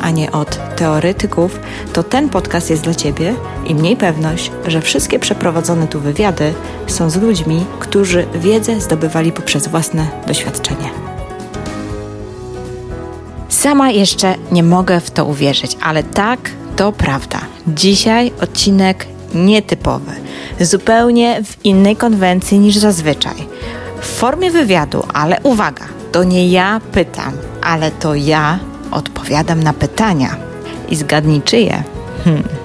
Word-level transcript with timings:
a 0.00 0.10
nie 0.10 0.32
od 0.32 0.76
teoretyków, 0.76 1.60
to 1.92 2.02
ten 2.02 2.28
podcast 2.28 2.70
jest 2.70 2.82
dla 2.82 2.94
Ciebie 2.94 3.34
i 3.64 3.74
mniej 3.74 3.96
pewność, 3.96 4.50
że 4.66 4.80
wszystkie 4.80 5.18
przeprowadzone 5.18 5.86
tu 5.86 6.00
wywiady 6.00 6.54
są 6.86 7.10
z 7.10 7.16
ludźmi, 7.16 7.64
którzy 7.78 8.26
wiedzę 8.34 8.80
zdobywali 8.80 9.32
poprzez 9.32 9.68
własne 9.68 10.06
doświadczenie. 10.26 10.90
Sama 13.48 13.90
jeszcze 13.90 14.34
nie 14.52 14.62
mogę 14.62 15.00
w 15.00 15.10
to 15.10 15.24
uwierzyć, 15.24 15.76
ale 15.82 16.02
tak, 16.02 16.50
to 16.76 16.92
prawda. 16.92 17.40
Dzisiaj 17.66 18.32
odcinek 18.40 19.06
nietypowy, 19.34 20.12
zupełnie 20.60 21.42
w 21.44 21.64
innej 21.64 21.96
konwencji 21.96 22.58
niż 22.58 22.76
zazwyczaj. 22.76 23.34
W 24.00 24.06
formie 24.06 24.50
wywiadu, 24.50 25.02
ale 25.14 25.40
uwaga, 25.42 25.84
to 26.12 26.24
nie 26.24 26.48
ja 26.48 26.80
pytam, 26.92 27.32
ale 27.62 27.90
to 27.90 28.14
ja 28.14 28.58
odpowiadam 28.90 29.62
na 29.62 29.72
pytania. 29.72 30.36
I 30.88 30.96
zgadnij 30.96 31.42
czyje? 31.42 31.82
Hmm. 32.24 32.59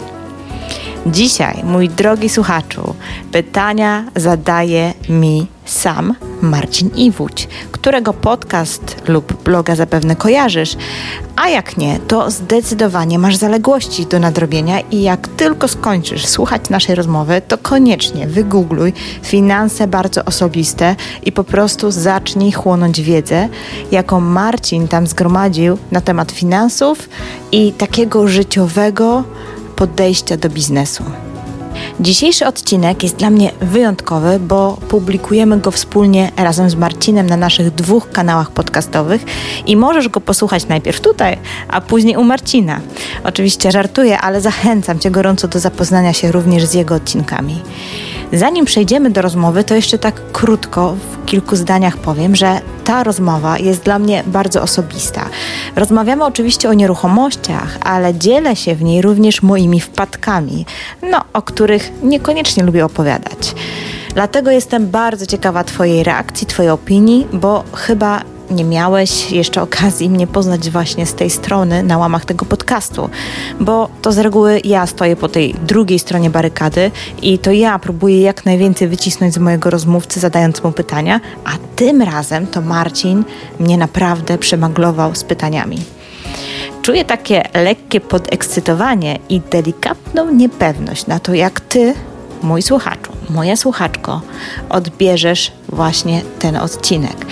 Dzisiaj, 1.05 1.63
mój 1.63 1.89
drogi 1.89 2.29
słuchaczu, 2.29 2.95
pytania 3.31 4.03
zadaje 4.15 4.93
mi 5.09 5.47
sam 5.65 6.15
Marcin 6.41 6.89
Iwódź, 6.95 7.47
którego 7.71 8.13
podcast 8.13 8.95
lub 9.07 9.43
bloga 9.43 9.75
zapewne 9.75 10.15
kojarzysz, 10.15 10.77
a 11.35 11.49
jak 11.49 11.77
nie, 11.77 11.99
to 11.99 12.31
zdecydowanie 12.31 13.19
masz 13.19 13.35
zaległości 13.35 14.05
do 14.05 14.19
nadrobienia 14.19 14.79
i 14.79 15.01
jak 15.01 15.27
tylko 15.27 15.67
skończysz 15.67 16.25
słuchać 16.25 16.69
naszej 16.69 16.95
rozmowy, 16.95 17.41
to 17.47 17.57
koniecznie 17.57 18.27
wygoogluj 18.27 18.93
finanse 19.21 19.87
bardzo 19.87 20.25
osobiste 20.25 20.95
i 21.23 21.31
po 21.31 21.43
prostu 21.43 21.91
zacznij 21.91 22.51
chłonąć 22.51 23.01
wiedzę, 23.01 23.49
jaką 23.91 24.19
Marcin 24.19 24.87
tam 24.87 25.07
zgromadził 25.07 25.77
na 25.91 26.01
temat 26.01 26.31
finansów 26.31 27.09
i 27.51 27.71
takiego 27.71 28.27
życiowego 28.27 29.23
podejścia 29.75 30.37
do 30.37 30.49
biznesu. 30.49 31.03
Dzisiejszy 31.99 32.45
odcinek 32.47 33.03
jest 33.03 33.15
dla 33.15 33.29
mnie 33.29 33.51
wyjątkowy, 33.61 34.39
bo 34.39 34.77
publikujemy 34.87 35.59
go 35.59 35.71
wspólnie 35.71 36.31
razem 36.37 36.69
z 36.69 36.75
Marcinem 36.75 37.27
na 37.27 37.37
naszych 37.37 37.71
dwóch 37.71 38.11
kanałach 38.11 38.51
podcastowych 38.51 39.25
i 39.65 39.77
możesz 39.77 40.09
go 40.09 40.21
posłuchać 40.21 40.67
najpierw 40.67 41.01
tutaj, 41.01 41.37
a 41.67 41.81
później 41.81 42.17
u 42.17 42.23
Marcina. 42.23 42.79
Oczywiście 43.23 43.71
żartuję, 43.71 44.17
ale 44.19 44.41
zachęcam 44.41 44.99
Cię 44.99 45.11
gorąco 45.11 45.47
do 45.47 45.59
zapoznania 45.59 46.13
się 46.13 46.31
również 46.31 46.65
z 46.65 46.73
jego 46.73 46.95
odcinkami. 46.95 47.61
Zanim 48.33 48.65
przejdziemy 48.65 49.09
do 49.09 49.21
rozmowy, 49.21 49.63
to 49.63 49.75
jeszcze 49.75 49.97
tak 49.97 50.31
krótko, 50.31 50.95
w 51.11 51.25
kilku 51.25 51.55
zdaniach 51.55 51.97
powiem, 51.97 52.35
że 52.35 52.61
ta 52.83 53.03
rozmowa 53.03 53.57
jest 53.57 53.83
dla 53.83 53.99
mnie 53.99 54.23
bardzo 54.27 54.61
osobista. 54.61 55.29
Rozmawiamy 55.75 56.23
oczywiście 56.23 56.69
o 56.69 56.73
nieruchomościach, 56.73 57.77
ale 57.81 58.13
dzielę 58.13 58.55
się 58.55 58.75
w 58.75 58.83
niej 58.83 59.01
również 59.01 59.41
moimi 59.41 59.79
wpadkami, 59.79 60.65
no, 61.11 61.21
o 61.33 61.41
których 61.41 61.91
niekoniecznie 62.03 62.63
lubię 62.63 62.85
opowiadać. 62.85 63.55
Dlatego 64.13 64.51
jestem 64.51 64.87
bardzo 64.87 65.25
ciekawa 65.25 65.63
Twojej 65.63 66.03
reakcji, 66.03 66.47
Twojej 66.47 66.71
opinii, 66.71 67.27
bo 67.33 67.63
chyba 67.73 68.21
nie 68.51 68.63
miałeś 68.63 69.31
jeszcze 69.31 69.61
okazji 69.61 70.09
mnie 70.09 70.27
poznać 70.27 70.69
właśnie 70.69 71.05
z 71.05 71.13
tej 71.13 71.29
strony 71.29 71.83
na 71.83 71.97
łamach 71.97 72.25
tego 72.25 72.45
podcastu, 72.45 73.09
bo 73.59 73.89
to 74.01 74.11
z 74.11 74.17
reguły 74.17 74.61
ja 74.63 74.87
stoję 74.87 75.15
po 75.15 75.29
tej 75.29 75.53
drugiej 75.53 75.99
stronie 75.99 76.29
barykady 76.29 76.91
i 77.21 77.39
to 77.39 77.51
ja 77.51 77.79
próbuję 77.79 78.21
jak 78.21 78.45
najwięcej 78.45 78.87
wycisnąć 78.87 79.33
z 79.33 79.37
mojego 79.37 79.69
rozmówcy, 79.69 80.19
zadając 80.19 80.63
mu 80.63 80.71
pytania, 80.71 81.21
a 81.43 81.51
tym 81.75 82.01
razem 82.01 82.47
to 82.47 82.61
Marcin 82.61 83.23
mnie 83.59 83.77
naprawdę 83.77 84.37
przemaglował 84.37 85.15
z 85.15 85.23
pytaniami. 85.23 85.77
Czuję 86.81 87.05
takie 87.05 87.43
lekkie 87.53 88.01
podekscytowanie 88.01 89.19
i 89.29 89.41
delikatną 89.51 90.31
niepewność 90.31 91.07
na 91.07 91.19
to, 91.19 91.33
jak 91.33 91.59
ty, 91.59 91.93
mój 92.43 92.61
słuchaczu, 92.61 93.11
moja 93.29 93.55
słuchaczko, 93.55 94.21
odbierzesz 94.69 95.51
właśnie 95.69 96.21
ten 96.39 96.55
odcinek 96.55 97.25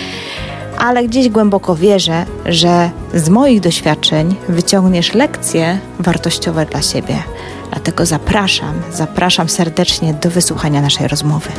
ale 0.78 1.04
gdzieś 1.04 1.28
głęboko 1.28 1.76
wierzę, 1.76 2.26
że 2.46 2.90
z 3.14 3.28
moich 3.28 3.60
doświadczeń 3.60 4.36
wyciągniesz 4.48 5.14
lekcje 5.14 5.78
wartościowe 5.98 6.66
dla 6.66 6.82
siebie. 6.82 7.22
Dlatego 7.70 8.06
zapraszam, 8.06 8.82
zapraszam 8.92 9.48
serdecznie 9.48 10.14
do 10.14 10.30
wysłuchania 10.30 10.82
naszej 10.82 11.08
rozmowy. 11.08 11.50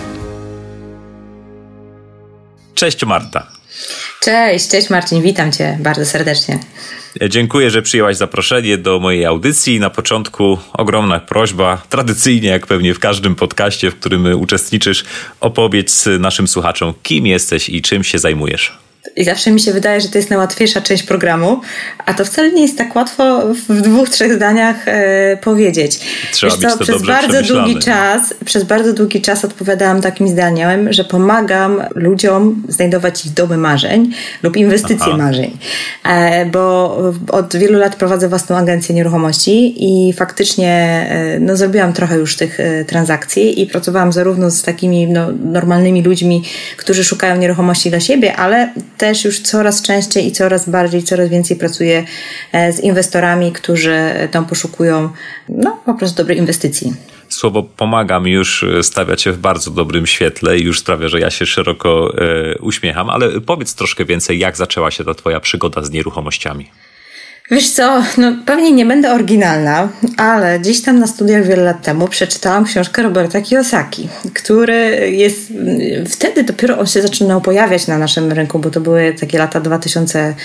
Cześć 2.75 3.05
Marta. 3.05 3.47
Cześć, 4.21 4.69
cześć 4.69 4.89
Marcin, 4.89 5.21
witam 5.21 5.51
Cię 5.51 5.77
bardzo 5.81 6.05
serdecznie. 6.05 6.59
Dziękuję, 7.29 7.71
że 7.71 7.81
przyjęłaś 7.81 8.17
zaproszenie 8.17 8.77
do 8.77 8.99
mojej 8.99 9.25
audycji. 9.25 9.79
Na 9.79 9.89
początku 9.89 10.57
ogromna 10.73 11.19
prośba, 11.19 11.81
tradycyjnie 11.89 12.49
jak 12.49 12.67
pewnie 12.67 12.93
w 12.93 12.99
każdym 12.99 13.35
podcaście, 13.35 13.91
w 13.91 13.95
którym 13.99 14.41
uczestniczysz, 14.41 15.05
opowiedz 15.39 16.05
naszym 16.19 16.47
słuchaczom, 16.47 16.93
kim 17.03 17.27
jesteś 17.27 17.69
i 17.69 17.81
czym 17.81 18.03
się 18.03 18.19
zajmujesz. 18.19 18.84
I 19.15 19.23
zawsze 19.23 19.51
mi 19.51 19.59
się 19.59 19.73
wydaje, 19.73 20.01
że 20.01 20.09
to 20.09 20.17
jest 20.17 20.29
najłatwiejsza 20.29 20.81
część 20.81 21.03
programu, 21.03 21.61
a 22.05 22.13
to 22.13 22.25
wcale 22.25 22.51
nie 22.51 22.61
jest 22.61 22.77
tak 22.77 22.95
łatwo 22.95 23.41
w 23.69 23.81
dwóch, 23.81 24.09
trzech 24.09 24.33
zdaniach 24.33 24.87
e, 24.87 25.37
powiedzieć. 25.37 25.99
Trzeba 26.31 26.57
Wiesz 26.57 26.61
co, 26.61 26.77
przez 26.77 27.01
bardzo 27.01 27.41
długi 27.41 27.79
czas, 27.79 28.33
przez 28.45 28.63
bardzo 28.63 28.93
długi 28.93 29.21
czas 29.21 29.45
odpowiadałam 29.45 30.01
takim 30.01 30.27
zdaniem, 30.27 30.93
że 30.93 31.03
pomagam 31.03 31.81
ludziom 31.95 32.63
znajdować 32.67 33.25
ich 33.25 33.33
domy 33.33 33.57
marzeń 33.57 34.11
lub 34.43 34.57
inwestycje 34.57 35.07
Aha. 35.07 35.17
marzeń. 35.17 35.57
E, 36.03 36.45
bo 36.45 36.97
od 37.31 37.55
wielu 37.55 37.79
lat 37.79 37.95
prowadzę 37.95 38.29
własną 38.29 38.57
agencję 38.57 38.95
nieruchomości 38.95 39.75
i 39.77 40.13
faktycznie 40.13 40.71
e, 41.09 41.39
no, 41.39 41.57
zrobiłam 41.57 41.93
trochę 41.93 42.17
już 42.17 42.35
tych 42.35 42.59
e, 42.59 42.85
transakcji 42.85 43.61
i 43.61 43.67
pracowałam 43.67 44.13
zarówno 44.13 44.51
z 44.51 44.61
takimi 44.61 45.07
no, 45.07 45.27
normalnymi 45.43 46.03
ludźmi, 46.03 46.43
którzy 46.77 47.03
szukają 47.03 47.35
nieruchomości 47.35 47.89
dla 47.89 47.99
siebie, 47.99 48.35
ale 48.35 48.73
też 48.97 49.04
już 49.25 49.39
coraz 49.39 49.81
częściej 49.81 50.27
i 50.27 50.31
coraz 50.31 50.69
bardziej, 50.69 51.03
coraz 51.03 51.29
więcej 51.29 51.57
pracuję 51.57 52.05
e, 52.51 52.73
z 52.73 52.79
inwestorami, 52.79 53.51
którzy 53.51 53.99
tam 54.31 54.45
poszukują 54.45 55.09
no, 55.49 55.81
po 55.85 55.93
prostu 55.93 56.17
dobrej 56.17 56.37
inwestycji 56.37 56.93
słowo 57.29 57.63
pomagam 57.63 58.27
już 58.27 58.63
e, 58.63 58.83
stawia 58.83 59.15
cię 59.15 59.31
w 59.31 59.37
bardzo 59.37 59.71
dobrym 59.71 60.07
świetle 60.07 60.57
i 60.57 60.63
już 60.63 60.79
sprawia, 60.79 61.07
że 61.07 61.19
ja 61.19 61.29
się 61.29 61.45
szeroko 61.45 62.13
e, 62.17 62.57
uśmiecham, 62.57 63.09
ale 63.09 63.41
powiedz 63.41 63.75
troszkę 63.75 64.05
więcej, 64.05 64.39
jak 64.39 64.57
zaczęła 64.57 64.91
się 64.91 65.03
ta 65.03 65.13
twoja 65.13 65.39
przygoda 65.39 65.83
z 65.83 65.91
nieruchomościami. 65.91 66.69
Wiesz 67.51 67.71
co, 67.71 68.03
no 68.17 68.35
pewnie 68.45 68.71
nie 68.71 68.85
będę 68.85 69.11
oryginalna, 69.11 69.89
ale 70.17 70.59
gdzieś 70.59 70.81
tam 70.81 70.99
na 70.99 71.07
studiach 71.07 71.47
wiele 71.47 71.63
lat 71.63 71.81
temu 71.81 72.07
przeczytałam 72.07 72.65
książkę 72.65 73.03
Roberta 73.03 73.41
Kiyosaki, 73.41 74.09
który 74.33 75.11
jest, 75.11 75.53
wtedy 76.09 76.43
dopiero 76.43 76.79
on 76.79 76.87
się 76.87 77.01
zaczynał 77.01 77.41
pojawiać 77.41 77.87
na 77.87 77.97
naszym 77.97 78.31
rynku, 78.31 78.59
bo 78.59 78.69
to 78.69 78.81
były 78.81 79.15
takie 79.19 79.37
lata 79.37 79.59
2000 79.59 80.35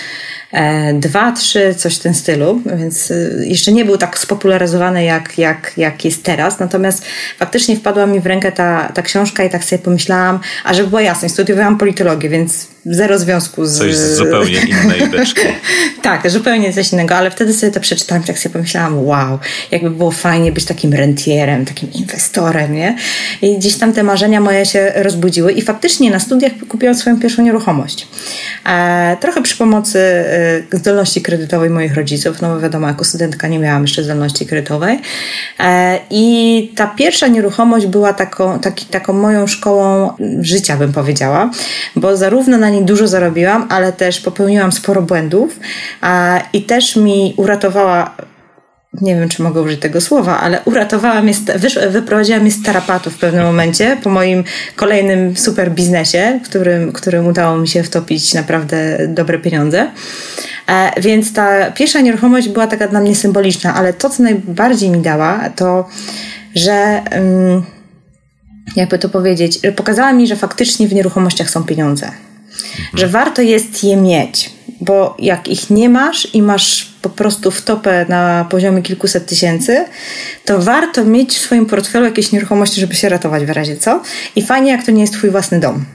E, 0.53 0.93
dwa, 0.93 1.31
trzy, 1.31 1.75
coś 1.75 1.95
w 1.95 1.99
tym 1.99 2.13
stylu, 2.13 2.61
więc 2.77 3.11
y, 3.11 3.43
jeszcze 3.47 3.71
nie 3.71 3.85
był 3.85 3.97
tak 3.97 4.19
spopularyzowany 4.19 5.03
jak, 5.03 5.37
jak, 5.37 5.71
jak 5.77 6.05
jest 6.05 6.23
teraz. 6.23 6.59
Natomiast 6.59 7.05
faktycznie 7.39 7.75
wpadła 7.75 8.05
mi 8.05 8.19
w 8.19 8.25
rękę 8.25 8.51
ta, 8.51 8.91
ta 8.93 9.01
książka 9.01 9.43
i 9.43 9.49
tak 9.49 9.63
sobie 9.63 9.79
pomyślałam, 9.79 10.39
a 10.63 10.73
żeby 10.73 10.89
była 10.89 11.01
jasność, 11.01 11.33
studiowałam 11.33 11.77
politologię, 11.77 12.29
więc 12.29 12.67
zero 12.85 13.19
związku 13.19 13.65
z... 13.65 13.77
Coś 13.77 13.95
z 13.95 14.15
zupełnie 14.15 14.59
innej 14.59 15.09
beczki. 15.11 15.41
tak, 16.01 16.29
zupełnie 16.29 16.73
coś 16.73 16.93
innego, 16.93 17.15
ale 17.15 17.31
wtedy 17.31 17.53
sobie 17.53 17.71
to 17.71 17.79
przeczytałam 17.79 18.23
i 18.23 18.27
tak 18.27 18.39
sobie 18.39 18.53
pomyślałam, 18.53 19.05
wow, 19.05 19.39
jakby 19.71 19.89
było 19.89 20.11
fajnie 20.11 20.51
być 20.51 20.65
takim 20.65 20.93
rentierem, 20.93 21.65
takim 21.65 21.93
inwestorem, 21.93 22.73
nie? 22.73 22.97
I 23.41 23.57
gdzieś 23.57 23.77
tam 23.77 23.93
te 23.93 24.03
marzenia 24.03 24.41
moje 24.41 24.65
się 24.65 24.91
rozbudziły 24.95 25.51
i 25.51 25.61
faktycznie 25.61 26.11
na 26.11 26.19
studiach 26.19 26.51
kupiłam 26.69 26.95
swoją 26.95 27.19
pierwszą 27.19 27.43
nieruchomość. 27.43 28.07
E, 28.65 29.17
trochę 29.21 29.41
przy 29.41 29.57
pomocy 29.57 29.99
e, 29.99 30.40
zdolności 30.71 31.21
kredytowej 31.21 31.69
moich 31.69 31.95
rodziców, 31.95 32.41
no 32.41 32.55
bo 32.55 32.59
wiadomo, 32.59 32.87
jako 32.87 33.03
studentka 33.03 33.47
nie 33.47 33.59
miałam 33.59 33.81
jeszcze 33.81 34.03
zdolności 34.03 34.45
kredytowej. 34.45 35.01
E, 35.59 35.99
I 36.09 36.73
ta 36.75 36.87
pierwsza 36.87 37.27
nieruchomość 37.27 37.85
była 37.85 38.13
taką, 38.13 38.59
taki, 38.59 38.85
taką 38.85 39.13
moją 39.13 39.47
szkołą 39.47 40.13
życia, 40.41 40.77
bym 40.77 40.93
powiedziała, 40.93 41.51
bo 41.95 42.17
zarówno 42.17 42.57
na 42.57 42.69
niej 42.69 42.85
dużo 42.85 43.07
zarobiłam, 43.07 43.67
ale 43.69 43.93
też 43.93 44.21
popełniłam 44.21 44.71
sporo 44.71 45.01
błędów 45.01 45.59
i 46.53 46.61
też 46.61 46.95
mi 46.95 47.33
uratowała 47.37 48.15
nie 49.01 49.15
wiem, 49.15 49.29
czy 49.29 49.41
mogę 49.41 49.61
użyć 49.61 49.81
tego 49.81 50.01
słowa, 50.01 50.39
ale 50.39 50.61
uratowała 50.65 51.21
mnie, 51.21 51.33
wyprowadziła 51.89 52.39
mnie 52.39 52.51
z 52.51 52.63
tarapatu 52.63 53.09
w 53.09 53.17
pewnym 53.17 53.45
momencie 53.45 53.97
po 54.03 54.09
moim 54.09 54.43
kolejnym 54.75 55.37
super 55.37 55.71
biznesie, 55.71 56.39
którym, 56.45 56.91
którym 56.91 57.27
udało 57.27 57.57
mi 57.57 57.67
się 57.67 57.83
wtopić 57.83 58.33
naprawdę 58.33 59.07
dobre 59.07 59.39
pieniądze. 59.39 59.91
E, 60.67 61.01
więc 61.01 61.33
ta 61.33 61.71
pierwsza 61.71 62.01
nieruchomość 62.01 62.49
była 62.49 62.67
taka 62.67 62.87
dla 62.87 62.99
mnie 62.99 63.15
symboliczna, 63.15 63.75
ale 63.75 63.93
to, 63.93 64.09
co 64.09 64.23
najbardziej 64.23 64.89
mi 64.89 65.01
dała, 65.01 65.49
to, 65.55 65.89
że 66.55 67.01
um, 67.11 67.63
jakby 68.75 68.99
to 68.99 69.09
powiedzieć, 69.09 69.59
pokazała 69.75 70.13
mi, 70.13 70.27
że 70.27 70.35
faktycznie 70.35 70.87
w 70.87 70.93
nieruchomościach 70.93 71.49
są 71.49 71.63
pieniądze. 71.63 72.11
Że 72.93 73.07
warto 73.07 73.41
jest 73.41 73.83
je 73.83 73.97
mieć, 73.97 74.49
bo 74.81 75.15
jak 75.19 75.47
ich 75.47 75.69
nie 75.69 75.89
masz 75.89 76.27
i 76.33 76.41
masz 76.41 76.91
po 77.01 77.09
prostu 77.09 77.51
w 77.51 77.61
topę 77.61 78.05
na 78.09 78.47
poziomie 78.49 78.81
kilkuset 78.81 79.25
tysięcy, 79.25 79.85
to 80.45 80.59
warto 80.61 81.05
mieć 81.05 81.29
w 81.33 81.37
swoim 81.37 81.65
portfelu 81.65 82.05
jakieś 82.05 82.31
nieruchomości, 82.31 82.81
żeby 82.81 82.95
się 82.95 83.09
ratować 83.09 83.45
w 83.45 83.49
razie 83.49 83.77
co. 83.77 84.01
I 84.35 84.41
fajnie, 84.41 84.71
jak 84.71 84.85
to 84.85 84.91
nie 84.91 85.01
jest 85.01 85.13
twój 85.13 85.29
własny 85.29 85.59
dom. 85.59 85.85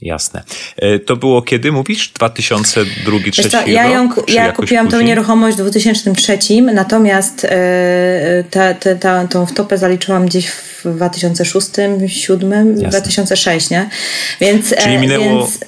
Jasne. 0.00 0.42
E, 0.76 0.98
to 0.98 1.16
było 1.16 1.42
kiedy 1.42 1.72
mówisz? 1.72 2.08
2002 2.08 3.18
2003 3.18 3.70
Ja, 3.70 3.86
ją, 3.86 4.08
ja 4.28 4.52
kupiłam 4.52 4.86
później? 4.86 5.00
tą 5.00 5.06
nieruchomość 5.06 5.56
w 5.56 5.60
2003, 5.60 6.38
natomiast 6.62 7.44
e, 7.44 8.44
ta, 8.50 8.74
ta, 8.74 9.28
tą 9.28 9.46
wtopę 9.46 9.78
zaliczyłam 9.78 10.26
gdzieś 10.26 10.48
w 10.48 10.96
2006, 10.96 11.66
2007, 11.66 12.74
2006, 12.74 13.70
nie? 13.70 13.88
Więc, 14.40 14.74
Czyli 14.76 14.94
e, 14.94 14.98
minęło, 14.98 15.24
więc, 15.24 15.58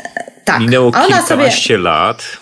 tak. 0.52 0.60
minęło 0.60 0.92
kilkanaście 0.92 1.58
sobie... 1.64 1.78
lat 1.78 2.38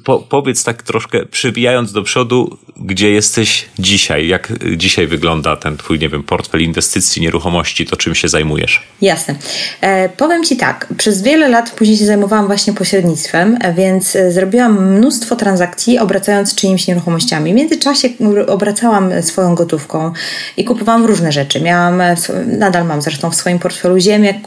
po, 0.00 0.18
powiedz 0.18 0.64
tak 0.64 0.82
troszkę, 0.82 1.26
przybijając 1.26 1.92
do 1.92 2.02
przodu, 2.02 2.58
gdzie 2.76 3.10
jesteś 3.10 3.68
dzisiaj? 3.78 4.28
Jak 4.28 4.52
dzisiaj 4.76 5.06
wygląda 5.06 5.56
ten 5.56 5.76
twój, 5.76 5.98
nie 5.98 6.08
wiem, 6.08 6.22
portfel 6.22 6.62
inwestycji, 6.62 7.22
nieruchomości, 7.22 7.86
to 7.86 7.96
czym 7.96 8.14
się 8.14 8.28
zajmujesz? 8.28 8.82
Jasne. 9.02 9.34
E, 9.80 10.08
powiem 10.08 10.44
ci 10.44 10.56
tak, 10.56 10.88
przez 10.96 11.22
wiele 11.22 11.48
lat 11.48 11.70
później 11.70 11.96
się 11.96 12.06
zajmowałam 12.06 12.46
właśnie 12.46 12.72
pośrednictwem, 12.72 13.58
więc 13.76 14.16
e, 14.16 14.32
zrobiłam 14.32 14.94
mnóstwo 14.94 15.36
transakcji, 15.36 15.98
obracając 15.98 16.54
czyimiś 16.54 16.86
nieruchomościami. 16.86 17.52
W 17.52 17.56
międzyczasie 17.56 18.08
obracałam 18.46 19.22
swoją 19.22 19.54
gotówką 19.54 20.12
i 20.56 20.64
kupowałam 20.64 21.06
różne 21.06 21.32
rzeczy. 21.32 21.60
Miałam, 21.60 22.00
e, 22.00 22.16
nadal 22.46 22.86
mam 22.86 23.02
zresztą 23.02 23.30
w 23.30 23.34
swoim 23.34 23.58
portfelu 23.58 23.98
ziemię, 23.98 24.40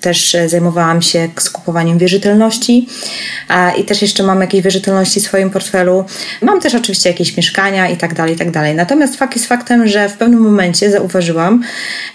też 0.00 0.34
e, 0.34 0.48
zajmowałam 0.48 1.02
się 1.02 1.28
skupowaniem 1.38 1.98
wierzytelności 1.98 2.88
i 3.78 3.84
też 3.84 4.02
jeszcze 4.02 4.22
mam 4.22 4.40
jakieś 4.40 4.62
wierzytelności 4.62 4.91
w 5.00 5.08
swoim 5.08 5.50
portfelu. 5.50 6.04
Mam 6.42 6.60
też 6.60 6.74
oczywiście 6.74 7.10
jakieś 7.10 7.36
mieszkania 7.36 7.88
i 7.88 7.96
tak 7.96 8.14
dalej, 8.14 8.34
i 8.34 8.38
tak 8.38 8.50
dalej. 8.50 8.74
Natomiast 8.74 9.16
fakt 9.16 9.36
jest 9.36 9.48
faktem, 9.48 9.88
że 9.88 10.08
w 10.08 10.16
pewnym 10.16 10.40
momencie 10.40 10.90
zauważyłam, 10.90 11.62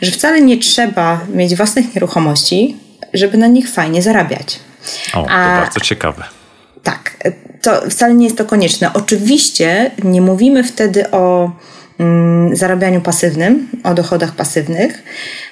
że 0.02 0.12
wcale 0.12 0.42
nie 0.42 0.58
trzeba 0.58 1.22
mieć 1.34 1.56
własnych 1.56 1.96
nieruchomości, 1.96 2.76
żeby 3.14 3.38
na 3.38 3.48
nich 3.48 3.70
fajnie 3.70 4.02
zarabiać. 4.02 4.60
O, 5.14 5.24
to 5.24 5.30
A, 5.30 5.62
bardzo 5.62 5.80
ciekawe. 5.80 6.24
Tak, 6.84 7.18
to 7.62 7.90
wcale 7.90 8.14
nie 8.14 8.26
jest 8.26 8.38
to 8.38 8.46
konieczne. 8.46 8.94
Oczywiście 8.94 9.92
nie 10.04 10.22
mówimy 10.22 10.64
wtedy 10.64 11.12
o 11.12 11.52
zarabianiu 12.54 13.02
pasywnym, 13.02 13.68
o 13.84 13.94
dochodach 13.94 14.32
pasywnych, 14.32 15.04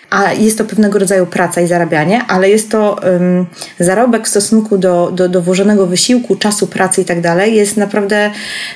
a 0.09 0.33
jest 0.33 0.57
to 0.57 0.65
pewnego 0.65 1.00
rodzaju 1.00 1.25
praca 1.25 1.62
i 1.62 1.68
zarabianie, 1.68 2.21
ale 2.27 2.50
jest 2.50 2.71
to 2.71 3.00
um, 3.03 3.45
zarobek 3.80 4.25
w 4.25 4.30
stosunku 4.30 4.77
do, 4.77 5.12
do, 5.12 5.30
do 5.30 5.42
włożonego 5.42 5.88
wysiłku, 5.88 6.36
czasu 6.36 6.68
pracy 6.68 7.01
i 7.01 7.06
tak 7.06 7.21
dalej, 7.21 7.56
jest 7.56 7.77
naprawdę, 7.77 8.31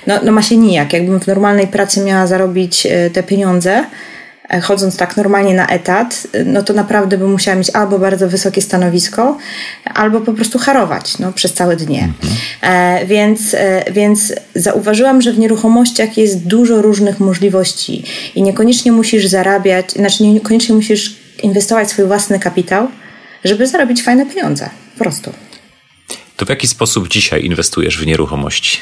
no, 0.08 0.20
no 0.24 0.32
ma 0.32 0.42
się 0.42 0.58
nijak. 0.58 0.94
Jakbym 0.94 1.20
w 1.20 1.28
normalnej 1.28 1.68
pracy 1.68 2.04
miała 2.04 2.28
zarobić 2.28 2.86
e, 2.86 3.10
te 3.10 3.24
pieniądze, 3.24 3.86
chodząc 4.62 4.98
tak 4.98 5.18
normalnie 5.18 5.54
na 5.54 5.68
etat, 5.68 6.28
no 6.46 6.64
to 6.64 6.74
naprawdę 6.74 7.18
bym 7.18 7.32
musiała 7.32 7.58
mieć 7.58 7.70
albo 7.70 8.00
bardzo 8.00 8.30
wysokie 8.30 8.62
stanowisko, 8.62 9.38
albo 9.94 10.22
po 10.22 10.34
prostu 10.34 10.60
harować 10.60 11.18
no, 11.18 11.34
przez 11.34 11.54
całe 11.54 11.76
dnie. 11.76 12.10
Mhm. 12.24 12.36
E, 12.62 13.06
więc, 13.06 13.54
e, 13.54 13.92
więc 13.92 14.34
zauważyłam, 14.56 15.22
że 15.22 15.34
w 15.34 15.40
nieruchomościach 15.40 16.18
jest 16.18 16.48
dużo 16.48 16.82
różnych 16.82 17.20
możliwości 17.20 18.04
i 18.36 18.42
niekoniecznie 18.42 18.92
musisz 18.92 19.28
zarabiać, 19.28 19.92
znaczy 19.92 20.24
niekoniecznie 20.24 20.76
musisz 20.76 21.16
inwestować 21.44 21.90
swój 21.90 22.06
własny 22.06 22.40
kapitał, 22.40 22.88
żeby 23.44 23.68
zarobić 23.68 24.04
fajne 24.04 24.26
pieniądze. 24.26 24.70
Po 24.98 25.04
prostu. 25.04 25.34
To 26.38 26.46
w 26.46 26.50
jaki 26.50 26.68
sposób 26.68 27.08
dzisiaj 27.08 27.46
inwestujesz 27.46 27.98
w 27.98 28.06
nieruchomości? 28.06 28.78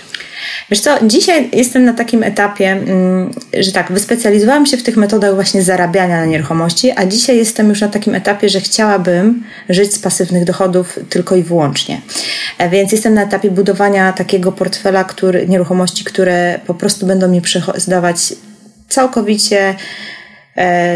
Wiesz 0.70 0.80
co, 0.80 0.98
dzisiaj 1.04 1.50
jestem 1.54 1.86
na 1.86 1.94
takim 1.94 2.24
etapie, 2.24 2.72
mm, 2.72 3.32
że 3.60 3.72
tak, 3.72 3.92
wyspecjalizowałam 3.92 4.66
się 4.66 4.78
w 4.78 4.84
tych 4.84 4.98
metodach 4.98 5.36
właśnie 5.36 5.62
zarabiania 5.62 6.18
na 6.18 6.26
nieruchomości, 6.26 6.92
a 6.92 7.06
dzisiaj 7.06 7.38
jestem 7.38 7.70
już 7.70 7.82
na 7.82 7.88
takim 7.88 8.16
etapie, 8.16 8.50
że 8.50 8.62
chciałabym 8.62 9.44
żyć 9.70 9.94
z 9.94 10.00
pasywnych 10.00 10.44
dochodów 10.44 11.00
tylko 11.10 11.36
i 11.36 11.44
wyłącznie. 11.44 12.02
E, 12.58 12.70
więc 12.70 12.92
jestem 12.92 13.14
na 13.14 13.24
etapie 13.24 13.52
budowania 13.52 14.14
takiego 14.14 14.52
portfela 14.52 15.04
który, 15.04 15.48
nieruchomości, 15.48 16.04
które 16.04 16.60
po 16.68 16.74
prostu 16.74 17.06
będą 17.06 17.28
mi 17.28 17.42
zdawać 17.76 18.18
całkowicie 18.90 19.76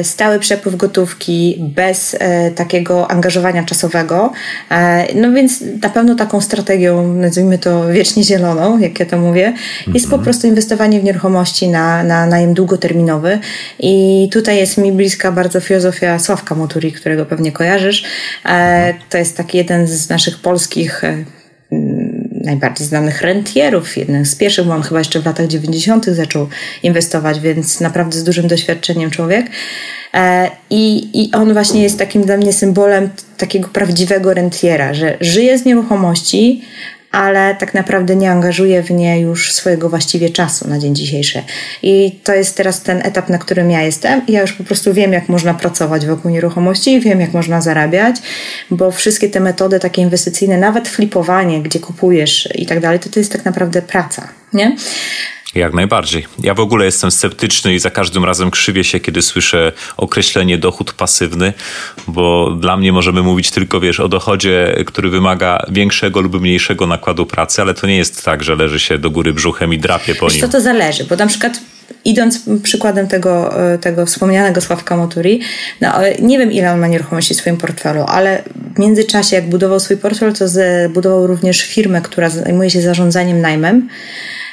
stały 0.04 0.40
przepływ 0.40 0.76
gotówki 0.76 1.58
bez 1.76 2.16
e, 2.20 2.52
takiego 2.52 3.12
angażowania 3.12 3.64
czasowego. 3.64 4.32
E, 4.72 5.08
no 5.16 5.32
więc 5.32 5.64
na 5.82 5.90
pewno 5.90 6.16
taką 6.16 6.42
strategią, 6.42 7.14
nazwijmy 7.14 7.58
to 7.58 7.88
wiecznie 7.88 8.24
zieloną, 8.24 8.80
jak 8.80 9.00
ja 9.00 9.06
to 9.06 9.18
mówię, 9.18 9.54
jest 9.88 10.06
po 10.06 10.16
mhm. 10.16 10.24
prostu 10.24 10.48
inwestowanie 10.48 11.00
w 11.00 11.04
nieruchomości 11.04 11.68
na, 11.68 12.04
na 12.04 12.26
najem 12.26 12.54
długoterminowy. 12.54 13.40
I 13.80 14.30
tutaj 14.32 14.58
jest 14.58 14.78
mi 14.78 14.92
bliska 14.92 15.32
bardzo 15.32 15.60
filozofia 15.60 16.20
Sławka 16.20 16.56
Moturi, 16.56 16.92
którego 16.92 17.26
pewnie 17.26 17.52
kojarzysz. 17.52 18.04
Mhm. 18.44 18.94
To 19.10 19.18
jest 19.18 19.38
taki 19.38 19.58
jeden 19.58 19.88
z 19.88 20.10
naszych 20.10 20.40
polskich 20.40 21.02
najbardziej 22.44 22.88
znanych 22.88 23.22
rentierów, 23.22 23.98
jeden 23.98 24.26
z 24.26 24.36
pierwszych, 24.36 24.66
bo 24.66 24.74
on 24.74 24.82
chyba 24.82 25.00
jeszcze 25.00 25.20
w 25.20 25.26
latach 25.26 25.48
90. 25.48 26.06
zaczął 26.06 26.48
inwestować, 26.84 27.40
więc 27.40 27.80
naprawdę 27.80 28.18
z 28.18 28.24
dużym 28.24 28.48
doświadczeniem 28.48 29.10
człowiek. 29.10 29.46
E, 30.14 30.52
I, 30.70 31.10
I 31.24 31.32
on 31.32 31.54
właśnie 31.54 31.84
jest 31.84 32.00
takim 32.00 32.24
dla 32.24 32.38
mnie 32.38 32.54
symbolem 32.54 33.10
takiego 33.38 33.70
prawdziwego 33.70 34.34
rentiera, 34.34 34.94
że 34.94 35.18
żyje 35.22 35.58
z 35.58 35.66
nieruchomości, 35.66 36.62
ale 37.12 37.56
tak 37.56 37.74
naprawdę 37.74 38.16
nie 38.16 38.32
angażuje 38.32 38.84
w 38.84 38.92
nie 38.92 39.20
już 39.20 39.54
swojego 39.54 39.90
właściwie 39.90 40.30
czasu 40.30 40.70
na 40.70 40.80
dzień 40.80 40.96
dzisiejszy. 40.96 41.44
I 41.84 42.20
to 42.24 42.34
jest 42.34 42.58
teraz 42.58 42.82
ten 42.82 43.02
etap, 43.04 43.30
na 43.30 43.38
którym 43.38 43.72
ja 43.72 43.82
jestem. 43.82 44.22
Ja 44.28 44.42
już 44.42 44.54
po 44.54 44.64
prostu 44.64 44.94
wiem, 44.94 45.14
jak 45.14 45.30
można 45.30 45.54
pracować 45.54 46.06
wokół 46.06 46.32
nieruchomości, 46.32 47.00
wiem, 47.00 47.22
jak 47.22 47.34
można 47.34 47.62
zarabiać, 47.62 48.16
bo 48.70 48.92
wszystkie 48.92 49.30
te 49.30 49.40
metody 49.40 49.80
takie 49.80 50.02
inwestycyjne, 50.02 50.58
nawet 50.58 50.88
flipowanie, 50.88 51.62
gdzie 51.62 51.80
kupujesz 51.80 52.50
i 52.56 52.66
tak 52.66 52.80
dalej, 52.80 53.00
to 53.00 53.10
to 53.10 53.20
jest 53.20 53.32
tak 53.32 53.46
naprawdę 53.46 53.82
praca, 53.82 54.28
nie? 54.54 54.76
Jak 55.56 55.74
najbardziej. 55.74 56.26
Ja 56.44 56.54
w 56.54 56.60
ogóle 56.60 56.86
jestem 56.86 57.12
sceptyczny 57.12 57.74
i 57.74 57.80
za 57.80 57.90
każdym 57.90 58.26
razem 58.26 58.52
krzywię 58.52 58.84
się, 58.84 59.00
kiedy 59.00 59.22
słyszę 59.22 59.72
określenie 59.98 60.58
dochód 60.58 60.94
pasywny, 60.94 61.54
bo 62.08 62.52
dla 62.60 62.78
mnie 62.78 62.92
możemy 62.92 63.22
mówić 63.22 63.52
tylko, 63.52 63.80
wiesz, 63.80 64.00
o 64.00 64.08
dochodzie, 64.08 64.84
który 64.88 65.10
wymaga 65.10 65.66
większego 65.72 66.22
lub 66.22 66.42
mniejszego 66.42 66.88
nakładu 66.88 67.26
pracy, 67.26 67.62
ale 67.62 67.74
to 67.74 67.88
nie 67.88 67.98
jest 67.98 68.26
tak, 68.26 68.44
że 68.44 68.56
leży 68.56 68.80
się 68.80 68.98
do 68.98 69.10
góry 69.10 69.34
brzuchem 69.34 69.74
i 69.74 69.80
drapie 69.80 70.16
po 70.16 70.26
wiesz, 70.26 70.34
nim. 70.34 70.42
To 70.42 70.48
to 70.48 70.62
zależy, 70.62 71.04
bo 71.04 71.16
na 71.16 71.28
przykład 71.28 71.60
idąc 72.06 72.42
przykładem 72.64 73.08
tego, 73.08 73.54
tego 73.82 74.06
wspomnianego 74.06 74.62
Sławka 74.62 74.98
Moturi, 74.98 75.42
no, 75.82 75.94
nie 76.20 76.38
wiem 76.38 76.52
ile 76.52 76.74
on 76.74 76.80
ma 76.80 76.88
nieruchomości 76.88 77.34
w 77.34 77.38
swoim 77.38 77.58
portfelu, 77.58 78.04
ale 78.08 78.44
w 78.76 78.80
międzyczasie 78.80 79.36
jak 79.36 79.50
budował 79.50 79.80
swój 79.80 79.98
portfel, 79.98 80.34
to 80.34 80.46
zbudował 80.48 81.28
również 81.28 81.62
firmę, 81.62 82.02
która 82.02 82.30
zajmuje 82.30 82.70
się 82.70 82.82
zarządzaniem 82.82 83.42
najmem. 83.42 83.90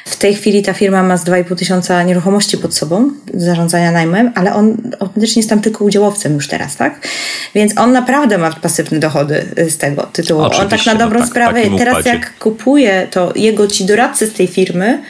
W 0.09 0.17
tej 0.17 0.35
chwili 0.35 0.62
ta 0.62 0.73
firma 0.73 1.03
ma 1.03 1.17
z 1.17 1.25
2,5 1.25 1.57
tysiąca 1.57 2.03
nieruchomości 2.03 2.59
pod 2.59 2.75
sobą, 2.75 3.11
zarządzania 3.35 3.93
najmem, 3.93 4.33
ale 4.35 4.55
on 4.55 4.77
autentycznie 5.00 5.41
jest 5.41 5.50
tam 5.50 5.61
tylko 5.61 5.85
udziałowcem 5.85 6.35
już 6.35 6.49
teraz, 6.49 6.77
tak? 6.77 7.09
Więc 7.55 7.79
on 7.79 7.93
naprawdę 7.93 8.38
ma 8.38 8.53
pasywne 8.53 8.99
dochody 8.99 9.45
z 9.69 9.77
tego 9.77 10.03
tytułu. 10.03 10.41
Oczywiście, 10.41 10.65
on 10.65 10.71
tak 10.71 10.87
na 10.87 10.95
dobrą 10.95 11.19
no 11.19 11.25
tak, 11.25 11.31
sprawę, 11.31 11.61
teraz 11.79 12.07
jak 12.07 12.38
kupuje, 12.38 13.07
to 13.11 13.33
jego 13.37 13.67
ci 13.67 13.85
doradcy 13.85 14.27
z 14.27 14.33
tej 14.33 14.47
firmy 14.47 15.03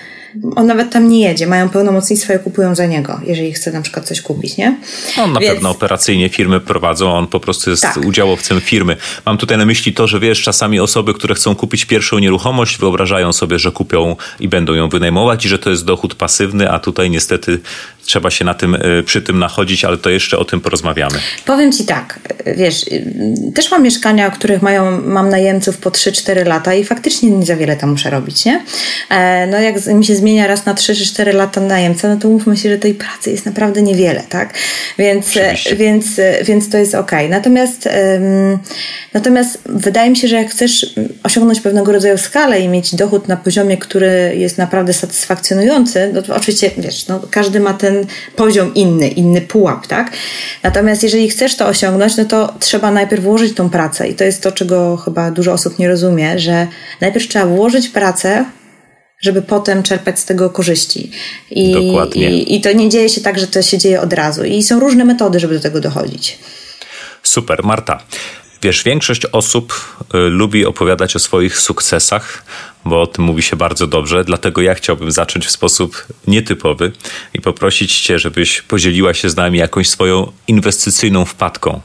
on 0.56 0.66
nawet 0.66 0.90
tam 0.90 1.08
nie 1.08 1.20
jedzie, 1.20 1.46
mają 1.46 1.68
pełnomocnictwo 1.68 2.32
i 2.32 2.38
kupują 2.38 2.74
za 2.74 2.86
niego, 2.86 3.20
jeżeli 3.26 3.52
chce 3.52 3.72
na 3.72 3.82
przykład 3.82 4.06
coś 4.06 4.20
kupić, 4.20 4.56
nie? 4.56 4.78
On 5.18 5.32
na 5.32 5.40
Więc... 5.40 5.52
pewno 5.52 5.70
operacyjnie 5.70 6.28
firmy 6.28 6.60
prowadzą, 6.60 7.12
on 7.12 7.26
po 7.26 7.40
prostu 7.40 7.70
jest 7.70 7.82
tak. 7.82 7.96
udziałowcem 7.96 8.60
firmy. 8.60 8.96
Mam 9.26 9.38
tutaj 9.38 9.58
na 9.58 9.66
myśli 9.66 9.92
to, 9.92 10.06
że 10.06 10.20
wiesz, 10.20 10.42
czasami 10.42 10.80
osoby, 10.80 11.14
które 11.14 11.34
chcą 11.34 11.54
kupić 11.54 11.84
pierwszą 11.84 12.18
nieruchomość, 12.18 12.78
wyobrażają 12.78 13.32
sobie, 13.32 13.58
że 13.58 13.72
kupią 13.72 14.16
i 14.40 14.48
będą 14.48 14.74
ją 14.74 14.88
wynajmować 14.88 15.44
i 15.44 15.48
że 15.48 15.58
to 15.58 15.70
jest 15.70 15.84
dochód 15.84 16.14
pasywny, 16.14 16.70
a 16.70 16.78
tutaj 16.78 17.10
niestety 17.10 17.60
trzeba 18.08 18.30
się 18.30 18.44
na 18.44 18.54
tym, 18.54 18.76
przy 19.04 19.22
tym 19.22 19.38
nachodzić, 19.38 19.84
ale 19.84 19.98
to 19.98 20.10
jeszcze 20.10 20.38
o 20.38 20.44
tym 20.44 20.60
porozmawiamy. 20.60 21.18
Powiem 21.44 21.72
Ci 21.72 21.84
tak, 21.84 22.20
wiesz, 22.56 22.84
też 23.54 23.70
mam 23.70 23.82
mieszkania, 23.82 24.30
których 24.30 24.62
mają, 24.62 25.02
mam 25.02 25.28
najemców 25.28 25.76
po 25.76 25.90
3-4 25.90 26.46
lata 26.46 26.74
i 26.74 26.84
faktycznie 26.84 27.30
nie 27.30 27.46
za 27.46 27.56
wiele 27.56 27.76
tam 27.76 27.90
muszę 27.90 28.10
robić, 28.10 28.44
nie? 28.44 28.64
No 29.50 29.60
jak 29.60 29.86
mi 29.86 30.04
się 30.04 30.16
zmienia 30.16 30.46
raz 30.46 30.66
na 30.66 30.74
3-4 30.74 31.34
lata 31.34 31.60
najemca, 31.60 32.08
no 32.08 32.16
to 32.16 32.28
mówmy 32.28 32.56
się, 32.56 32.68
że 32.68 32.78
tej 32.78 32.94
pracy 32.94 33.30
jest 33.30 33.46
naprawdę 33.46 33.82
niewiele, 33.82 34.22
tak? 34.28 34.54
Więc, 34.98 35.32
więc, 35.76 36.06
więc 36.44 36.70
to 36.70 36.78
jest 36.78 36.94
ok. 36.94 37.12
Natomiast, 37.30 37.88
natomiast 39.14 39.58
wydaje 39.66 40.10
mi 40.10 40.16
się, 40.16 40.28
że 40.28 40.36
jak 40.36 40.50
chcesz 40.50 40.94
osiągnąć 41.22 41.60
pewnego 41.60 41.92
rodzaju 41.92 42.18
skalę 42.18 42.60
i 42.60 42.68
mieć 42.68 42.94
dochód 42.94 43.28
na 43.28 43.36
poziomie, 43.36 43.76
który 43.76 44.34
jest 44.36 44.58
naprawdę 44.58 44.92
satysfakcjonujący, 44.92 46.10
no 46.14 46.22
to 46.22 46.36
oczywiście, 46.36 46.70
wiesz, 46.78 47.06
no, 47.06 47.20
każdy 47.30 47.60
ma 47.60 47.74
ten 47.74 47.97
poziom 48.36 48.74
inny, 48.74 49.08
inny 49.08 49.40
pułap, 49.40 49.86
tak? 49.86 50.12
Natomiast 50.62 51.02
jeżeli 51.02 51.30
chcesz 51.30 51.56
to 51.56 51.66
osiągnąć, 51.66 52.16
no 52.16 52.24
to 52.24 52.54
trzeba 52.60 52.90
najpierw 52.90 53.22
włożyć 53.22 53.54
tą 53.54 53.70
pracę 53.70 54.08
i 54.08 54.14
to 54.14 54.24
jest 54.24 54.42
to, 54.42 54.52
czego 54.52 54.96
chyba 54.96 55.30
dużo 55.30 55.52
osób 55.52 55.78
nie 55.78 55.88
rozumie, 55.88 56.38
że 56.38 56.66
najpierw 57.00 57.28
trzeba 57.28 57.46
włożyć 57.46 57.88
pracę, 57.88 58.44
żeby 59.20 59.42
potem 59.42 59.82
czerpać 59.82 60.18
z 60.18 60.24
tego 60.24 60.50
korzyści. 60.50 61.10
I, 61.50 61.72
Dokładnie. 61.72 62.30
I, 62.30 62.56
I 62.56 62.60
to 62.60 62.72
nie 62.72 62.88
dzieje 62.88 63.08
się 63.08 63.20
tak, 63.20 63.38
że 63.38 63.46
to 63.46 63.62
się 63.62 63.78
dzieje 63.78 64.00
od 64.00 64.12
razu. 64.12 64.44
I 64.44 64.62
są 64.62 64.80
różne 64.80 65.04
metody, 65.04 65.40
żeby 65.40 65.54
do 65.54 65.60
tego 65.60 65.80
dochodzić. 65.80 66.38
Super, 67.22 67.64
Marta. 67.64 68.02
Wiesz, 68.62 68.82
większość 68.82 69.26
osób 69.26 69.96
y, 70.14 70.18
lubi 70.18 70.66
opowiadać 70.66 71.16
o 71.16 71.18
swoich 71.18 71.58
sukcesach, 71.58 72.44
bo 72.84 73.02
o 73.02 73.06
tym 73.06 73.24
mówi 73.24 73.42
się 73.42 73.56
bardzo 73.56 73.86
dobrze. 73.86 74.24
Dlatego 74.24 74.62
ja 74.62 74.74
chciałbym 74.74 75.12
zacząć 75.12 75.46
w 75.46 75.50
sposób 75.50 76.06
nietypowy 76.26 76.92
i 77.34 77.40
poprosić 77.40 78.00
Cię, 78.00 78.18
żebyś 78.18 78.62
podzieliła 78.62 79.14
się 79.14 79.30
z 79.30 79.36
nami 79.36 79.58
jakąś 79.58 79.88
swoją 79.88 80.32
inwestycyjną 80.48 81.24
wpadką. 81.24 81.80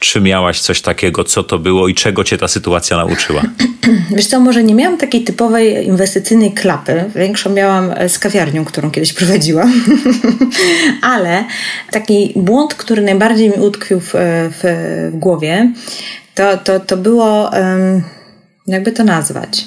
Czy 0.00 0.20
miałaś 0.20 0.60
coś 0.60 0.80
takiego, 0.80 1.24
co 1.24 1.42
to 1.42 1.58
było 1.58 1.88
i 1.88 1.94
czego 1.94 2.24
cię 2.24 2.38
ta 2.38 2.48
sytuacja 2.48 2.96
nauczyła? 2.96 3.42
Wiesz 4.16 4.26
co, 4.26 4.40
może 4.40 4.62
nie 4.62 4.74
miałam 4.74 4.98
takiej 4.98 5.24
typowej 5.24 5.86
inwestycyjnej 5.86 6.52
klapy. 6.52 7.04
Większą 7.14 7.50
miałam 7.50 7.94
z 8.08 8.18
kawiarnią, 8.18 8.64
którą 8.64 8.90
kiedyś 8.90 9.12
prowadziłam. 9.12 9.72
Ale 11.02 11.44
taki 11.90 12.32
błąd, 12.36 12.74
który 12.74 13.02
najbardziej 13.02 13.48
mi 13.48 13.56
utkwił 13.56 14.00
w, 14.00 14.12
w, 14.14 14.60
w 15.12 15.18
głowie, 15.18 15.72
to, 16.34 16.58
to, 16.58 16.80
to 16.80 16.96
było, 16.96 17.50
jakby 18.66 18.92
to 18.92 19.04
nazwać 19.04 19.64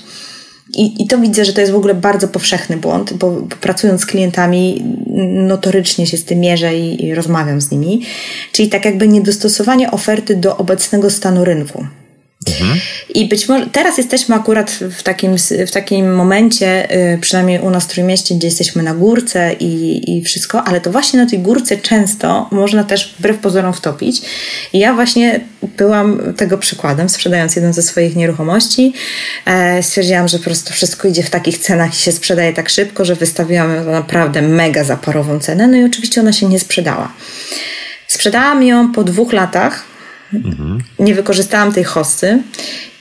i, 0.69 1.03
I 1.03 1.07
to 1.07 1.17
widzę, 1.17 1.45
że 1.45 1.53
to 1.53 1.61
jest 1.61 1.73
w 1.73 1.75
ogóle 1.75 1.93
bardzo 1.93 2.27
powszechny 2.27 2.77
błąd, 2.77 3.13
bo 3.13 3.47
pracując 3.61 4.01
z 4.01 4.05
klientami 4.05 4.83
notorycznie 5.47 6.07
się 6.07 6.17
z 6.17 6.25
tym 6.25 6.39
mierzę 6.39 6.79
i, 6.79 7.05
i 7.05 7.15
rozmawiam 7.15 7.61
z 7.61 7.71
nimi. 7.71 8.01
Czyli 8.51 8.69
tak 8.69 8.85
jakby 8.85 9.07
niedostosowanie 9.07 9.91
oferty 9.91 10.35
do 10.35 10.57
obecnego 10.57 11.09
stanu 11.09 11.45
rynku. 11.45 11.87
Mhm. 12.49 12.79
I 13.15 13.27
być 13.27 13.49
może 13.49 13.67
teraz 13.67 13.97
jesteśmy 13.97 14.35
akurat 14.35 14.71
w 14.71 15.03
takim, 15.03 15.35
w 15.67 15.71
takim 15.71 16.15
momencie, 16.15 16.95
y, 17.13 17.17
przynajmniej 17.17 17.59
u 17.59 17.69
nas 17.69 17.83
w 17.83 17.87
Trójmieście, 17.87 18.35
gdzie 18.35 18.47
jesteśmy 18.47 18.83
na 18.83 18.93
górce 18.93 19.53
i, 19.59 20.01
i 20.17 20.23
wszystko, 20.23 20.63
ale 20.63 20.81
to 20.81 20.91
właśnie 20.91 21.19
na 21.19 21.29
tej 21.29 21.39
górce 21.39 21.77
często 21.77 22.47
można 22.51 22.83
też 22.83 23.15
wbrew 23.19 23.37
pozorom 23.37 23.73
wtopić. 23.73 24.21
I 24.73 24.79
ja 24.79 24.93
właśnie 24.93 25.39
byłam 25.77 26.33
tego 26.37 26.57
przykładem, 26.57 27.09
sprzedając 27.09 27.55
jedną 27.55 27.73
ze 27.73 27.81
swoich 27.81 28.15
nieruchomości. 28.15 28.93
E, 29.45 29.83
stwierdziłam, 29.83 30.27
że 30.27 30.37
po 30.37 30.43
prostu 30.43 30.73
wszystko 30.73 31.07
idzie 31.07 31.23
w 31.23 31.29
takich 31.29 31.57
cenach 31.57 31.93
i 31.93 31.97
się 31.97 32.11
sprzedaje 32.11 32.53
tak 32.53 32.69
szybko, 32.69 33.05
że 33.05 33.15
wystawiłam 33.15 33.91
naprawdę 33.91 34.41
mega 34.41 34.83
zaporową 34.83 35.39
cenę. 35.39 35.67
No 35.67 35.77
i 35.77 35.83
oczywiście 35.83 36.21
ona 36.21 36.33
się 36.33 36.45
nie 36.45 36.59
sprzedała. 36.59 37.13
Sprzedałam 38.07 38.63
ją 38.63 38.91
po 38.91 39.03
dwóch 39.03 39.33
latach 39.33 39.92
Mhm. 40.35 40.83
Nie 40.99 41.15
wykorzystałam 41.15 41.73
tej 41.73 41.83
hossy 41.83 42.39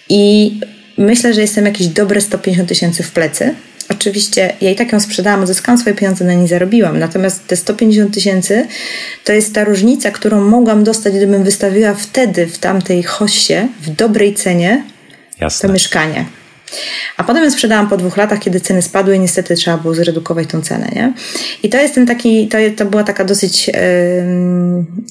i 0.08 0.52
myślę, 0.98 1.34
że 1.34 1.40
jestem 1.40 1.66
jakieś 1.66 1.86
dobre 1.86 2.20
150 2.20 2.68
tysięcy 2.68 3.02
w 3.02 3.10
plecy. 3.10 3.54
Oczywiście 3.88 4.52
ja 4.60 4.70
i 4.70 4.76
tak 4.76 4.92
ją 4.92 5.00
sprzedałam, 5.00 5.46
zyskałam 5.46 5.78
swoje 5.78 5.96
pieniądze, 5.96 6.24
na 6.24 6.34
nie 6.34 6.48
zarobiłam. 6.48 6.98
Natomiast 6.98 7.46
te 7.46 7.56
150 7.56 8.14
tysięcy 8.14 8.66
to 9.24 9.32
jest 9.32 9.54
ta 9.54 9.64
różnica, 9.64 10.10
którą 10.10 10.48
mogłam 10.48 10.84
dostać, 10.84 11.14
gdybym 11.14 11.44
wystawiła 11.44 11.94
wtedy 11.94 12.46
w 12.46 12.58
tamtej 12.58 13.02
hossie 13.02 13.54
w 13.80 13.90
dobrej 13.90 14.34
cenie 14.34 14.84
Jasne. 15.40 15.66
to 15.66 15.72
mieszkanie. 15.72 16.24
A 17.16 17.24
potem 17.24 17.44
ją 17.44 17.50
sprzedałam 17.50 17.88
po 17.88 17.96
dwóch 17.96 18.16
latach, 18.16 18.38
kiedy 18.38 18.60
ceny 18.60 18.82
spadły 18.82 19.16
i 19.16 19.20
niestety 19.20 19.54
trzeba 19.54 19.76
było 19.76 19.94
zredukować 19.94 20.48
tą 20.48 20.62
cenę, 20.62 20.88
nie? 20.94 21.12
I 21.62 21.68
to 21.68 21.78
jest 21.78 21.94
ten 21.94 22.06
taki, 22.06 22.48
to, 22.48 22.58
to 22.76 22.84
była 22.84 23.04
taka 23.04 23.24
dosyć 23.24 23.68
yy, 23.68 23.74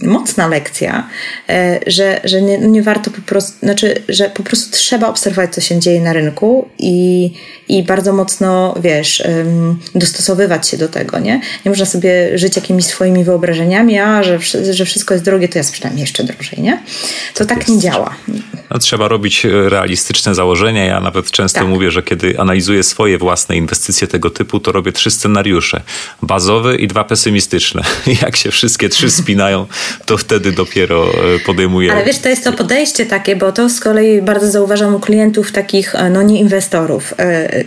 mocna 0.04 0.48
lekcja, 0.48 1.08
yy, 1.48 1.56
że, 1.88 2.22
że 2.24 2.42
nie, 2.42 2.58
nie 2.58 2.82
warto 2.82 3.12
po 3.12 3.22
prostu, 3.22 3.60
znaczy, 3.64 4.02
że 4.10 4.30
po 4.30 4.44
prostu 4.44 4.72
trzeba 4.72 5.08
obserwować, 5.08 5.54
co 5.54 5.62
się 5.62 5.80
dzieje 5.80 6.02
na 6.02 6.14
rynku 6.14 6.70
i, 6.80 7.32
i 7.68 7.84
bardzo 7.84 8.14
mocno, 8.14 8.76
wiesz, 8.82 9.24
dostosowywać 9.96 10.68
się 10.68 10.78
do 10.78 10.88
tego, 10.88 11.20
nie? 11.20 11.42
Nie 11.66 11.72
można 11.72 11.86
sobie 11.86 12.38
żyć 12.38 12.56
jakimiś 12.56 12.86
swoimi 12.86 13.24
wyobrażeniami, 13.24 14.00
a 14.00 14.24
że, 14.24 14.40
że 14.74 14.86
wszystko 14.86 15.14
jest 15.14 15.26
drogie, 15.26 15.50
to 15.50 15.58
ja 15.58 15.64
sprzedam 15.64 15.98
jeszcze 15.98 16.24
drożej, 16.24 16.62
nie? 16.62 16.84
To 17.34 17.46
tak, 17.46 17.60
tak 17.60 17.68
nie 17.68 17.80
działa. 17.80 18.16
No, 18.70 18.80
trzeba 18.80 19.08
robić 19.08 19.44
realistyczne 19.44 20.36
założenia. 20.36 20.86
Ja 20.86 21.00
nawet 21.00 21.32
często 21.32 21.51
tak. 21.60 21.68
mówię, 21.68 21.92
że 21.92 22.04
kiedy 22.04 22.40
analizuję 22.40 22.84
swoje 22.84 23.18
własne 23.18 23.56
inwestycje 23.56 24.08
tego 24.08 24.30
typu, 24.30 24.60
to 24.60 24.72
robię 24.72 24.92
trzy 24.92 25.12
scenariusze. 25.12 25.82
Bazowy 26.22 26.76
i 26.76 26.88
dwa 26.88 27.04
pesymistyczne. 27.04 27.82
Jak 28.24 28.36
się 28.36 28.52
wszystkie 28.52 28.90
trzy 28.90 29.12
spinają, 29.12 29.66
to 30.06 30.18
wtedy 30.18 30.52
dopiero 30.52 31.06
e, 31.36 31.40
podejmuję. 31.40 31.92
Ale 31.92 32.06
wiesz, 32.06 32.20
to 32.20 32.30
jest 32.30 32.44
to 32.44 32.54
podejście 32.54 33.06
takie, 33.06 33.36
bo 33.36 33.52
to 33.52 33.70
z 33.70 33.80
kolei 33.80 34.22
bardzo 34.22 34.52
zauważam 34.52 34.96
u 34.96 35.00
klientów 35.00 35.52
takich, 35.52 35.96
e, 35.96 36.10
no 36.10 36.22
nie 36.22 36.40
inwestorów, 36.40 37.14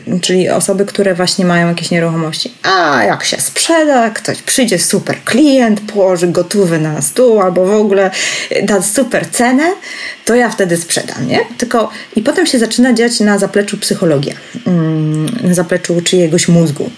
yy, 0.06 0.20
czyli 0.20 0.48
osoby, 0.48 0.86
które 0.86 1.14
właśnie 1.14 1.44
mają 1.44 1.68
jakieś 1.68 1.90
nieruchomości. 1.90 2.52
A 2.62 3.04
jak 3.04 3.24
się 3.24 3.40
sprzeda, 3.40 4.10
ktoś 4.10 4.42
przyjdzie 4.42 4.78
super 4.78 5.16
klient, 5.24 5.80
położy 5.80 6.26
gotowy 6.28 6.78
na 6.78 7.02
stół 7.02 7.40
albo 7.40 7.66
w 7.66 7.74
ogóle 7.74 8.10
da 8.62 8.82
super 8.82 9.30
cenę, 9.30 9.72
to 10.24 10.34
ja 10.34 10.50
wtedy 10.50 10.76
sprzedam, 10.76 11.26
nie? 11.26 11.40
Tylko 11.58 11.90
i 12.16 12.22
potem 12.22 12.46
się 12.46 12.58
zaczyna 12.58 12.92
dziać 12.92 13.20
na 13.20 13.38
zapleczu 13.38 13.73
psychologia, 13.76 14.34
mm, 14.66 15.26
na 15.42 15.54
zapleczu 15.54 16.00
czyjegoś 16.00 16.48
mózgu, 16.48 16.90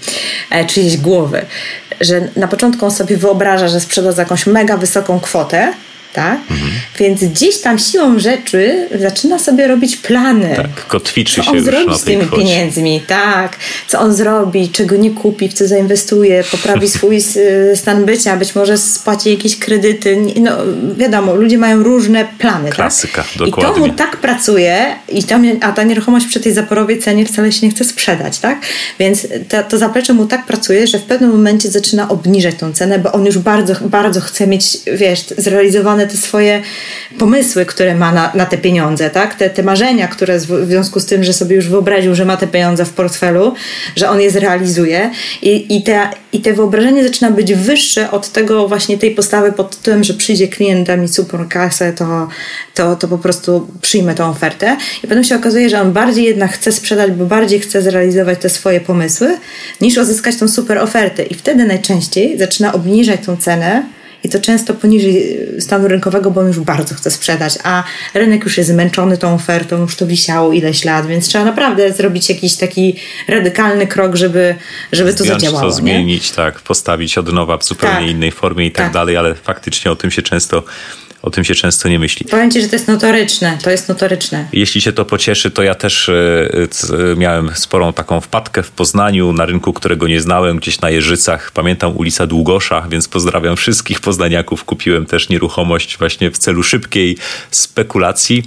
e, 0.50 0.64
czyjejś 0.64 0.96
głowy, 0.96 1.42
że 2.00 2.28
na 2.36 2.48
początku 2.48 2.84
on 2.84 2.90
sobie 2.90 3.16
wyobraża, 3.16 3.68
że 3.68 3.80
sprzeda 3.80 4.12
za 4.12 4.22
jakąś 4.22 4.46
mega 4.46 4.76
wysoką 4.76 5.20
kwotę, 5.20 5.72
tak? 6.16 6.38
Mhm. 6.50 6.70
Więc 6.98 7.24
gdzieś 7.24 7.58
tam 7.58 7.78
siłą 7.78 8.18
rzeczy 8.18 8.88
zaczyna 9.00 9.38
sobie 9.38 9.66
robić 9.66 9.96
plany. 9.96 10.54
Tak, 10.56 10.86
kotwiczy 10.86 11.34
co 11.34 11.42
się 11.42 11.50
on 11.50 11.60
zrobi 11.60 11.98
z 11.98 12.04
tymi 12.04 12.26
kwocie. 12.26 12.42
pieniędzmi, 12.42 13.00
tak? 13.06 13.56
Co 13.88 14.00
on 14.00 14.14
zrobi, 14.14 14.68
czego 14.68 14.96
nie 14.96 15.10
kupi, 15.10 15.48
w 15.48 15.54
co 15.54 15.68
zainwestuje, 15.68 16.44
poprawi 16.50 16.88
swój 16.96 17.18
stan 17.74 18.04
bycia, 18.04 18.36
być 18.36 18.54
może 18.54 18.78
spłaci 18.78 19.30
jakieś 19.30 19.58
kredyty. 19.58 20.18
No 20.40 20.50
wiadomo, 20.96 21.34
ludzie 21.34 21.58
mają 21.58 21.82
różne 21.82 22.26
plany, 22.38 22.68
tak? 22.68 22.74
Klasyka, 22.74 23.22
tak? 23.22 23.38
dokładnie. 23.38 23.72
I 23.72 23.74
to 23.74 23.86
mu 23.86 23.94
tak 23.94 24.16
pracuje, 24.16 24.86
i 25.08 25.24
to, 25.24 25.34
a 25.60 25.72
ta 25.72 25.82
nieruchomość 25.82 26.26
przy 26.26 26.40
tej 26.40 26.52
zaporowej 26.52 26.98
cenie 26.98 27.26
wcale 27.26 27.52
się 27.52 27.66
nie 27.66 27.72
chce 27.72 27.84
sprzedać, 27.84 28.38
tak? 28.38 28.58
Więc 28.98 29.26
to, 29.48 29.62
to 29.62 29.78
zaplecze 29.78 30.12
mu 30.12 30.26
tak 30.26 30.46
pracuje, 30.46 30.86
że 30.86 30.98
w 30.98 31.02
pewnym 31.02 31.30
momencie 31.30 31.70
zaczyna 31.70 32.08
obniżać 32.08 32.54
tą 32.54 32.72
cenę, 32.72 32.98
bo 32.98 33.12
on 33.12 33.26
już 33.26 33.38
bardzo, 33.38 33.74
bardzo 33.80 34.20
chce 34.20 34.46
mieć, 34.46 34.78
wiesz, 34.96 35.24
zrealizowane 35.38 36.05
te 36.06 36.16
swoje 36.16 36.62
pomysły, 37.18 37.66
które 37.66 37.94
ma 37.94 38.12
na, 38.12 38.32
na 38.34 38.46
te 38.46 38.58
pieniądze, 38.58 39.10
tak? 39.10 39.34
Te, 39.34 39.50
te 39.50 39.62
marzenia, 39.62 40.08
które 40.08 40.38
w 40.38 40.66
związku 40.68 41.00
z 41.00 41.06
tym, 41.06 41.24
że 41.24 41.32
sobie 41.32 41.56
już 41.56 41.68
wyobraził, 41.68 42.14
że 42.14 42.24
ma 42.24 42.36
te 42.36 42.46
pieniądze 42.46 42.84
w 42.84 42.92
portfelu, 42.92 43.54
że 43.96 44.10
on 44.10 44.20
je 44.20 44.30
zrealizuje. 44.30 45.10
I, 45.42 45.76
i, 45.76 45.82
te, 45.82 46.08
i 46.32 46.40
te 46.40 46.52
wyobrażenie 46.52 47.04
zaczyna 47.04 47.30
być 47.30 47.54
wyższe 47.54 48.10
od 48.10 48.28
tego 48.28 48.68
właśnie 48.68 48.98
tej 48.98 49.10
postawy 49.10 49.52
pod 49.52 49.76
tym, 49.76 50.04
że 50.04 50.14
przyjdzie 50.14 50.48
klient, 50.48 50.86
da 50.86 50.96
mi 50.96 51.08
super 51.08 51.48
kasę, 51.48 51.92
to, 51.92 52.28
to, 52.74 52.96
to 52.96 53.08
po 53.08 53.18
prostu 53.18 53.68
przyjmę 53.80 54.14
tą 54.14 54.30
ofertę. 54.30 54.76
I 55.04 55.06
potem 55.06 55.24
się 55.24 55.36
okazuje, 55.36 55.70
że 55.70 55.80
on 55.80 55.92
bardziej 55.92 56.24
jednak 56.24 56.52
chce 56.52 56.72
sprzedać, 56.72 57.10
bo 57.10 57.26
bardziej 57.26 57.60
chce 57.60 57.82
zrealizować 57.82 58.38
te 58.38 58.48
swoje 58.48 58.80
pomysły, 58.80 59.38
niż 59.80 59.96
uzyskać 59.96 60.36
tą 60.36 60.48
super 60.48 60.78
ofertę. 60.78 61.22
I 61.22 61.34
wtedy 61.34 61.64
najczęściej 61.64 62.38
zaczyna 62.38 62.72
obniżać 62.72 63.20
tą 63.26 63.36
cenę 63.36 63.95
i 64.26 64.28
to 64.28 64.40
często 64.40 64.74
poniżej 64.74 65.38
stanu 65.60 65.88
rynkowego, 65.88 66.30
bo 66.30 66.40
on 66.40 66.46
już 66.46 66.60
bardzo 66.60 66.94
chce 66.94 67.10
sprzedać, 67.10 67.58
a 67.64 67.84
rynek 68.14 68.44
już 68.44 68.58
jest 68.58 68.70
zmęczony 68.70 69.18
tą 69.18 69.34
ofertą, 69.34 69.80
już 69.80 69.96
to 69.96 70.06
wisiało 70.06 70.52
ileś 70.52 70.84
lat, 70.84 71.06
więc 71.06 71.28
trzeba 71.28 71.44
naprawdę 71.44 71.92
zrobić 71.92 72.28
jakiś 72.28 72.56
taki 72.56 72.96
radykalny 73.28 73.86
krok, 73.86 74.16
żeby, 74.16 74.54
żeby 74.92 75.14
to 75.14 75.24
zadziałało. 75.24 75.60
to 75.60 75.70
zmienić, 75.70 76.30
tak, 76.30 76.60
postawić 76.60 77.18
od 77.18 77.32
nowa 77.32 77.58
w 77.58 77.64
zupełnie 77.64 78.06
tak. 78.06 78.10
innej 78.10 78.32
formie 78.32 78.66
i 78.66 78.72
tak, 78.72 78.86
tak, 78.86 78.92
dalej, 78.92 79.16
ale 79.16 79.34
faktycznie 79.34 79.90
o 79.90 79.96
tym 79.96 80.10
się 80.10 80.22
często 80.22 80.62
O 81.26 81.30
tym 81.30 81.44
się 81.44 81.54
często 81.54 81.88
nie 81.88 81.98
myśli. 81.98 82.26
Powiem 82.30 82.50
Ci, 82.50 82.62
że 82.62 82.68
to 82.68 82.76
jest 82.76 82.88
notoryczne. 82.88 83.58
To 83.62 83.70
jest 83.70 83.88
notoryczne. 83.88 84.48
Jeśli 84.52 84.80
Cię 84.80 84.92
to 84.92 85.04
pocieszy, 85.04 85.50
to 85.50 85.62
ja 85.62 85.74
też 85.74 86.08
e, 86.08 86.48
miałem 87.16 87.50
sporą 87.54 87.92
taką 87.92 88.20
wpadkę 88.20 88.62
w 88.62 88.70
Poznaniu, 88.70 89.32
na 89.32 89.46
rynku, 89.46 89.72
którego 89.72 90.08
nie 90.08 90.20
znałem, 90.20 90.56
gdzieś 90.56 90.80
na 90.80 90.90
Jeżycach. 90.90 91.50
Pamiętam 91.50 91.96
ulica 91.96 92.26
Długosza, 92.26 92.86
więc 92.90 93.08
pozdrawiam 93.08 93.56
wszystkich 93.56 94.00
poznaniaków. 94.00 94.64
Kupiłem 94.64 95.06
też 95.06 95.28
nieruchomość 95.28 95.98
właśnie 95.98 96.30
w 96.30 96.38
celu 96.38 96.62
szybkiej 96.62 97.16
spekulacji. 97.50 98.42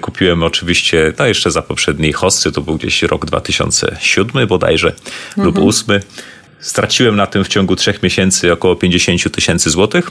Kupiłem 0.00 0.42
oczywiście, 0.42 1.12
no 1.18 1.26
jeszcze 1.26 1.50
za 1.50 1.62
poprzedniej 1.62 2.12
hosty, 2.12 2.52
to 2.52 2.60
był 2.60 2.76
gdzieś 2.76 3.02
rok 3.02 3.26
2007 3.26 4.46
bodajże 4.46 4.92
mhm. 5.28 5.46
lub 5.46 5.54
2008. 5.54 6.00
Straciłem 6.62 7.16
na 7.16 7.26
tym 7.26 7.44
w 7.44 7.48
ciągu 7.48 7.76
trzech 7.76 8.02
miesięcy 8.02 8.52
około 8.52 8.76
50 8.76 9.32
tysięcy 9.32 9.70
złotych, 9.70 10.10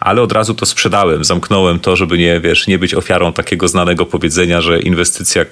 ale 0.00 0.22
od 0.22 0.32
razu 0.32 0.54
to 0.54 0.66
sprzedałem. 0.66 1.24
Zamknąłem 1.24 1.80
to, 1.80 1.96
żeby 1.96 2.18
nie, 2.18 2.40
wiesz, 2.40 2.66
nie 2.66 2.78
być 2.78 2.94
ofiarą 2.94 3.32
takiego 3.32 3.68
znanego 3.68 4.06
powiedzenia, 4.06 4.60
że 4.60 4.80
inwestycja 4.80 5.44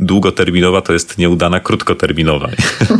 długoterminowa 0.00 0.80
to 0.80 0.92
jest 0.92 1.18
nieudana 1.18 1.60
krótkoterminowa. 1.60 2.48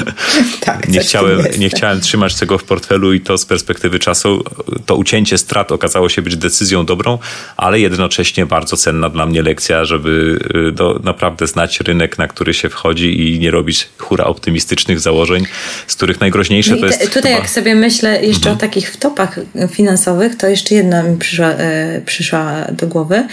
tak, 0.61 0.89
nie, 0.89 1.01
chciałem, 1.01 1.41
nie 1.59 1.69
chciałem 1.69 2.01
trzymać 2.01 2.35
tego 2.35 2.59
w 2.59 2.65
portfelu 2.65 3.13
i 3.13 3.21
to 3.21 3.39
z 3.39 3.47
perspektywy 3.47 3.99
czasu, 3.99 4.45
to 4.87 4.97
ucięcie 4.97 5.39
strat 5.39 5.73
okazało 5.73 6.09
się 6.09 6.23
być 6.23 6.37
decyzją 6.37 6.87
dobrą, 6.87 7.19
ale 7.57 7.81
jednocześnie 7.81 8.47
bardzo 8.47 8.77
cenna 8.77 9.11
dla 9.11 9.27
mnie 9.27 9.43
lekcja, 9.43 9.85
żeby 9.85 10.39
y, 10.69 10.73
do, 10.73 11.01
naprawdę 11.05 11.47
znać 11.47 11.81
rynek, 11.81 12.19
na 12.19 12.29
który 12.29 12.55
się 12.55 12.69
wchodzi 12.69 13.35
i 13.35 13.41
nie 13.41 13.51
robić 13.51 13.89
hura 13.99 14.25
optymistycznych 14.25 15.01
założeń, 15.01 15.47
z 15.87 15.95
których 15.95 16.21
najgroźniejsze 16.21 16.75
no 16.75 16.81
to 16.81 16.87
jest. 16.87 17.01
Tutaj, 17.01 17.23
chyba... 17.23 17.29
jak 17.29 17.51
sobie 17.51 17.75
myślę 17.75 18.25
jeszcze 18.25 18.51
mhm. 18.51 18.57
o 18.57 18.61
takich 18.61 18.93
wtopach 18.93 19.41
finansowych, 19.71 20.37
to 20.37 20.49
jeszcze 20.49 20.75
jedna 20.75 21.03
mi 21.03 21.19
przyszła, 21.19 21.49
e, 21.49 22.01
przyszła 22.07 22.65
do 22.73 22.87
głowy. 22.87 23.27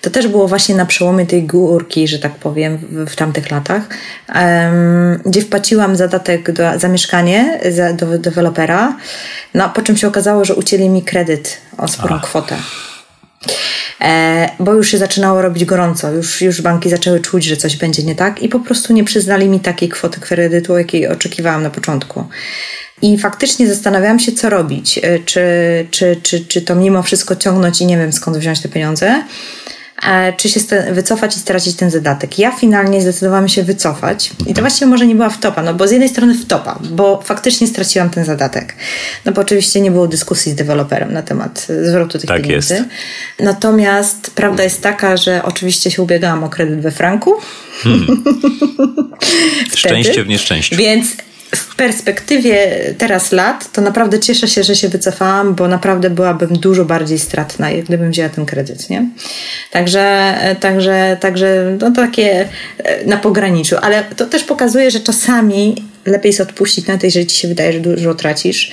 To 0.00 0.10
też 0.10 0.28
było 0.28 0.48
właśnie 0.48 0.74
na 0.74 0.86
przełomie 0.86 1.26
tej 1.26 1.42
górki, 1.42 2.08
że 2.08 2.18
tak 2.18 2.34
powiem, 2.34 2.78
w 2.90 2.99
tamtych 3.16 3.50
latach, 3.50 3.82
gdzie 5.26 5.42
wpłaciłam 5.42 5.96
zadatek 5.96 6.52
do, 6.52 6.78
za 6.78 6.88
mieszkanie 6.88 7.60
za, 7.70 7.92
do 7.92 8.18
dewelopera, 8.18 8.96
no 9.54 9.68
po 9.68 9.82
czym 9.82 9.96
się 9.96 10.08
okazało, 10.08 10.44
że 10.44 10.54
ucięli 10.54 10.88
mi 10.88 11.02
kredyt 11.02 11.60
o 11.78 11.88
sporą 11.88 12.16
Ach. 12.16 12.22
kwotę. 12.22 12.56
E, 14.00 14.50
bo 14.60 14.72
już 14.72 14.88
się 14.88 14.98
zaczynało 14.98 15.42
robić 15.42 15.64
gorąco, 15.64 16.12
już, 16.12 16.42
już 16.42 16.62
banki 16.62 16.90
zaczęły 16.90 17.20
czuć, 17.20 17.44
że 17.44 17.56
coś 17.56 17.76
będzie 17.76 18.02
nie 18.02 18.14
tak 18.14 18.42
i 18.42 18.48
po 18.48 18.60
prostu 18.60 18.92
nie 18.92 19.04
przyznali 19.04 19.48
mi 19.48 19.60
takiej 19.60 19.88
kwoty 19.88 20.20
kredytu, 20.20 20.78
jakiej 20.78 21.08
oczekiwałam 21.08 21.62
na 21.62 21.70
początku. 21.70 22.24
I 23.02 23.18
faktycznie 23.18 23.68
zastanawiałam 23.68 24.18
się, 24.18 24.32
co 24.32 24.50
robić. 24.50 24.98
E, 24.98 25.18
czy, 25.18 25.42
czy, 25.90 26.16
czy, 26.22 26.44
czy 26.44 26.62
to 26.62 26.74
mimo 26.74 27.02
wszystko 27.02 27.36
ciągnąć 27.36 27.80
i 27.80 27.86
nie 27.86 27.98
wiem 27.98 28.12
skąd 28.12 28.36
wziąć 28.36 28.60
te 28.60 28.68
pieniądze, 28.68 29.22
czy 30.36 30.48
się 30.48 30.60
wycofać 30.92 31.36
i 31.36 31.40
stracić 31.40 31.76
ten 31.76 31.90
zadatek. 31.90 32.38
Ja 32.38 32.50
finalnie 32.50 33.02
zdecydowałam 33.02 33.48
się 33.48 33.62
wycofać 33.62 34.30
i 34.46 34.54
to 34.54 34.60
właściwie 34.60 34.86
może 34.86 35.06
nie 35.06 35.14
była 35.14 35.30
wtopa, 35.30 35.62
no 35.62 35.74
bo 35.74 35.88
z 35.88 35.90
jednej 35.90 36.08
strony 36.08 36.34
wtopa, 36.34 36.78
bo 36.90 37.22
faktycznie 37.24 37.66
straciłam 37.66 38.10
ten 38.10 38.24
zadatek. 38.24 38.74
No 39.24 39.32
bo 39.32 39.40
oczywiście 39.40 39.80
nie 39.80 39.90
było 39.90 40.08
dyskusji 40.08 40.52
z 40.52 40.54
deweloperem 40.54 41.12
na 41.12 41.22
temat 41.22 41.66
zwrotu 41.82 42.18
tych 42.18 42.28
tak 42.28 42.42
pieniędzy. 42.42 42.74
Jest. 42.74 42.86
Natomiast 43.40 44.30
prawda 44.34 44.62
jest 44.62 44.82
taka, 44.82 45.16
że 45.16 45.42
oczywiście 45.42 45.90
się 45.90 46.02
ubiegałam 46.02 46.44
o 46.44 46.48
kredyt 46.48 46.80
we 46.80 46.90
franku. 46.90 47.34
Hmm. 47.82 48.06
Szczęście 49.76 50.24
w 50.24 50.28
nieszczęściu. 50.28 50.76
Więc 50.76 51.06
w 51.54 51.76
perspektywie 51.76 52.80
teraz 52.98 53.32
lat, 53.32 53.72
to 53.72 53.80
naprawdę 53.80 54.20
cieszę 54.20 54.48
się, 54.48 54.62
że 54.62 54.76
się 54.76 54.88
wycofałam, 54.88 55.54
bo 55.54 55.68
naprawdę 55.68 56.10
byłabym 56.10 56.58
dużo 56.58 56.84
bardziej 56.84 57.18
stratna, 57.18 57.68
gdybym 57.84 58.10
wzięła 58.10 58.28
ten 58.28 58.46
kredyt, 58.46 58.90
nie? 58.90 59.06
Także, 59.70 60.34
także, 60.60 61.16
także 61.20 61.76
no 61.80 61.90
takie 61.90 62.48
e, 62.78 63.04
na 63.06 63.16
pograniczu, 63.16 63.76
ale 63.82 64.04
to 64.04 64.26
też 64.26 64.44
pokazuje, 64.44 64.90
że 64.90 65.00
czasami 65.00 65.84
lepiej 66.06 66.28
jest 66.28 66.40
odpuścić 66.40 66.86
na 66.86 66.98
to, 66.98 67.06
jeżeli 67.06 67.26
ci 67.26 67.36
się 67.36 67.48
wydaje, 67.48 67.72
że 67.72 67.80
dużo 67.80 68.14
tracisz, 68.14 68.70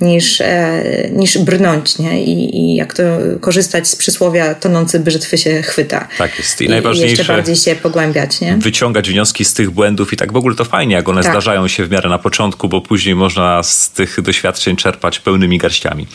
niż, 0.00 0.40
e, 0.40 0.82
niż 1.12 1.38
brnąć, 1.38 1.98
nie? 1.98 2.24
I, 2.24 2.58
I 2.58 2.76
jak 2.76 2.94
to 2.94 3.02
korzystać 3.40 3.88
z 3.88 3.96
przysłowia 3.96 4.54
tonący 4.54 5.00
brzytwy 5.00 5.38
się 5.38 5.62
chwyta. 5.62 6.08
Tak 6.18 6.38
jest. 6.38 6.60
I, 6.60 6.64
I 6.64 6.68
najważniejsze. 6.68 7.14
I 7.14 7.18
jeszcze 7.18 7.32
bardziej 7.32 7.56
się 7.56 7.74
pogłębiać, 7.74 8.40
nie? 8.40 8.56
Wyciągać 8.56 9.10
wnioski 9.10 9.44
z 9.44 9.54
tych 9.54 9.70
błędów 9.70 10.12
i 10.12 10.16
tak 10.16 10.32
w 10.32 10.36
ogóle 10.36 10.54
to 10.54 10.64
fajnie, 10.64 10.94
jak 10.94 11.08
one 11.08 11.22
tak. 11.22 11.32
zdarzają 11.32 11.68
się 11.68 11.84
w 11.84 11.90
miarę 11.90 12.08
na 12.08 12.18
początku, 12.18 12.68
bo 12.68 12.80
później 12.80 13.14
można 13.14 13.62
z 13.62 13.90
tych 13.90 14.20
doświadczeń 14.22 14.76
czerpać 14.76 15.18
pełnymi 15.18 15.58
garściami. 15.58 16.06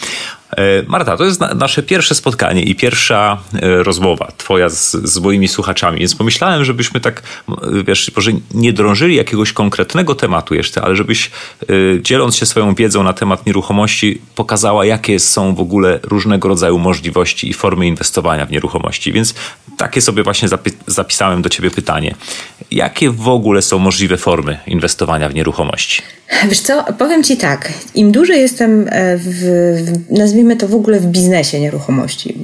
E, 0.55 0.83
Marta, 0.87 1.17
to 1.17 1.25
jest 1.25 1.39
na, 1.39 1.53
nasze 1.53 1.83
pierwsze 1.83 2.15
spotkanie 2.15 2.63
i 2.63 2.75
pierwsza 2.75 3.37
e, 3.53 3.83
rozmowa 3.83 4.31
twoja 4.37 4.69
z, 4.69 4.91
z 4.91 5.19
moimi 5.19 5.47
słuchaczami, 5.47 5.99
więc 5.99 6.15
pomyślałem, 6.15 6.65
żebyśmy 6.65 6.99
tak, 6.99 7.23
wiesz, 7.87 8.11
może 8.15 8.31
nie 8.53 8.73
drążyli 8.73 9.15
jakiegoś 9.15 9.53
konkretnego 9.53 10.15
tematu 10.15 10.55
jeszcze, 10.55 10.81
ale 10.81 10.95
żebyś 10.95 11.31
e, 11.61 12.01
dzieląc 12.01 12.35
się 12.35 12.45
swoją 12.45 12.75
wiedzą 12.75 13.03
na 13.03 13.13
temat 13.13 13.45
nieruchomości 13.45 14.21
pokazała, 14.35 14.85
jakie 14.85 15.19
są 15.19 15.55
w 15.55 15.59
ogóle 15.59 15.99
różnego 16.03 16.47
rodzaju 16.47 16.79
możliwości 16.79 17.49
i 17.49 17.53
formy 17.53 17.87
inwestowania 17.87 18.45
w 18.45 18.51
nieruchomości. 18.51 19.13
Więc 19.13 19.33
takie 19.77 20.01
sobie 20.01 20.23
właśnie 20.23 20.49
zapisałem 20.87 21.41
do 21.41 21.49
ciebie 21.49 21.71
pytanie. 21.71 22.15
Jakie 22.71 23.11
w 23.11 23.27
ogóle 23.27 23.61
są 23.61 23.79
możliwe 23.79 24.17
formy 24.17 24.57
inwestowania 24.67 25.29
w 25.29 25.35
nieruchomości? 25.35 26.01
Wiesz 26.47 26.59
co, 26.59 26.83
powiem 26.97 27.23
Ci 27.23 27.37
tak, 27.37 27.73
im 27.95 28.11
dłużej 28.11 28.41
jestem 28.41 28.85
w, 29.17 29.25
w 29.85 30.17
nazwijmy 30.17 30.44
nazwijmy 30.45 30.57
to 30.57 30.67
w 30.67 30.75
ogóle 30.75 30.99
w 30.99 31.05
biznesie 31.05 31.59
nieruchomości, 31.59 32.35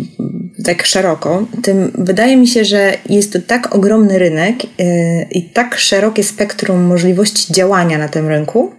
tak 0.65 0.85
szeroko, 0.85 1.45
tym 1.63 1.91
wydaje 1.97 2.37
mi 2.37 2.47
się, 2.47 2.65
że 2.65 2.97
jest 3.09 3.33
to 3.33 3.39
tak 3.47 3.75
ogromny 3.75 4.19
rynek 4.19 4.63
yy, 4.63 4.87
i 5.31 5.49
tak 5.49 5.79
szerokie 5.79 6.23
spektrum 6.23 6.81
możliwości 6.81 7.53
działania 7.53 7.97
na 7.97 8.07
tym 8.07 8.27
rynku, 8.27 8.71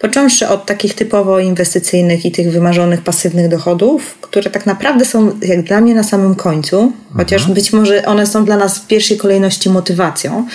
począwszy 0.00 0.48
od 0.48 0.66
takich 0.66 0.94
typowo 0.94 1.40
inwestycyjnych 1.40 2.24
i 2.26 2.30
tych 2.30 2.50
wymarzonych 2.50 3.00
pasywnych 3.00 3.48
dochodów, 3.48 4.18
które 4.20 4.50
tak 4.50 4.66
naprawdę 4.66 5.04
są 5.04 5.32
jak 5.42 5.62
dla 5.62 5.80
mnie 5.80 5.94
na 5.94 6.02
samym 6.02 6.34
końcu, 6.34 6.92
chociaż 7.16 7.40
mhm. 7.40 7.54
być 7.54 7.72
może 7.72 8.04
one 8.04 8.26
są 8.26 8.44
dla 8.44 8.56
nas 8.56 8.78
w 8.78 8.86
pierwszej 8.86 9.16
kolejności 9.16 9.70
motywacją, 9.70 10.46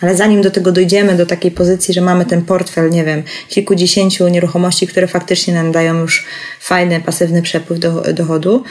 ale 0.00 0.16
zanim 0.16 0.42
do 0.42 0.50
tego 0.50 0.72
dojdziemy, 0.72 1.16
do 1.16 1.26
takiej 1.26 1.50
pozycji, 1.50 1.94
że 1.94 2.00
mamy 2.00 2.24
ten 2.24 2.42
portfel, 2.42 2.90
nie 2.90 3.04
wiem, 3.04 3.22
kilkudziesięciu 3.48 4.28
nieruchomości, 4.28 4.86
które 4.86 5.06
faktycznie 5.06 5.54
nam 5.54 5.72
dają 5.72 6.00
już 6.00 6.26
fajny, 6.60 7.00
pasywny 7.00 7.42
przepływ 7.42 7.78
do, 7.78 8.12
dochodu, 8.12 8.64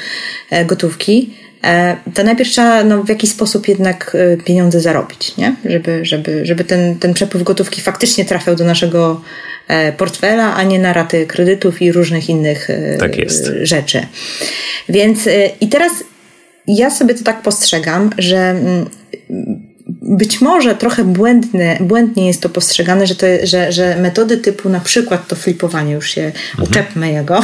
e, 0.50 0.66
gotówki, 0.66 1.34
e, 1.63 1.98
to 2.13 2.24
najpierw 2.24 2.50
trzeba 2.50 2.84
no, 2.84 3.04
w 3.04 3.10
jakiś 3.10 3.30
sposób 3.30 3.68
jednak 3.68 4.16
e, 4.16 4.38
pieniądze 4.38 4.82
zarobić, 4.82 5.38
nie? 5.38 5.56
Żeby, 5.66 6.06
żeby, 6.06 6.46
żeby 6.46 6.63
ten, 6.63 6.96
ten 6.96 7.13
przepływ 7.13 7.44
gotówki 7.44 7.82
faktycznie 7.82 8.26
trafiał 8.26 8.56
do 8.56 8.66
naszego 8.66 9.22
portfela, 9.98 10.56
a 10.56 10.63
nie 10.63 10.80
na 10.80 10.94
raty 10.94 11.26
kredytów 11.26 11.82
i 11.82 11.92
różnych 11.92 12.30
innych 12.30 12.68
tak 13.00 13.12
rzeczy. 13.63 14.08
Więc 14.90 15.20
i 15.62 15.68
teraz 15.68 15.92
ja 16.68 16.90
sobie 16.90 17.13
to 17.13 17.24
tak 17.24 17.42
postrzegam, 17.42 18.10
że 18.18 18.38
mm, 18.38 18.90
być 20.08 20.41
może 20.41 20.76
trochę 20.76 21.04
błędne, 21.04 21.78
błędnie 21.80 22.28
jest 22.28 22.41
to 22.41 22.50
postrzegane, 22.50 23.08
że, 23.08 23.15
to, 23.15 23.26
że, 23.43 23.72
że 23.72 23.96
metody 23.96 24.38
typu 24.38 24.70
na 24.70 24.80
przykład 24.80 25.28
to 25.28 25.36
flipowanie, 25.36 25.93
już 25.93 26.10
się 26.10 26.22
mhm. 26.22 26.70
uczepmy 26.70 27.12
jego, 27.12 27.39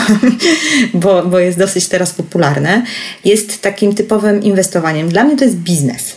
bo, 0.93 1.25
bo 1.25 1.39
jest 1.39 1.57
dosyć 1.57 1.87
teraz 1.87 2.13
popularne, 2.13 2.85
jest 3.25 3.61
takim 3.61 3.95
typowym 3.95 4.43
inwestowaniem. 4.43 5.09
Dla 5.09 5.23
mnie 5.23 5.37
to 5.37 5.43
jest 5.43 5.57
biznes. 5.57 6.15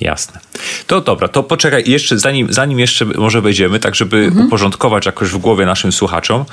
Jasne. 0.00 0.40
To 0.86 1.00
dobra, 1.00 1.28
to 1.28 1.42
poczekaj, 1.42 1.82
jeszcze 1.86 2.18
zanim, 2.18 2.52
zanim 2.52 2.78
jeszcze 2.78 3.04
może 3.04 3.40
wejdziemy, 3.40 3.80
tak 3.80 3.94
żeby 3.94 4.16
mhm. 4.16 4.46
uporządkować 4.46 5.06
jakoś 5.06 5.28
w 5.28 5.38
głowie 5.38 5.66
naszym 5.66 5.92
słuchaczom, 5.92 6.44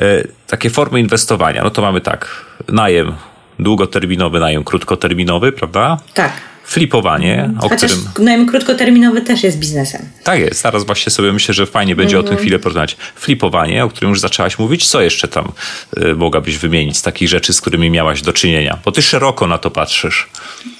e, 0.00 0.24
takie 0.46 0.70
formy 0.70 1.00
inwestowania. 1.00 1.64
No 1.64 1.70
to 1.70 1.82
mamy 1.82 2.00
tak, 2.00 2.44
najem 2.68 3.12
długoterminowy, 3.58 4.40
najem 4.40 4.64
krótkoterminowy, 4.64 5.52
prawda? 5.52 5.98
Tak 6.14 6.32
flipowanie, 6.66 7.50
o 7.60 7.68
Chociaż 7.68 7.92
którym... 7.92 8.24
najem 8.24 8.46
krótkoterminowy 8.46 9.20
też 9.20 9.42
jest 9.42 9.58
biznesem. 9.58 10.02
Tak 10.24 10.40
jest, 10.40 10.62
teraz 10.62 10.84
właśnie 10.84 11.12
sobie 11.12 11.32
myślę, 11.32 11.54
że 11.54 11.66
fajnie 11.66 11.96
będzie 11.96 12.16
mm. 12.16 12.20
o 12.20 12.22
tym 12.22 12.32
mhm. 12.32 12.44
chwilę 12.44 12.58
porozmawiać. 12.58 12.96
Flipowanie, 13.16 13.84
o 13.84 13.88
którym 13.88 14.10
już 14.10 14.20
zaczęłaś 14.20 14.58
mówić, 14.58 14.86
co 14.86 15.00
jeszcze 15.00 15.28
tam 15.28 15.52
y, 15.98 16.14
mogłabyś 16.14 16.58
wymienić 16.58 16.96
z 16.96 17.02
takich 17.02 17.28
rzeczy, 17.28 17.52
z 17.52 17.60
którymi 17.60 17.90
miałaś 17.90 18.22
do 18.22 18.32
czynienia? 18.32 18.78
Bo 18.84 18.92
ty 18.92 19.02
szeroko 19.02 19.46
na 19.46 19.58
to 19.58 19.70
patrzysz. 19.70 20.28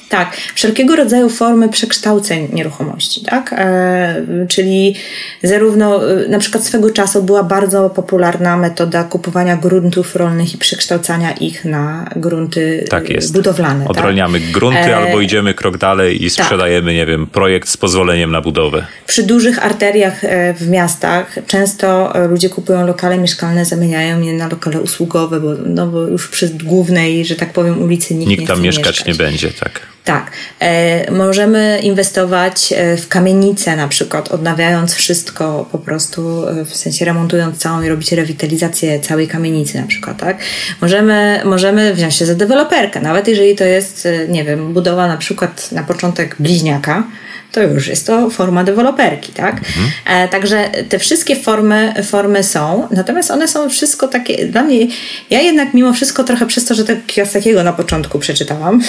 Tak, 0.09 0.37
wszelkiego 0.55 0.97
rodzaju 0.97 1.29
formy 1.29 1.69
przekształceń 1.69 2.49
nieruchomości, 2.53 3.25
tak? 3.25 3.55
E, 3.59 4.25
czyli 4.49 4.95
zarówno 5.43 6.11
e, 6.11 6.29
na 6.29 6.39
przykład 6.39 6.65
swego 6.65 6.91
czasu 6.91 7.23
była 7.23 7.43
bardzo 7.43 7.91
popularna 7.91 8.57
metoda 8.57 9.05
kupowania 9.05 9.57
gruntów 9.57 10.17
rolnych 10.17 10.55
i 10.55 10.59
przekształcania 10.59 11.33
ich 11.33 11.65
na 11.65 12.11
grunty 12.17 12.85
tak 12.91 13.09
jest. 13.09 13.33
budowlane. 13.33 13.89
Odrolniamy 13.89 14.41
tak? 14.41 14.51
grunty 14.51 14.79
e... 14.79 14.97
albo 14.97 15.21
idziemy 15.21 15.55
krok 15.55 15.79
dalej 15.79 16.25
i 16.25 16.31
tak. 16.31 16.45
sprzedajemy, 16.45 16.87
tak. 16.87 16.97
nie 16.97 17.07
wiem, 17.07 17.27
projekt 17.27 17.69
z 17.69 17.77
pozwoleniem 17.77 18.31
na 18.31 18.41
budowę. 18.41 18.87
Przy 19.07 19.23
dużych 19.23 19.65
arteriach 19.65 20.25
e, 20.25 20.55
w 20.55 20.69
miastach 20.69 21.35
często 21.47 22.13
ludzie 22.29 22.49
kupują 22.49 22.87
lokale 22.87 23.19
mieszkalne, 23.19 23.65
zamieniają 23.65 24.21
je 24.21 24.33
na 24.33 24.49
lokale 24.49 24.81
usługowe, 24.81 25.41
bo, 25.41 25.55
no 25.67 25.87
bo 25.87 26.03
już 26.03 26.29
przy 26.29 26.49
głównej, 26.49 27.25
że 27.25 27.35
tak 27.35 27.53
powiem, 27.53 27.83
ulicy 27.83 28.15
nikt, 28.15 28.31
nikt 28.31 28.41
nie 28.41 28.47
tam 28.47 28.63
mieszkać. 28.63 28.87
mieszkać 28.87 29.07
nie 29.07 29.15
będzie, 29.15 29.51
tak. 29.51 29.81
Tak. 30.07 30.31
E, 30.61 31.11
możemy 31.11 31.81
inwestować 31.83 32.73
e, 32.77 32.97
w 32.97 33.09
kamienice 33.09 33.77
na 33.77 33.89
przykład, 33.89 34.29
odnawiając 34.29 34.95
wszystko 34.95 35.69
po 35.73 35.79
prostu, 35.79 36.49
e, 36.49 36.65
w 36.65 36.77
sensie 36.77 37.05
remontując 37.05 37.59
całą 37.59 37.83
i 37.83 37.89
robić 37.89 38.13
rewitalizację 38.13 39.01
całej 39.01 39.29
kamienicy 39.29 39.81
na 39.81 39.87
przykład, 39.87 40.17
tak? 40.17 40.39
Możemy, 40.81 41.41
możemy 41.45 41.95
wziąć 41.95 42.15
się 42.15 42.27
za 42.27 42.35
deweloperkę, 42.35 43.01
nawet 43.01 43.29
jeżeli 43.29 43.57
to 43.57 43.65
jest, 43.65 44.07
e, 44.07 44.29
nie 44.29 44.45
wiem, 44.45 44.73
budowa 44.73 45.09
na 45.09 45.17
przykład 45.17 45.73
na 45.73 45.83
początek 45.83 46.37
bliźniaka, 46.39 47.05
to 47.53 47.63
już 47.63 47.89
jest 47.89 48.07
to 48.07 48.31
forma 48.31 48.65
deweloperki, 48.65 49.33
tak? 49.33 49.57
Mhm. 49.57 49.91
E, 50.07 50.29
także 50.29 50.71
te 50.89 50.99
wszystkie 50.99 51.37
formy, 51.37 51.95
formy 52.03 52.43
są, 52.43 52.89
natomiast 52.91 53.31
one 53.31 53.49
są 53.49 53.69
wszystko 53.69 54.09
takie, 54.09 54.47
dla 54.47 54.63
mnie, 54.63 54.87
ja 55.31 55.41
jednak 55.41 55.75
mimo 55.75 55.93
wszystko 55.93 56.25
trochę 56.25 56.47
przez 56.47 56.65
to, 56.65 56.75
że 56.75 56.85
tak 56.85 56.99
takiego 57.33 57.63
na 57.63 57.73
początku 57.73 58.19
przeczytałam, 58.19 58.75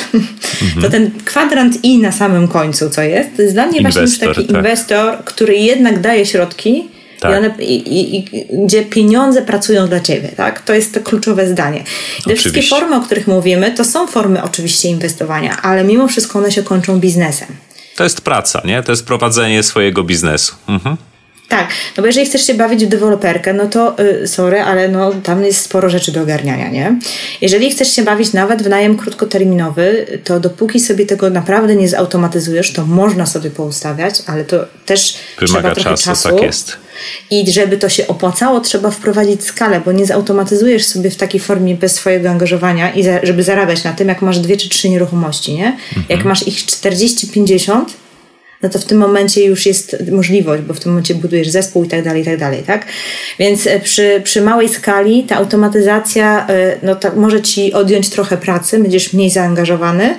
mhm. 0.64 0.82
to 0.82 0.90
ten 0.90 1.12
kwadrant 1.26 1.84
I 1.84 1.98
na 1.98 2.12
samym 2.12 2.48
końcu, 2.48 2.90
co 2.90 3.02
jest, 3.02 3.30
to 3.36 3.42
jest 3.42 3.54
dla 3.54 3.66
mnie 3.66 3.78
inwestor, 3.78 4.04
właśnie 4.04 4.26
już 4.26 4.36
taki 4.36 4.48
tak. 4.48 4.58
inwestor, 4.58 5.24
który 5.24 5.56
jednak 5.56 6.00
daje 6.00 6.26
środki, 6.26 6.88
tak. 7.20 7.32
I 7.32 7.36
one, 7.36 7.56
i, 7.60 7.76
i, 7.76 8.18
i, 8.18 8.48
gdzie 8.66 8.86
pieniądze 8.86 9.42
pracują 9.42 9.88
dla 9.88 10.00
ciebie, 10.00 10.30
tak? 10.38 10.62
To 10.62 10.74
jest 10.74 10.94
to 10.94 11.02
kluczowe 11.02 11.48
zdanie. 11.48 11.84
te 12.28 12.36
wszystkie 12.36 12.62
formy, 12.62 12.96
o 12.96 13.02
których 13.02 13.28
mówimy, 13.28 13.72
to 13.72 13.86
są 13.86 14.08
formy 14.08 14.44
oczywiście 14.44 14.90
inwestowania, 14.90 15.62
ale 15.62 15.84
mimo 15.84 16.08
wszystko 16.08 16.40
one 16.40 16.52
się 16.52 16.64
kończą 16.64 17.00
biznesem. 17.00 17.48
To 17.98 18.04
jest 18.04 18.22
praca, 18.22 18.62
nie? 18.66 18.84
To 18.84 18.92
jest 18.92 19.06
prowadzenie 19.06 19.64
swojego 19.64 20.04
biznesu. 20.04 20.56
Mhm. 20.68 20.98
Tak, 21.48 21.68
no 21.98 22.02
bo 22.02 22.08
jeżeli 22.08 22.26
chcesz 22.26 22.48
się 22.48 22.54
bawić 22.54 22.86
w 22.86 22.90
deweloperkę, 22.90 23.54
no 23.54 23.66
to 23.68 23.96
yy, 24.00 24.28
sorry, 24.28 24.62
ale 24.62 24.88
no 24.88 25.12
tam 25.24 25.44
jest 25.46 25.62
sporo 25.62 25.90
rzeczy 25.90 26.12
do 26.12 26.22
ogarniania, 26.22 26.70
nie? 26.70 27.00
Jeżeli 27.42 27.72
chcesz 27.72 27.96
się 27.96 28.04
bawić 28.04 28.34
nawet 28.34 28.64
w 28.64 28.70
najem 28.70 28.98
krótkoterminowy, 28.98 30.20
to 30.24 30.40
dopóki 30.40 30.80
sobie 30.80 31.06
tego 31.06 31.30
naprawdę 31.30 31.76
nie 31.76 31.90
zautomatyzujesz, 31.90 32.74
to 32.74 32.86
można 32.86 33.26
sobie 33.26 33.50
poustawiać, 33.52 34.24
ale 34.26 34.46
to 34.46 34.66
też 34.86 35.18
Wymaga 35.40 35.62
trzeba 35.62 35.76
trochę 35.76 35.90
czasu. 35.90 36.10
czasu. 36.10 36.30
Tak 36.30 36.42
jest. 36.42 36.78
I 37.32 37.52
żeby 37.52 37.78
to 37.78 37.90
się 37.90 38.08
opłacało, 38.08 38.60
trzeba 38.60 38.92
wprowadzić 38.92 39.44
skalę, 39.44 39.82
bo 39.86 39.92
nie 39.92 40.06
zautomatyzujesz 40.06 40.86
sobie 40.86 41.10
w 41.10 41.16
takiej 41.16 41.40
formie 41.40 41.76
bez 41.76 41.96
swojego 41.96 42.30
angażowania 42.30 42.94
i 42.94 43.04
za, 43.04 43.20
żeby 43.24 43.44
zarabiać 43.44 43.84
na 43.84 43.94
tym, 43.94 44.08
jak 44.08 44.22
masz 44.22 44.40
dwie 44.40 44.58
czy 44.58 44.70
trzy 44.70 44.90
nieruchomości, 44.90 45.54
nie? 45.54 45.68
Mhm. 45.68 46.06
Jak 46.10 46.26
masz 46.26 46.48
ich 46.48 46.56
40-50, 46.56 47.86
no 48.62 48.70
to 48.70 48.80
w 48.80 48.86
tym 48.86 48.98
momencie 48.98 49.46
już 49.46 49.66
jest 49.66 49.96
możliwość, 50.12 50.64
bo 50.64 50.74
w 50.74 50.80
tym 50.80 50.92
momencie 50.92 51.16
budujesz 51.16 51.50
zespół 51.50 51.84
i 51.84 51.88
tak 51.88 52.04
dalej, 52.04 52.22
i 52.22 52.26
tak 52.26 52.38
dalej, 52.38 52.64
tak? 52.64 52.86
Więc 53.40 53.68
e, 53.68 53.80
przy, 53.80 54.22
przy 54.24 54.42
małej 54.42 54.70
skali 54.70 55.24
ta 55.24 55.36
automatyzacja 55.36 56.48
e, 56.48 56.78
no 56.84 56.96
to 56.96 57.16
może 57.16 57.42
ci 57.42 57.74
odjąć 57.74 58.10
trochę 58.10 58.38
pracy, 58.38 58.80
będziesz 58.80 59.14
mniej 59.14 59.30
zaangażowany, 59.30 60.16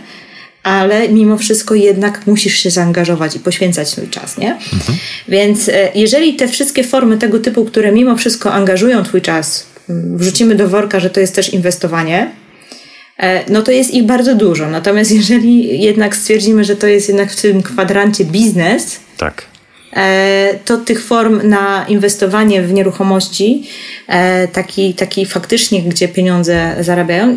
ale 0.69 1.09
mimo 1.09 1.39
wszystko 1.39 1.75
jednak 1.75 2.27
musisz 2.27 2.55
się 2.55 2.71
zaangażować 2.71 3.37
i 3.37 3.41
poświęcać 3.41 3.89
swój 3.89 4.09
czas, 4.09 4.39
nie? 4.39 4.53
Mhm. 4.53 4.99
Więc 5.29 5.69
e, 5.69 5.89
jeżeli 5.95 6.37
te 6.37 6.49
wszystkie 6.49 6.85
formy 6.85 7.19
tego 7.19 7.39
typu, 7.39 7.65
które 7.65 7.93
mimo 7.93 8.17
wszystko 8.17 8.53
angażują 8.53 9.03
twój 9.03 9.23
czas, 9.23 9.67
wrzucimy 9.89 10.55
do 10.55 10.69
worka, 10.69 11.01
że 11.01 11.11
to 11.11 11.21
jest 11.21 11.35
też 11.35 11.53
inwestowanie, 11.53 12.31
e, 13.19 13.53
no 13.53 13.63
to 13.63 13.73
jest 13.73 13.95
ich 13.95 14.03
bardzo 14.03 14.35
dużo. 14.35 14.71
Natomiast 14.71 15.13
jeżeli 15.13 15.81
jednak 15.83 16.17
stwierdzimy, 16.17 16.65
że 16.65 16.77
to 16.77 16.87
jest 16.87 17.09
jednak 17.09 17.33
w 17.33 17.43
tym 17.43 17.63
kwadrancie 17.63 18.25
biznes, 18.25 19.01
tak 19.17 19.58
to 20.64 20.77
tych 20.77 21.05
form 21.05 21.48
na 21.48 21.85
inwestowanie 21.88 22.62
w 22.62 22.72
nieruchomości, 22.72 23.68
e, 24.07 24.48
taki, 24.48 24.94
taki 24.94 25.27
faktycznie, 25.27 25.83
gdzie 25.83 26.09
pieniądze 26.09 26.77
zarabiają, 26.81 27.37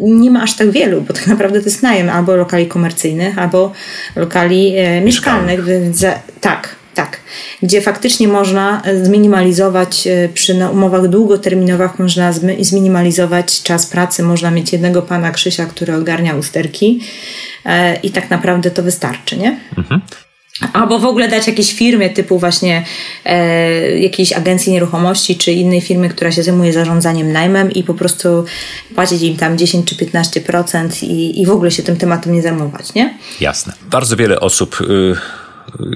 nie 0.00 0.30
ma 0.30 0.42
aż 0.42 0.56
tak 0.56 0.70
wielu, 0.70 1.00
bo 1.02 1.14
tak 1.14 1.26
naprawdę 1.26 1.60
to 1.60 1.64
jest 1.64 1.82
najem 1.82 2.10
albo 2.10 2.36
lokali 2.36 2.66
komercyjnych, 2.66 3.38
albo 3.38 3.72
lokali 4.16 4.76
e, 4.76 5.00
mieszkalnych. 5.00 5.60
Tak, 6.40 6.76
tak. 6.94 7.20
Gdzie 7.62 7.80
faktycznie 7.80 8.28
można 8.28 8.82
zminimalizować 9.02 10.08
przy 10.34 10.68
umowach 10.72 11.08
długoterminowych, 11.08 11.98
można 11.98 12.32
zminimalizować 12.60 13.62
czas 13.62 13.86
pracy, 13.86 14.22
można 14.22 14.50
mieć 14.50 14.72
jednego 14.72 15.02
pana 15.02 15.30
Krzysia, 15.30 15.66
który 15.66 15.94
ogarnia 15.94 16.36
usterki 16.36 17.00
i 18.02 18.10
tak 18.10 18.30
naprawdę 18.30 18.70
to 18.70 18.82
wystarczy, 18.82 19.36
nie? 19.36 19.60
Mhm. 19.78 20.00
Albo 20.72 20.98
w 20.98 21.04
ogóle 21.04 21.28
dać 21.28 21.46
jakiejś 21.46 21.72
firmie 21.72 22.10
typu 22.10 22.38
właśnie 22.38 22.84
e, 23.24 23.98
jakiejś 23.98 24.32
agencji 24.32 24.72
nieruchomości 24.72 25.36
czy 25.36 25.52
innej 25.52 25.80
firmy, 25.80 26.08
która 26.08 26.32
się 26.32 26.42
zajmuje 26.42 26.72
zarządzaniem 26.72 27.32
najmem 27.32 27.72
i 27.72 27.82
po 27.82 27.94
prostu 27.94 28.44
płacić 28.94 29.22
im 29.22 29.36
tam 29.36 29.58
10 29.58 29.88
czy 29.88 29.94
15% 29.94 31.04
i, 31.04 31.40
i 31.40 31.46
w 31.46 31.50
ogóle 31.50 31.70
się 31.70 31.82
tym 31.82 31.96
tematem 31.96 32.32
nie 32.32 32.42
zajmować, 32.42 32.94
nie? 32.94 33.18
Jasne. 33.40 33.72
Bardzo 33.90 34.16
wiele 34.16 34.40
osób, 34.40 34.80
y, 34.80 35.16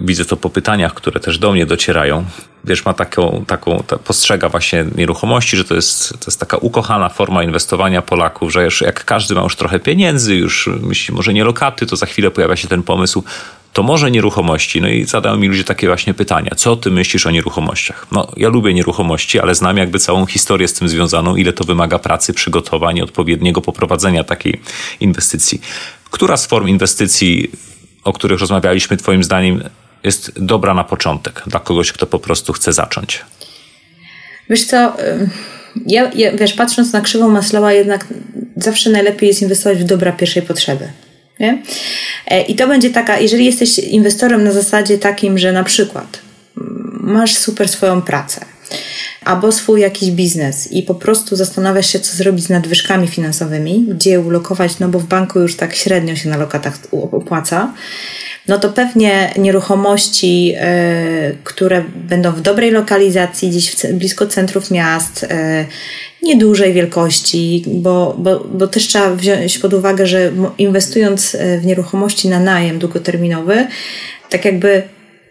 widzę 0.00 0.24
to 0.24 0.36
po 0.36 0.50
pytaniach, 0.50 0.94
które 0.94 1.20
też 1.20 1.38
do 1.38 1.52
mnie 1.52 1.66
docierają, 1.66 2.24
wiesz, 2.64 2.84
ma 2.84 2.94
taką, 2.94 3.44
taką 3.46 3.84
ta, 3.86 3.98
postrzega 3.98 4.48
właśnie 4.48 4.84
nieruchomości, 4.96 5.56
że 5.56 5.64
to 5.64 5.74
jest, 5.74 6.08
to 6.08 6.24
jest 6.26 6.40
taka 6.40 6.56
ukochana 6.56 7.08
forma 7.08 7.42
inwestowania 7.42 8.02
Polaków, 8.02 8.52
że 8.52 8.64
już 8.64 8.80
jak 8.80 9.04
każdy 9.04 9.34
ma 9.34 9.42
już 9.42 9.56
trochę 9.56 9.78
pieniędzy, 9.78 10.34
już 10.34 10.70
myśli, 10.80 11.14
może 11.14 11.34
nie 11.34 11.44
lokaty, 11.44 11.86
to 11.86 11.96
za 11.96 12.06
chwilę 12.06 12.30
pojawia 12.30 12.56
się 12.56 12.68
ten 12.68 12.82
pomysł, 12.82 13.24
to 13.78 13.82
może 13.82 14.10
nieruchomości. 14.10 14.80
No 14.80 14.88
i 14.88 15.04
zadają 15.04 15.36
mi 15.36 15.48
ludzie 15.48 15.64
takie 15.64 15.86
właśnie 15.86 16.14
pytania. 16.14 16.50
Co 16.56 16.76
ty 16.76 16.90
myślisz 16.90 17.26
o 17.26 17.30
nieruchomościach? 17.30 18.06
No, 18.12 18.32
ja 18.36 18.48
lubię 18.48 18.74
nieruchomości, 18.74 19.40
ale 19.40 19.54
znam 19.54 19.76
jakby 19.76 19.98
całą 19.98 20.26
historię 20.26 20.68
z 20.68 20.72
tym 20.72 20.88
związaną, 20.88 21.36
ile 21.36 21.52
to 21.52 21.64
wymaga 21.64 21.98
pracy, 21.98 22.32
przygotowań, 22.32 23.00
odpowiedniego 23.00 23.60
poprowadzenia 23.60 24.24
takiej 24.24 24.60
inwestycji. 25.00 25.60
Która 26.10 26.36
z 26.36 26.46
form 26.46 26.68
inwestycji, 26.68 27.50
o 28.04 28.12
których 28.12 28.40
rozmawialiśmy, 28.40 28.96
Twoim 28.96 29.24
zdaniem, 29.24 29.62
jest 30.04 30.32
dobra 30.36 30.74
na 30.74 30.84
początek 30.84 31.42
dla 31.46 31.60
kogoś, 31.60 31.92
kto 31.92 32.06
po 32.06 32.18
prostu 32.18 32.52
chce 32.52 32.72
zacząć? 32.72 33.24
Wiesz 34.50 34.64
co, 34.64 34.96
ja, 35.86 36.10
ja 36.14 36.32
wiesz, 36.36 36.52
patrząc 36.52 36.92
na 36.92 37.00
krzywą 37.00 37.28
Maslowa, 37.28 37.72
jednak 37.72 38.06
zawsze 38.56 38.90
najlepiej 38.90 39.26
jest 39.26 39.42
inwestować 39.42 39.78
w 39.78 39.84
dobra 39.84 40.12
pierwszej 40.12 40.42
potrzeby. 40.42 40.88
Nie? 41.40 41.62
E, 42.26 42.42
I 42.42 42.54
to 42.54 42.68
będzie 42.68 42.90
taka, 42.90 43.18
jeżeli 43.18 43.44
jesteś 43.44 43.78
inwestorem 43.78 44.44
na 44.44 44.52
zasadzie 44.52 44.98
takim, 44.98 45.38
że 45.38 45.52
na 45.52 45.64
przykład 45.64 46.18
masz 47.00 47.36
super 47.36 47.68
swoją 47.68 48.02
pracę, 48.02 48.44
albo 49.24 49.52
swój 49.52 49.80
jakiś 49.80 50.10
biznes 50.10 50.72
i 50.72 50.82
po 50.82 50.94
prostu 50.94 51.36
zastanawiasz 51.36 51.92
się, 51.92 52.00
co 52.00 52.16
zrobić 52.16 52.44
z 52.44 52.48
nadwyżkami 52.48 53.08
finansowymi, 53.08 53.86
gdzie 53.88 54.20
ulokować, 54.20 54.78
no 54.78 54.88
bo 54.88 54.98
w 54.98 55.06
banku 55.06 55.40
już 55.40 55.56
tak 55.56 55.74
średnio 55.74 56.16
się 56.16 56.28
na 56.28 56.36
lokatach 56.36 56.78
opłaca, 57.12 57.72
no 58.48 58.58
to 58.58 58.68
pewnie 58.68 59.30
nieruchomości, 59.38 60.54
y, 61.32 61.36
które 61.44 61.84
będą 61.94 62.32
w 62.32 62.40
dobrej 62.40 62.70
lokalizacji, 62.70 63.50
gdzieś 63.50 63.76
blisko 63.92 64.26
centrów 64.26 64.70
miast, 64.70 65.22
y, 65.22 65.28
niedużej 66.22 66.72
wielkości, 66.72 67.64
bo, 67.66 68.16
bo, 68.18 68.40
bo 68.40 68.66
też 68.66 68.86
trzeba 68.86 69.10
wziąć 69.14 69.58
pod 69.58 69.74
uwagę, 69.74 70.06
że 70.06 70.32
inwestując 70.58 71.34
e, 71.34 71.58
w 71.58 71.66
nieruchomości 71.66 72.28
na 72.28 72.40
najem 72.40 72.78
długoterminowy, 72.78 73.66
tak 74.30 74.44
jakby 74.44 74.82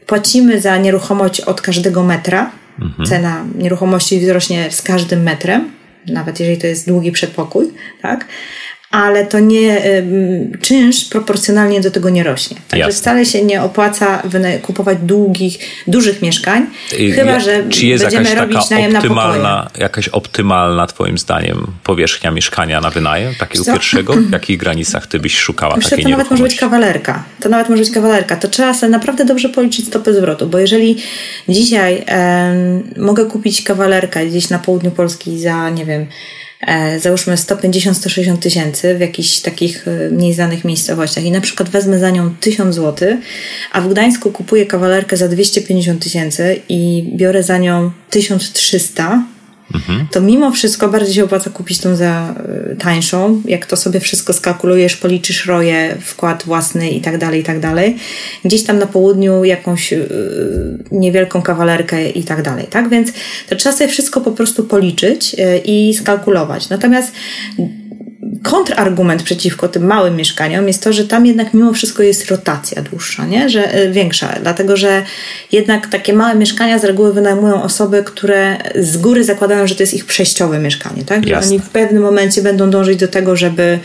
płacimy 0.06 0.62
za 0.62 0.78
nieruchomość 0.78 1.42
od 1.42 1.62
każdego 1.62 2.04
metra. 2.04 2.52
Mhm. 2.82 3.10
Cena 3.10 3.46
nieruchomości 3.56 4.20
wzrośnie 4.20 4.72
z 4.72 4.82
każdym 4.82 5.24
metrem, 5.24 5.72
nawet 6.08 6.40
jeżeli 6.40 6.58
to 6.58 6.68
jest 6.68 6.88
długi 6.88 7.12
przedpokój, 7.12 7.66
tak? 8.02 8.26
Ale 8.92 9.26
to 9.26 9.40
nie, 9.40 9.82
czynsz 10.62 11.06
proporcjonalnie 11.06 11.82
do 11.82 11.92
tego 11.92 12.10
nie 12.10 12.24
rośnie. 12.24 12.58
Także 12.58 12.78
Jasne. 12.78 13.02
wcale 13.02 13.26
się 13.26 13.44
nie 13.44 13.62
opłaca 13.62 14.24
kupować 14.62 14.98
długich, 15.02 15.60
dużych 15.88 16.22
mieszkań, 16.22 16.66
I, 17.00 17.12
chyba, 17.12 17.40
że 17.40 17.70
czy 17.70 17.86
jest 17.86 18.04
będziemy 18.04 18.30
jakaś 18.30 18.42
robić 18.42 18.70
najem 18.70 18.96
optymalna, 18.96 19.44
na 19.44 19.70
Jakaś 19.80 20.08
optymalna, 20.08 20.88
twoim 20.88 21.18
zdaniem, 21.18 21.68
powierzchnia 21.84 22.32
mieszkania 22.32 22.82
na 22.82 22.90
wynajem, 22.90 23.36
takiego 23.40 23.64
Co? 23.64 23.74
pierwszego? 23.74 24.14
W 24.14 24.32
jakich 24.32 24.58
granicach 24.58 25.08
ty 25.08 25.20
byś 25.20 25.38
szukała 25.38 25.76
Myślę, 25.76 25.90
takiej 25.90 26.06
to 26.06 26.12
nawet 26.12 26.32
może 26.32 26.44
być 26.44 26.56
kawalerka. 26.56 27.24
To 27.40 27.50
nawet 27.50 27.70
może 27.70 27.84
być 27.84 27.92
kawalerka. 27.92 28.36
To 28.36 28.48
trzeba 28.48 28.74
sobie 28.74 28.92
naprawdę 28.92 29.26
dobrze 29.26 29.50
policzyć 29.50 29.88
stopy 29.88 30.14
zwrotu, 30.14 30.48
bo 30.48 30.60
jeżeli 30.60 30.98
dzisiaj 31.50 32.06
mogę 32.98 33.26
kupić 33.26 33.62
kawalerkę 33.62 34.28
gdzieś 34.28 34.50
na 34.50 34.60
południu 34.60 34.92
Polski 34.92 35.40
za, 35.40 35.70
nie 35.70 35.86
wiem, 35.86 36.08
załóżmy 37.00 37.36
150-160 37.36 38.38
tysięcy 38.38 38.96
w 38.96 39.00
jakichś 39.00 39.40
takich 39.40 39.88
e, 39.88 40.10
mniej 40.10 40.34
znanych 40.34 40.66
miejscowościach. 40.66 41.24
I 41.24 41.32
na 41.32 41.42
przykład 41.42 41.70
wezmę 41.70 42.00
za 42.00 42.10
nią 42.10 42.36
1000 42.40 42.76
zł, 42.76 43.18
a 43.72 43.82
w 43.82 43.90
Gdańsku 43.90 44.32
kupuję 44.32 44.66
kawalerkę 44.66 45.18
za 45.18 45.28
250 45.28 46.04
tysięcy 46.04 46.62
i 46.70 47.12
biorę 47.16 47.44
za 47.44 47.58
nią 47.58 47.92
1300, 48.10 49.24
to 50.12 50.22
mimo 50.22 50.52
wszystko 50.52 50.90
bardziej 50.90 51.14
się 51.14 51.24
opłaca 51.24 51.50
kupić 51.50 51.80
tą 51.80 51.96
za 51.96 52.34
e, 52.72 52.76
tańszą. 52.76 53.42
Jak 53.46 53.66
to 53.66 53.78
sobie 53.78 54.00
wszystko 54.00 54.34
skalkulujesz, 54.34 54.98
policzysz 54.98 55.46
roje, 55.46 55.98
wkład 56.02 56.44
własny 56.44 56.90
i 56.90 57.02
tak 57.02 57.18
dalej, 57.18 57.42
i 57.42 57.44
tak 57.44 57.60
dalej. 57.60 57.98
Gdzieś 58.46 58.64
tam 58.64 58.80
na 58.80 58.86
południu 58.86 59.44
jakąś 59.44 59.92
yy, 59.92 60.08
niewielką 60.92 61.42
kawalerkę 61.42 62.10
i 62.10 62.24
tak 62.24 62.42
dalej, 62.42 62.66
tak? 62.70 62.90
Więc 62.90 63.12
to 63.50 63.56
trzeba 63.56 63.76
sobie 63.76 63.88
wszystko 63.88 64.22
po 64.22 64.32
prostu 64.32 64.64
policzyć 64.64 65.34
yy, 65.34 65.58
i 65.58 65.94
skalkulować. 65.94 66.70
Natomiast 66.70 67.12
kontrargument 68.44 69.24
przeciwko 69.24 69.68
tym 69.68 69.86
małym 69.86 70.16
mieszkaniom 70.16 70.68
jest 70.68 70.84
to, 70.84 70.94
że 70.94 71.08
tam 71.08 71.26
jednak 71.26 71.54
mimo 71.54 71.74
wszystko 71.74 72.04
jest 72.04 72.32
rotacja 72.32 72.82
dłuższa, 72.82 73.26
nie? 73.26 73.50
Że 73.50 73.74
e, 73.74 73.92
większa, 73.92 74.36
dlatego 74.42 74.78
że 74.78 75.04
jednak 75.52 75.88
takie 75.88 76.14
małe 76.14 76.36
mieszkania 76.36 76.80
z 76.80 76.84
reguły 76.84 77.14
wynajmują 77.14 77.64
osoby, 77.64 78.04
które 78.06 78.58
z 78.76 78.98
góry 78.98 79.24
zakładają, 79.24 79.68
że 79.68 79.76
to 79.76 79.84
jest 79.84 79.94
ich 79.94 80.06
przejściowe 80.06 80.60
mieszkanie, 80.60 81.04
tak? 81.04 81.28
Że 81.28 81.40
oni 81.40 81.60
w 81.60 81.70
pewnym 81.70 82.04
momencie 82.04 82.42
będą 82.42 82.70
dążyć 82.70 83.00
do 83.00 83.08
tego, 83.08 83.36
żeby 83.36 83.80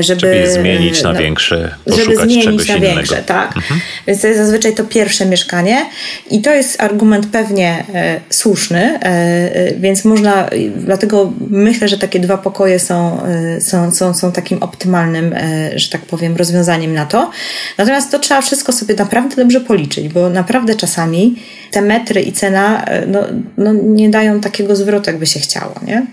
żeby, 0.00 0.20
żeby 0.20 0.36
je 0.36 0.50
zmienić 0.50 1.02
na 1.02 1.12
no, 1.12 1.18
większe, 1.18 1.74
żeby 1.86 2.16
zmienić 2.16 2.68
na 2.68 2.76
innego. 2.76 2.94
większe, 2.94 3.16
tak. 3.16 3.56
Mhm. 3.56 3.80
Więc 4.06 4.20
to 4.20 4.26
jest 4.26 4.40
zazwyczaj 4.40 4.74
to 4.74 4.84
pierwsze 4.84 5.26
mieszkanie 5.26 5.86
i 6.30 6.40
to 6.40 6.54
jest 6.54 6.82
argument 6.82 7.26
pewnie 7.26 7.84
e, 7.94 8.20
słuszny, 8.30 8.98
e, 9.02 9.06
e 9.06 9.74
więc 9.74 10.04
można, 10.04 10.48
dlatego 10.76 11.32
myślę, 11.50 11.88
że 11.88 11.98
takie 11.98 12.20
dwa 12.20 12.38
pokoje 12.38 12.78
są, 12.78 13.22
e, 13.24 13.60
są, 13.70 13.94
są, 13.94 14.14
są 14.14 14.32
takim 14.32 14.62
optymalnym, 14.62 15.32
e, 15.32 15.78
że 15.78 15.88
tak 15.88 16.00
powiem, 16.00 16.36
rozwiązaniem 16.36 16.94
na 16.94 17.06
to. 17.06 17.30
Natomiast 17.78 18.10
to 18.10 18.18
trzeba 18.18 18.40
wszystko 18.40 18.72
sobie 18.72 18.94
naprawdę 18.94 19.36
dobrze 19.36 19.60
policzyć, 19.60 20.08
bo 20.08 20.30
naprawdę 20.30 20.74
czasami 20.74 21.36
te 21.70 21.82
metry 21.82 22.20
i 22.20 22.32
cena 22.32 22.84
e, 22.84 23.06
no, 23.06 23.20
no 23.56 23.72
nie 23.72 24.10
dają 24.10 24.40
takiego 24.40 24.76
zwrotu, 24.76 25.10
jakby 25.10 25.26
się 25.26 25.40
chciało, 25.40 25.74
nie? 25.86 26.06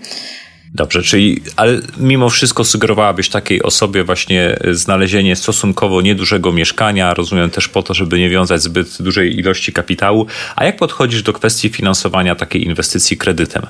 Dobrze, 0.74 1.02
czyli, 1.02 1.40
ale 1.56 1.80
mimo 1.96 2.30
wszystko 2.30 2.64
sugerowałabyś 2.64 3.28
takiej 3.28 3.62
osobie 3.62 4.04
właśnie 4.04 4.58
znalezienie 4.70 5.36
stosunkowo 5.36 6.00
niedużego 6.00 6.52
mieszkania, 6.52 7.14
rozumiem 7.14 7.50
też 7.50 7.68
po 7.68 7.82
to, 7.82 7.94
żeby 7.94 8.18
nie 8.18 8.30
wiązać 8.30 8.62
zbyt 8.62 9.02
dużej 9.02 9.38
ilości 9.38 9.72
kapitału. 9.72 10.26
A 10.56 10.64
jak 10.64 10.76
podchodzisz 10.76 11.22
do 11.22 11.32
kwestii 11.32 11.68
finansowania 11.68 12.34
takiej 12.34 12.64
inwestycji 12.64 13.16
kredytem? 13.16 13.66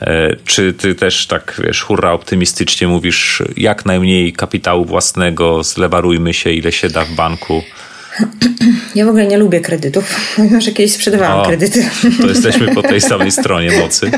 E, 0.00 0.36
czy 0.44 0.72
ty 0.72 0.94
też 0.94 1.26
tak, 1.26 1.60
wiesz, 1.64 1.82
hurra 1.82 2.12
optymistycznie 2.12 2.88
mówisz, 2.88 3.42
jak 3.56 3.86
najmniej 3.86 4.32
kapitału 4.32 4.84
własnego, 4.84 5.62
zlewarujmy 5.62 6.34
się 6.34 6.50
ile 6.52 6.72
się 6.72 6.88
da 6.88 7.04
w 7.04 7.10
banku? 7.10 7.62
Ja 8.94 9.04
w 9.04 9.08
ogóle 9.08 9.26
nie 9.26 9.36
lubię 9.36 9.60
kredytów, 9.60 10.16
mimo 10.38 10.60
że 10.60 10.72
kiedyś 10.72 10.92
sprzedawałam 10.92 11.40
o, 11.40 11.46
kredyty. 11.46 11.84
To 12.20 12.28
jesteśmy 12.28 12.74
po 12.74 12.82
tej 12.82 13.00
samej 13.10 13.32
stronie 13.32 13.70
mocy. 13.80 14.10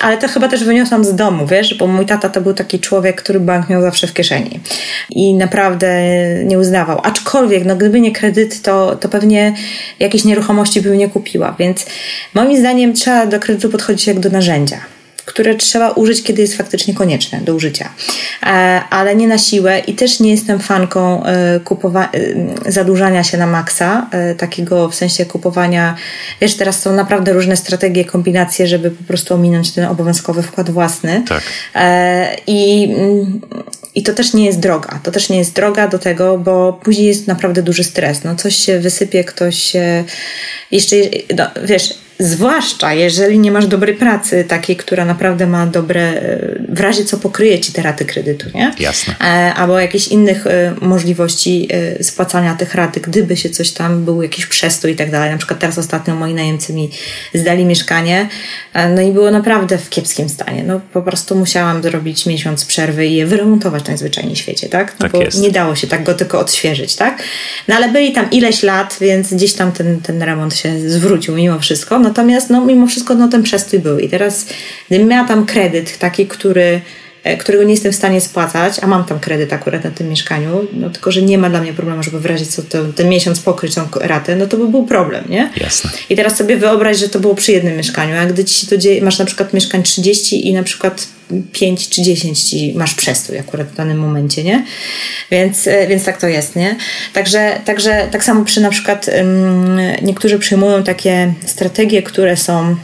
Ale 0.00 0.18
to 0.18 0.28
chyba 0.28 0.48
też 0.48 0.64
wyniosłam 0.64 1.04
z 1.04 1.14
domu, 1.14 1.46
wiesz, 1.46 1.74
bo 1.74 1.86
mój 1.86 2.06
tata 2.06 2.28
to 2.28 2.40
był 2.40 2.54
taki 2.54 2.80
człowiek, 2.80 3.22
który 3.22 3.40
bank 3.40 3.68
miał 3.68 3.82
zawsze 3.82 4.06
w 4.06 4.12
kieszeni 4.12 4.60
i 5.10 5.34
naprawdę 5.34 6.04
nie 6.44 6.58
uznawał. 6.58 7.00
Aczkolwiek, 7.02 7.64
no 7.64 7.76
gdyby 7.76 8.00
nie 8.00 8.12
kredyt, 8.12 8.62
to, 8.62 8.96
to 8.96 9.08
pewnie 9.08 9.54
jakieś 9.98 10.24
nieruchomości 10.24 10.80
bym 10.80 10.98
nie 10.98 11.08
kupiła, 11.08 11.56
więc 11.58 11.86
moim 12.34 12.58
zdaniem 12.58 12.92
trzeba 12.92 13.26
do 13.26 13.40
kredytu 13.40 13.68
podchodzić 13.68 14.06
jak 14.06 14.20
do 14.20 14.30
narzędzia 14.30 14.80
które 15.24 15.54
trzeba 15.54 15.90
użyć, 15.90 16.22
kiedy 16.22 16.42
jest 16.42 16.56
faktycznie 16.56 16.94
konieczne 16.94 17.40
do 17.40 17.54
użycia, 17.54 17.92
e, 18.42 18.46
ale 18.90 19.16
nie 19.16 19.28
na 19.28 19.38
siłę 19.38 19.78
i 19.78 19.94
też 19.94 20.20
nie 20.20 20.30
jestem 20.30 20.60
fanką 20.60 21.24
e, 21.24 21.60
kupowa- 21.60 22.08
e, 22.66 22.72
zadłużania 22.72 23.24
się 23.24 23.38
na 23.38 23.46
maksa, 23.46 24.10
takiego 24.38 24.88
w 24.88 24.94
sensie 24.94 25.26
kupowania, 25.26 25.94
wiesz, 26.40 26.54
teraz 26.54 26.82
są 26.82 26.92
naprawdę 26.92 27.32
różne 27.32 27.56
strategie, 27.56 28.04
kombinacje, 28.04 28.66
żeby 28.66 28.90
po 28.90 29.04
prostu 29.04 29.34
ominąć 29.34 29.72
ten 29.72 29.84
obowiązkowy 29.84 30.42
wkład 30.42 30.70
własny. 30.70 31.22
Tak. 31.28 31.42
I 32.46 32.88
i 33.94 34.02
to 34.02 34.12
też 34.12 34.34
nie 34.34 34.46
jest 34.46 34.60
droga. 34.60 35.00
To 35.02 35.10
też 35.10 35.28
nie 35.28 35.38
jest 35.38 35.52
droga 35.52 35.88
do 35.88 35.98
tego, 35.98 36.38
bo 36.38 36.72
później 36.72 37.06
jest 37.06 37.26
naprawdę 37.26 37.62
duży 37.62 37.84
stres. 37.84 38.24
No 38.24 38.36
coś 38.36 38.56
się 38.56 38.78
wysypie, 38.78 39.24
ktoś 39.24 39.56
się 39.56 40.04
jeszcze, 40.70 40.96
no, 41.36 41.46
wiesz, 41.64 41.94
Zwłaszcza 42.18 42.94
jeżeli 42.94 43.38
nie 43.38 43.52
masz 43.52 43.66
dobrej 43.66 43.94
pracy, 43.94 44.44
takiej, 44.48 44.76
która 44.76 45.04
naprawdę 45.04 45.46
ma 45.46 45.66
dobre, 45.66 46.00
e, 46.00 46.38
w 46.68 46.80
razie 46.80 47.04
co 47.04 47.18
pokryje 47.18 47.60
ci 47.60 47.72
te 47.72 47.82
raty 47.82 48.04
kredytu, 48.04 48.46
nie? 48.54 48.74
Jasne. 48.78 49.14
E, 49.20 49.54
albo 49.54 49.80
jakichś 49.80 50.08
innych 50.08 50.46
e, 50.46 50.74
możliwości 50.80 51.68
spłacania 52.02 52.54
tych 52.54 52.74
rat, 52.74 52.98
gdyby 52.98 53.36
się 53.36 53.50
coś 53.50 53.70
tam, 53.70 54.04
był 54.04 54.22
jakiś 54.22 54.46
przestój 54.46 54.92
i 54.92 54.96
tak 54.96 55.10
dalej. 55.10 55.30
Na 55.30 55.38
przykład 55.38 55.60
teraz 55.60 55.78
ostatnio 55.78 56.14
moi 56.14 56.34
najemcy 56.34 56.72
mi 56.72 56.90
zdali 57.34 57.64
mieszkanie, 57.64 58.28
no 58.94 59.02
i 59.02 59.12
było 59.12 59.30
naprawdę 59.30 59.78
w 59.78 59.90
kiepskim 59.90 60.28
stanie. 60.28 60.64
No 60.64 60.80
po 60.92 61.02
prostu 61.02 61.36
musiałam 61.36 61.82
zrobić 61.82 62.26
miesiąc 62.26 62.64
przerwy 62.64 63.06
i 63.06 63.14
je 63.14 63.26
wyremontować 63.26 63.84
najzwyczajniej 63.84 64.36
w 64.36 64.38
świecie, 64.38 64.68
tak? 64.68 64.92
No 64.92 64.98
tak 64.98 65.12
bo 65.12 65.22
jest. 65.22 65.40
nie 65.40 65.50
dało 65.50 65.76
się 65.76 65.86
tak 65.86 66.04
go 66.04 66.14
tylko 66.14 66.40
odświeżyć, 66.40 66.96
tak? 66.96 67.22
No 67.68 67.74
ale 67.74 67.88
byli 67.88 68.12
tam 68.12 68.30
ileś 68.30 68.62
lat, 68.62 68.96
więc 69.00 69.34
gdzieś 69.34 69.52
tam 69.52 69.72
ten, 69.72 70.00
ten 70.00 70.22
remont 70.22 70.56
się 70.56 70.90
zwrócił 70.90 71.34
mimo 71.34 71.58
wszystko. 71.58 71.98
No 71.98 72.10
Natomiast 72.12 72.50
no, 72.50 72.64
mimo 72.64 72.86
wszystko 72.86 73.14
no, 73.14 73.28
ten 73.28 73.42
przestój 73.42 73.78
był. 73.78 73.98
I 73.98 74.08
teraz, 74.08 74.46
gdybym 74.88 75.08
miała 75.08 75.28
tam 75.28 75.46
kredyt 75.46 75.98
taki, 75.98 76.26
który, 76.26 76.80
którego 77.38 77.64
nie 77.64 77.70
jestem 77.70 77.92
w 77.92 77.96
stanie 77.96 78.20
spłacać, 78.20 78.78
a 78.82 78.86
mam 78.86 79.04
tam 79.04 79.20
kredyt 79.20 79.52
akurat 79.52 79.84
na 79.84 79.90
tym 79.90 80.08
mieszkaniu, 80.08 80.66
no 80.72 80.90
tylko, 80.90 81.12
że 81.12 81.22
nie 81.22 81.38
ma 81.38 81.50
dla 81.50 81.60
mnie 81.60 81.72
problemu, 81.72 82.02
żeby 82.02 82.20
wyrazić 82.20 82.54
co 82.54 82.62
to, 82.62 82.84
ten 82.84 83.08
miesiąc 83.08 83.40
pokryć 83.40 83.74
tą 83.74 83.82
ratę, 84.00 84.36
no 84.36 84.46
to 84.46 84.56
by 84.56 84.68
był 84.68 84.86
problem, 84.86 85.24
nie? 85.28 85.50
Jasne. 85.56 85.90
I 86.10 86.16
teraz 86.16 86.36
sobie 86.36 86.56
wyobraź, 86.56 86.98
że 86.98 87.08
to 87.08 87.20
było 87.20 87.34
przy 87.34 87.52
jednym 87.52 87.76
mieszkaniu, 87.76 88.16
a 88.16 88.26
gdy 88.26 88.44
ci 88.44 88.60
się 88.60 88.66
to 88.66 88.76
dzieje, 88.76 89.02
masz 89.02 89.18
na 89.18 89.24
przykład 89.24 89.52
mieszkań 89.52 89.82
30 89.82 90.48
i 90.48 90.54
na 90.54 90.62
przykład 90.62 91.08
5 91.52 91.88
czy 91.88 92.02
10 92.02 92.42
ci 92.42 92.74
masz 92.76 92.94
przestój 92.94 93.38
akurat 93.38 93.68
w 93.68 93.76
danym 93.76 93.98
momencie, 93.98 94.44
nie? 94.44 94.64
Więc, 95.30 95.66
e, 95.66 95.86
więc 95.86 96.04
tak 96.04 96.20
to 96.20 96.28
jest, 96.28 96.56
nie? 96.56 96.76
Także, 97.12 97.60
także 97.64 98.08
tak 98.12 98.24
samo 98.24 98.44
przy 98.44 98.60
na 98.60 98.70
przykład 98.70 99.10
um, 99.16 99.80
niektórzy 100.02 100.38
przyjmują 100.38 100.82
takie 100.82 101.34
strategie, 101.46 102.02
które 102.02 102.36
są 102.36 102.76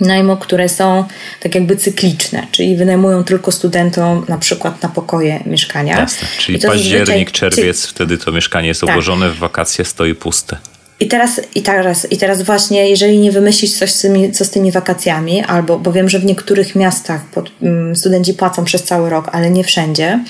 najmu, 0.00 0.36
które 0.36 0.68
są 0.68 1.04
tak 1.40 1.54
jakby 1.54 1.76
cykliczne, 1.76 2.46
czyli 2.50 2.76
wynajmują 2.76 3.24
tylko 3.24 3.52
studentom 3.52 4.24
na 4.28 4.38
przykład 4.38 4.82
na 4.82 4.88
pokoje 4.88 5.42
mieszkania. 5.46 5.98
Jasne, 5.98 6.28
czyli 6.38 6.58
październik, 6.58 7.30
czerwiec, 7.30 7.86
wtedy 7.86 8.18
to 8.18 8.32
mieszkanie 8.32 8.68
jest 8.68 8.80
tak. 8.80 8.90
obłożone, 8.90 9.30
w 9.30 9.38
wakacje 9.38 9.84
stoi 9.84 10.14
puste. 10.14 10.56
I 11.00 11.08
teraz, 11.08 11.40
i 11.54 11.62
teraz, 11.62 12.12
i 12.12 12.16
teraz 12.16 12.42
właśnie, 12.42 12.90
jeżeli 12.90 13.18
nie 13.18 13.32
wymyślisz 13.32 13.72
coś 13.72 13.90
z 13.92 14.00
tymi, 14.00 14.32
co 14.32 14.44
z 14.44 14.50
tymi 14.50 14.72
wakacjami, 14.72 15.42
albo, 15.42 15.78
bo 15.78 15.92
wiem, 15.92 16.08
że 16.08 16.18
w 16.18 16.24
niektórych 16.24 16.74
miastach 16.74 17.24
pod, 17.24 17.50
um, 17.62 17.96
studenci 17.96 18.34
płacą 18.34 18.64
przez 18.64 18.82
cały 18.82 19.10
rok, 19.10 19.28
ale 19.32 19.50
nie 19.50 19.64
wszędzie, 19.64 20.24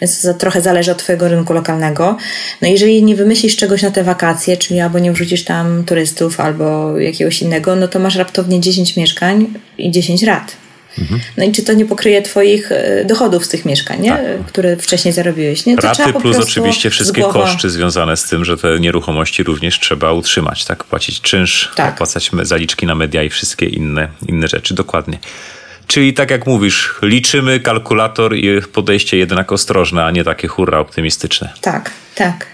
więc 0.00 0.22
to 0.22 0.34
trochę 0.34 0.60
zależy 0.60 0.92
od 0.92 0.98
twojego 0.98 1.28
rynku 1.28 1.52
lokalnego. 1.52 2.16
No 2.62 2.68
jeżeli 2.68 3.02
nie 3.02 3.16
wymyślisz 3.16 3.56
czegoś 3.56 3.82
na 3.82 3.90
te 3.90 4.04
wakacje, 4.04 4.56
czyli 4.56 4.80
albo 4.80 4.98
nie 4.98 5.12
wrzucisz 5.12 5.44
tam 5.44 5.84
turystów, 5.84 6.40
albo 6.40 6.98
jakiegoś 6.98 7.42
innego, 7.42 7.76
no 7.76 7.88
to 7.88 7.98
masz 7.98 8.16
raptownie 8.16 8.60
10 8.60 8.96
mieszkań 8.96 9.46
i 9.78 9.90
10 9.90 10.22
rat. 10.22 10.63
No 11.36 11.44
i 11.44 11.52
czy 11.52 11.62
to 11.62 11.72
nie 11.72 11.86
pokryje 11.86 12.22
Twoich 12.22 12.72
e, 12.72 13.04
dochodów 13.04 13.44
z 13.44 13.48
tych 13.48 13.64
mieszkań, 13.64 14.00
nie? 14.00 14.10
Tak. 14.10 14.46
które 14.46 14.76
wcześniej 14.76 15.14
zarobiłeś? 15.14 15.66
Nie? 15.66 15.76
To 15.76 15.82
Raty 15.82 16.12
plus 16.12 16.36
oczywiście 16.36 16.90
wszystkie 16.90 17.22
koszty 17.22 17.70
związane 17.70 18.16
z 18.16 18.24
tym, 18.24 18.44
że 18.44 18.56
te 18.56 18.80
nieruchomości 18.80 19.42
również 19.42 19.80
trzeba 19.80 20.12
utrzymać, 20.12 20.64
tak? 20.64 20.84
Płacić 20.84 21.20
czynsz, 21.20 21.72
tak. 21.74 21.94
opłacać 21.94 22.30
zaliczki 22.42 22.86
na 22.86 22.94
media 22.94 23.22
i 23.22 23.30
wszystkie 23.30 23.66
inne, 23.66 24.08
inne 24.28 24.48
rzeczy. 24.48 24.74
Dokładnie. 24.74 25.18
Czyli 25.86 26.14
tak 26.14 26.30
jak 26.30 26.46
mówisz, 26.46 26.94
liczymy 27.02 27.60
kalkulator 27.60 28.36
i 28.36 28.62
podejście 28.72 29.16
jednak 29.16 29.52
ostrożne, 29.52 30.04
a 30.04 30.10
nie 30.10 30.24
takie 30.24 30.48
hurra 30.48 30.78
optymistyczne. 30.78 31.52
Tak, 31.60 31.90
tak. 32.14 32.53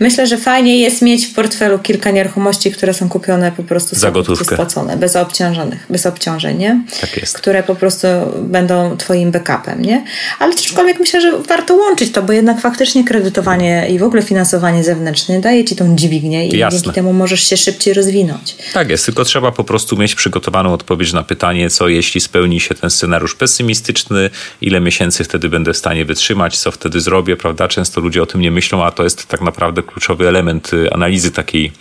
Myślę, 0.00 0.26
że 0.26 0.36
fajnie 0.38 0.78
jest 0.78 1.02
mieć 1.02 1.26
w 1.26 1.34
portfelu 1.34 1.78
kilka 1.78 2.10
nieruchomości, 2.10 2.72
które 2.72 2.94
są 2.94 3.08
kupione 3.08 3.52
po 3.52 3.62
prostu 3.62 3.96
za 3.96 4.10
gotówkę. 4.10 4.54
spłacone, 4.54 4.96
bez 4.96 5.16
obciążonych, 5.16 5.86
bez 5.90 6.06
obciążeń, 6.06 6.58
nie? 6.58 6.82
Tak 7.00 7.16
jest. 7.16 7.38
Które 7.38 7.62
po 7.62 7.74
prostu 7.74 8.06
będą 8.42 8.96
twoim 8.96 9.30
backupem, 9.30 9.82
nie? 9.82 10.04
Ale 10.38 10.54
aczkolwiek 10.54 11.00
myślę, 11.00 11.20
że 11.20 11.38
warto 11.38 11.74
łączyć 11.74 12.12
to, 12.12 12.22
bo 12.22 12.32
jednak 12.32 12.60
faktycznie 12.60 13.04
kredytowanie 13.04 13.86
i 13.90 13.98
w 13.98 14.02
ogóle 14.02 14.22
finansowanie 14.22 14.84
zewnętrzne 14.84 15.40
daje 15.40 15.64
ci 15.64 15.76
tą 15.76 15.96
dźwignię 15.96 16.48
i 16.48 16.58
Jasne. 16.58 16.78
dzięki 16.80 16.94
temu 16.94 17.12
możesz 17.12 17.42
się 17.48 17.56
szybciej 17.56 17.94
rozwinąć. 17.94 18.56
Tak 18.72 18.90
jest, 18.90 19.06
tylko 19.06 19.24
trzeba 19.24 19.52
po 19.52 19.64
prostu 19.64 19.96
mieć 19.96 20.14
przygotowaną 20.14 20.72
odpowiedź 20.72 21.12
na 21.12 21.22
pytanie, 21.22 21.70
co 21.70 21.88
jeśli 21.88 22.20
spełni 22.20 22.60
się 22.60 22.74
ten 22.74 22.90
scenariusz 22.90 23.34
pesymistyczny, 23.34 24.30
ile 24.60 24.80
miesięcy 24.80 25.24
wtedy 25.24 25.48
będę 25.48 25.72
w 25.72 25.76
stanie 25.76 26.04
wytrzymać, 26.04 26.58
co 26.58 26.70
wtedy 26.70 27.00
zrobię, 27.00 27.36
prawda? 27.36 27.68
Często 27.68 28.00
ludzie 28.00 28.22
o 28.22 28.26
tym 28.26 28.40
nie 28.40 28.50
myślą, 28.50 28.84
a 28.84 28.90
to 28.90 29.04
jest 29.04 29.26
tak 29.26 29.40
naprawdę 29.40 29.49
naprawdę 29.50 29.82
kluczowy 29.82 30.28
element 30.28 30.72
y, 30.72 30.92
analizy 30.92 31.30
takiej, 31.30 31.72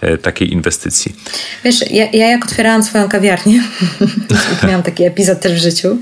e, 0.00 0.18
takiej 0.18 0.52
inwestycji. 0.52 1.12
Wiesz, 1.64 1.90
ja, 1.90 2.04
ja 2.12 2.26
jak 2.26 2.44
otwierałam 2.44 2.82
swoją 2.82 3.08
kawiarnię, 3.08 3.62
miałam 4.68 4.82
taki 4.82 5.04
epizod 5.04 5.40
też 5.40 5.52
w 5.52 5.62
życiu, 5.62 5.98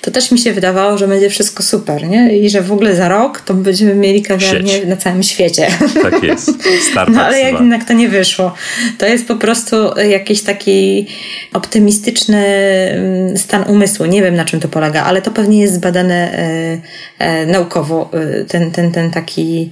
to 0.00 0.10
też 0.10 0.30
mi 0.32 0.38
się 0.38 0.52
wydawało, 0.52 0.98
że 0.98 1.08
będzie 1.08 1.30
wszystko 1.30 1.62
super, 1.62 2.08
nie? 2.08 2.38
I 2.38 2.50
że 2.50 2.62
w 2.62 2.72
ogóle 2.72 2.96
za 2.96 3.08
rok 3.08 3.40
to 3.40 3.54
będziemy 3.54 3.94
mieli 3.94 4.22
kawiarnię 4.22 4.72
Sieć. 4.72 4.86
na 4.86 4.96
całym 4.96 5.22
świecie. 5.22 5.68
Tak 6.02 6.22
jest. 6.22 6.50
Startup 6.90 7.14
no 7.14 7.24
ale 7.24 7.40
jednak 7.40 7.84
to 7.84 7.92
nie 7.92 8.08
wyszło. 8.08 8.54
To 8.98 9.06
jest 9.06 9.28
po 9.28 9.36
prostu 9.36 9.76
jakiś 10.08 10.42
taki 10.42 11.06
optymistyczny 11.52 12.46
mm, 12.46 13.36
stan 13.36 13.64
umysłu. 13.68 14.06
Nie 14.06 14.22
wiem 14.22 14.34
na 14.34 14.44
czym 14.44 14.60
to 14.60 14.68
polega, 14.68 15.02
ale 15.02 15.22
to 15.22 15.30
pewnie 15.30 15.60
jest 15.60 15.74
zbadane 15.74 16.32
e, 16.32 16.80
e, 17.18 17.46
naukowo. 17.46 18.10
Ten, 18.48 18.70
ten, 18.70 18.92
ten 18.92 19.10
taki 19.10 19.70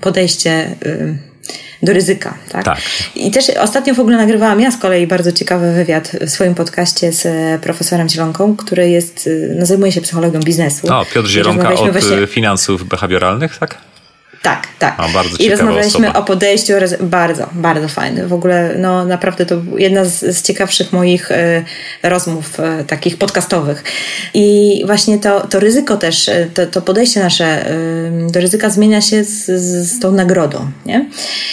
podejście 0.00 0.76
do 1.82 1.92
ryzyka. 1.92 2.38
Tak? 2.48 2.64
tak? 2.64 2.80
I 3.14 3.30
też 3.30 3.50
ostatnio 3.60 3.94
w 3.94 4.00
ogóle 4.00 4.16
nagrywałam 4.16 4.60
ja 4.60 4.70
z 4.70 4.76
kolei 4.76 5.06
bardzo 5.06 5.32
ciekawy 5.32 5.72
wywiad 5.72 6.16
w 6.20 6.30
swoim 6.30 6.54
podcaście 6.54 7.12
z 7.12 7.26
profesorem 7.60 8.08
Zielonką, 8.08 8.56
który 8.56 8.90
jest, 8.90 9.28
no, 9.58 9.66
zajmuje 9.66 9.92
się 9.92 10.00
psychologią 10.00 10.40
biznesu. 10.40 10.94
O, 10.94 11.04
Piotr 11.14 11.28
Zielonka 11.28 11.72
od 11.72 11.92
właśnie... 11.92 12.26
finansów 12.26 12.88
behawioralnych, 12.88 13.58
tak? 13.58 13.91
Tak, 14.42 14.66
tak. 14.78 14.94
A, 14.98 15.08
bardzo 15.08 15.36
I 15.38 15.50
rozmawialiśmy 15.50 16.06
osoba. 16.06 16.20
o 16.20 16.22
podejściu, 16.24 16.72
bardzo, 17.00 17.48
bardzo 17.52 17.88
fajny. 17.88 18.26
W 18.26 18.32
ogóle, 18.32 18.74
no 18.78 19.04
naprawdę 19.04 19.46
to 19.46 19.56
jedna 19.76 20.04
z, 20.04 20.36
z 20.36 20.42
ciekawszych 20.42 20.92
moich 20.92 21.30
y, 21.30 21.64
rozmów 22.02 22.60
y, 22.60 22.84
takich 22.84 23.18
podcastowych. 23.18 23.84
I 24.34 24.82
właśnie 24.86 25.18
to, 25.18 25.46
to 25.46 25.60
ryzyko 25.60 25.96
też, 25.96 26.28
e, 26.28 26.46
to, 26.54 26.66
to 26.66 26.82
podejście 26.82 27.20
nasze 27.20 27.72
do 28.32 28.40
ryzyka 28.40 28.70
zmienia 28.70 29.00
się 29.00 29.24
z, 29.24 29.46
z, 29.46 29.92
z, 29.92 30.00
tą 30.00 30.12
nagrodą, 30.12 30.70
nie? 30.86 31.06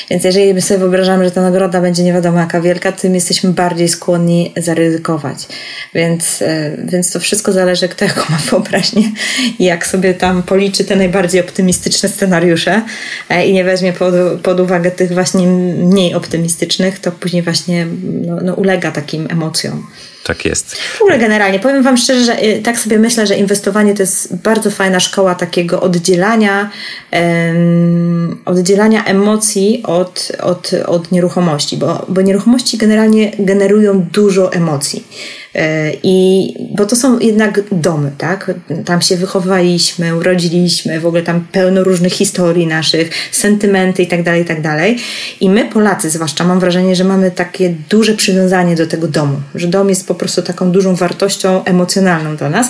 Więc 0.10 0.24
jeżeli 0.24 0.54
my 0.54 0.62
sobie 0.62 0.80
wyobrażamy, 0.80 1.26
że 1.26 1.32
ta 1.32 1.42
nagroda 1.42 1.82
będzie 1.82 2.04
nie 2.04 2.14
wiadomo 2.14 2.40
jaka 2.40 2.62
wielka, 2.62 2.92
tym 2.92 3.16
jesteśmy 3.16 3.50
bardziej 3.50 3.90
skłonni 3.90 4.54
zaryzykować. 4.58 5.48
Więc, 5.94 6.44
więc 6.86 7.12
to 7.12 7.20
wszystko 7.20 7.52
zależy, 7.52 7.90
kto 7.90 8.06
jaką 8.06 8.22
ma 8.30 8.38
wyobraźnię 8.52 9.12
i 9.60 9.66
jak 9.66 9.88
sobie 9.88 10.14
tam 10.14 10.44
policzy 10.44 10.86
te 10.86 10.96
najbardziej 10.96 11.42
optymistyczne 11.42 12.10
scenariusze 12.10 12.79
E, 13.30 13.48
i 13.48 13.54
nie 13.54 13.64
weźmie 13.64 13.94
pod, 13.94 14.14
pod 14.44 14.60
uwagę 14.60 14.92
tych 14.92 15.14
właśnie 15.14 15.48
mniej 15.48 16.14
optymistycznych, 16.14 17.00
to 17.00 17.12
później 17.12 17.44
właśnie 17.44 17.88
no, 18.26 18.38
no 18.44 18.54
ulega 18.54 18.92
takim 18.92 19.28
emocjom. 19.30 19.88
Tak 20.24 20.46
jest. 20.46 20.76
W 20.76 21.02
ogóle 21.02 21.20
generalnie, 21.20 21.60
powiem 21.60 21.84
Wam 21.84 21.98
szczerze, 21.98 22.24
że 22.24 22.44
y, 22.44 22.62
tak 22.62 22.80
sobie 22.80 23.00
myślę, 23.00 23.28
że 23.28 23.36
inwestowanie 23.36 23.94
to 23.94 24.04
jest 24.04 24.36
bardzo 24.36 24.72
fajna 24.72 25.00
szkoła 25.00 25.36
takiego 25.36 25.82
oddzielania, 25.82 26.70
um, 27.12 28.38
oddzielania 28.46 29.06
emocji 29.06 29.84
od, 29.86 30.32
od, 30.42 30.72
od 30.86 31.12
nieruchomości, 31.12 31.78
bo, 31.78 32.06
bo 32.10 32.22
nieruchomości 32.22 32.78
generalnie 32.78 33.32
generują 33.40 34.02
dużo 34.02 34.54
emocji. 34.54 35.08
E, 35.56 35.92
I 36.04 36.54
bo 36.72 36.86
to 36.86 36.96
są 36.96 37.20
jednak 37.20 37.62
domy, 37.72 38.12
tak? 38.18 38.52
Tam 38.86 39.02
się 39.02 39.18
wychowaliśmy, 39.18 40.16
urodziliśmy, 40.16 41.00
w 41.00 41.06
ogóle 41.06 41.22
tam 41.22 41.42
pełno 41.52 41.84
różnych 41.84 42.14
historii 42.14 42.68
naszych, 42.68 43.10
sentymenty 43.32 44.04
i 44.04 44.08
tak 44.08 44.24
dalej, 44.24 44.42
i 44.42 44.46
tak 44.46 44.62
dalej. 44.62 44.98
I 45.42 45.50
my, 45.50 45.66
Polacy 45.66 46.10
zwłaszcza, 46.10 46.44
mam 46.44 46.60
wrażenie, 46.60 46.96
że 46.96 47.04
mamy 47.04 47.32
takie 47.32 47.74
duże 47.90 48.14
przywiązanie 48.14 48.76
do 48.76 48.88
tego 48.88 49.08
domu, 49.08 49.42
że 49.56 49.68
dom 49.68 49.90
jest 49.90 50.08
po 50.08 50.16
prostu 50.16 50.42
taką 50.42 50.72
dużą 50.72 50.96
wartością 50.96 51.64
emocjonalną 51.64 52.36
dla 52.36 52.50
nas. 52.50 52.70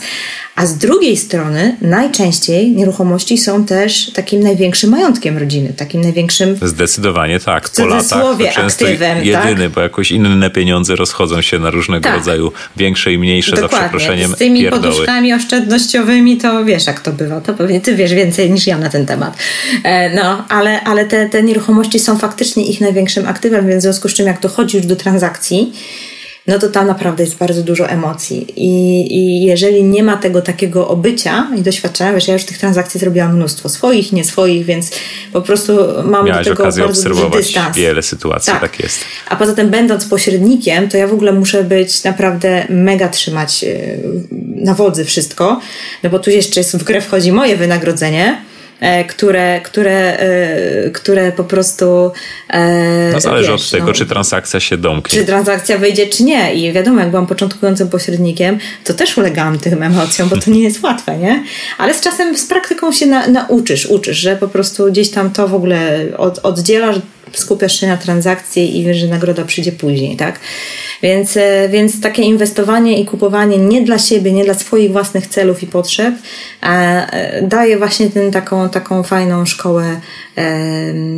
A 0.56 0.66
z 0.66 0.78
drugiej 0.78 1.18
strony 1.18 1.78
najczęściej 1.82 2.72
nieruchomości 2.72 3.38
są 3.38 3.66
też 3.66 4.12
takim 4.14 4.44
największym 4.44 4.90
majątkiem 4.90 5.38
rodziny, 5.38 5.74
takim 5.78 6.02
największym. 6.02 6.58
Zdecydowanie 6.62 7.40
tak. 7.40 7.70
Po 7.70 7.86
latach 7.86 8.22
to 8.38 8.38
często 8.56 8.86
aktywem, 8.86 9.18
jedyny, 9.26 9.64
tak? 9.64 9.70
bo 9.70 9.82
jakoś 9.82 10.12
inne 10.12 10.50
pieniądze 10.50 10.96
rozchodzą 10.96 11.42
się 11.42 11.60
na 11.60 11.70
różnego 11.70 12.04
tak. 12.04 12.16
rodzaju 12.16 12.52
większe 12.78 13.14
i 13.14 13.18
mniejsze 13.18 13.52
Dokładnie. 13.52 13.78
za 13.78 13.84
przeproszeniem. 13.84 14.32
Z 14.32 14.38
tymi 14.38 14.62
pierdoły. 14.62 14.84
poduszkami 14.84 15.34
oszczędnościowymi 15.34 16.38
to 16.38 16.66
wiesz, 16.66 16.88
jak 16.88 17.00
to 17.00 17.12
bywa. 17.12 17.42
To 17.42 17.54
pewnie 17.54 17.82
ty 17.82 17.96
wiesz 17.96 18.14
więcej 18.14 18.52
niż 18.52 18.68
ja 18.68 18.78
na 18.78 18.90
ten 18.90 19.06
temat. 19.06 19.38
E, 19.84 20.16
no, 20.16 20.46
ale, 20.50 20.82
ale 20.82 21.06
te, 21.06 21.30
te 21.30 21.44
nieruchomości 21.44 22.00
są 22.00 22.18
faktycznie 22.18 22.66
ich 22.66 22.82
największym 22.82 23.28
aktywem, 23.28 23.68
więc 23.68 23.80
w 23.80 23.84
związku 23.84 24.10
z 24.10 24.14
czym, 24.14 24.28
jak 24.28 24.40
dochodzi 24.40 24.78
już 24.78 24.86
do 24.86 24.96
transakcji, 24.96 25.74
no 26.50 26.60
to 26.60 26.70
tam 26.70 26.88
naprawdę 26.88 27.24
jest 27.24 27.38
bardzo 27.38 27.64
dużo 27.64 27.90
emocji. 27.90 28.48
I, 28.56 29.08
I 29.18 29.46
jeżeli 29.46 29.84
nie 29.84 30.04
ma 30.04 30.18
tego 30.18 30.42
takiego 30.42 30.88
obycia 30.88 31.48
i 31.58 31.62
doświadczenia, 31.62 32.14
wiesz, 32.14 32.28
ja 32.28 32.34
już 32.34 32.44
tych 32.44 32.58
transakcji 32.58 33.00
zrobiłam 33.00 33.36
mnóstwo, 33.36 33.70
swoich, 33.70 34.12
nie 34.12 34.24
swoich, 34.24 34.66
więc 34.66 34.92
po 35.34 35.42
prostu 35.42 35.74
mam 36.06 36.26
Miałeś 36.26 36.46
do 36.46 36.52
tego 36.52 36.64
okazję 36.64 36.84
bardzo 36.84 37.00
obserwować 37.00 37.46
dystans. 37.46 37.78
wiele 37.78 38.02
sytuacji, 38.04 38.54
tak. 38.54 38.62
tak 38.62 38.80
jest. 38.80 39.00
A 39.30 39.36
poza 39.36 39.54
tym 39.54 39.70
będąc 39.70 40.06
pośrednikiem, 40.06 40.90
to 40.90 40.98
ja 40.98 41.08
w 41.08 41.14
ogóle 41.14 41.34
muszę 41.34 41.64
być 41.64 42.04
naprawdę 42.04 42.66
mega 42.70 43.10
trzymać 43.10 43.64
e, 43.64 43.78
na 44.56 44.74
wodzy 44.74 45.06
wszystko, 45.06 45.62
no 46.04 46.10
bo 46.10 46.20
tu 46.20 46.30
jeszcze 46.30 46.60
jest, 46.60 46.78
w 46.78 46.84
grę 46.84 47.02
wchodzi 47.02 47.32
moje 47.32 47.58
wynagrodzenie, 47.58 48.42
które, 49.10 49.62
które, 49.64 50.20
e, 50.20 50.90
które 50.90 51.32
po 51.32 51.44
prostu. 51.44 52.12
E, 52.50 53.10
no 53.14 53.20
zależy 53.20 53.52
wiesz, 53.52 53.62
od 53.62 53.72
tego, 53.72 53.86
no, 53.86 53.94
czy 53.94 54.06
transakcja 54.06 54.60
się 54.60 54.78
domknie. 54.78 55.20
Czy 55.20 55.26
transakcja 55.26 55.78
wyjdzie, 55.78 56.08
czy 56.08 56.24
nie. 56.24 56.54
I 56.54 56.74
wiadomo, 56.74 57.00
jak 57.00 57.10
byłam 57.10 57.28
początkującym 57.28 57.90
pośrednikiem, 57.90 58.58
to 58.84 58.94
też 58.94 59.18
ulegałam 59.18 59.60
tym 59.60 59.84
emocjom, 59.84 60.30
bo 60.30 60.38
to 60.38 60.52
nie 60.52 60.64
jest 60.64 60.84
łatwe, 60.84 61.18
nie? 61.18 61.44
Ale 61.78 61.94
z 61.94 62.02
czasem, 62.02 62.38
z 62.38 62.46
praktyką 62.46 62.92
się 62.92 63.06
na, 63.06 63.28
nauczysz, 63.28 63.86
uczysz, 63.86 64.18
że 64.18 64.36
po 64.36 64.48
prostu 64.48 64.92
gdzieś 64.92 65.10
tam 65.10 65.30
to 65.30 65.48
w 65.48 65.56
ogóle 65.56 66.06
od, 66.18 66.40
oddzielasz, 66.44 66.96
skupiasz 67.34 67.80
się 67.80 67.88
na 67.88 67.98
transakcji 67.98 68.80
i 68.80 68.84
wiesz, 68.84 68.98
że 68.98 69.08
nagroda 69.08 69.46
przyjdzie 69.46 69.72
później, 69.72 70.18
tak? 70.18 70.40
Więc, 71.02 71.38
e, 71.38 71.70
więc 71.70 72.02
takie 72.02 72.24
inwestowanie 72.24 73.00
i 73.00 73.06
kupowanie 73.06 73.58
nie 73.58 73.82
dla 73.82 74.00
siebie, 74.00 74.32
nie 74.32 74.46
dla 74.46 74.54
swoich 74.54 74.92
własnych 74.92 75.28
celów 75.28 75.64
i 75.64 75.68
potrzeb 75.68 76.16
e, 76.64 77.42
daje 77.42 77.78
właśnie 77.78 78.10
ten, 78.10 78.32
taką, 78.32 78.70
taką 78.70 79.04
fajną 79.04 79.46
szkołę 79.46 80.00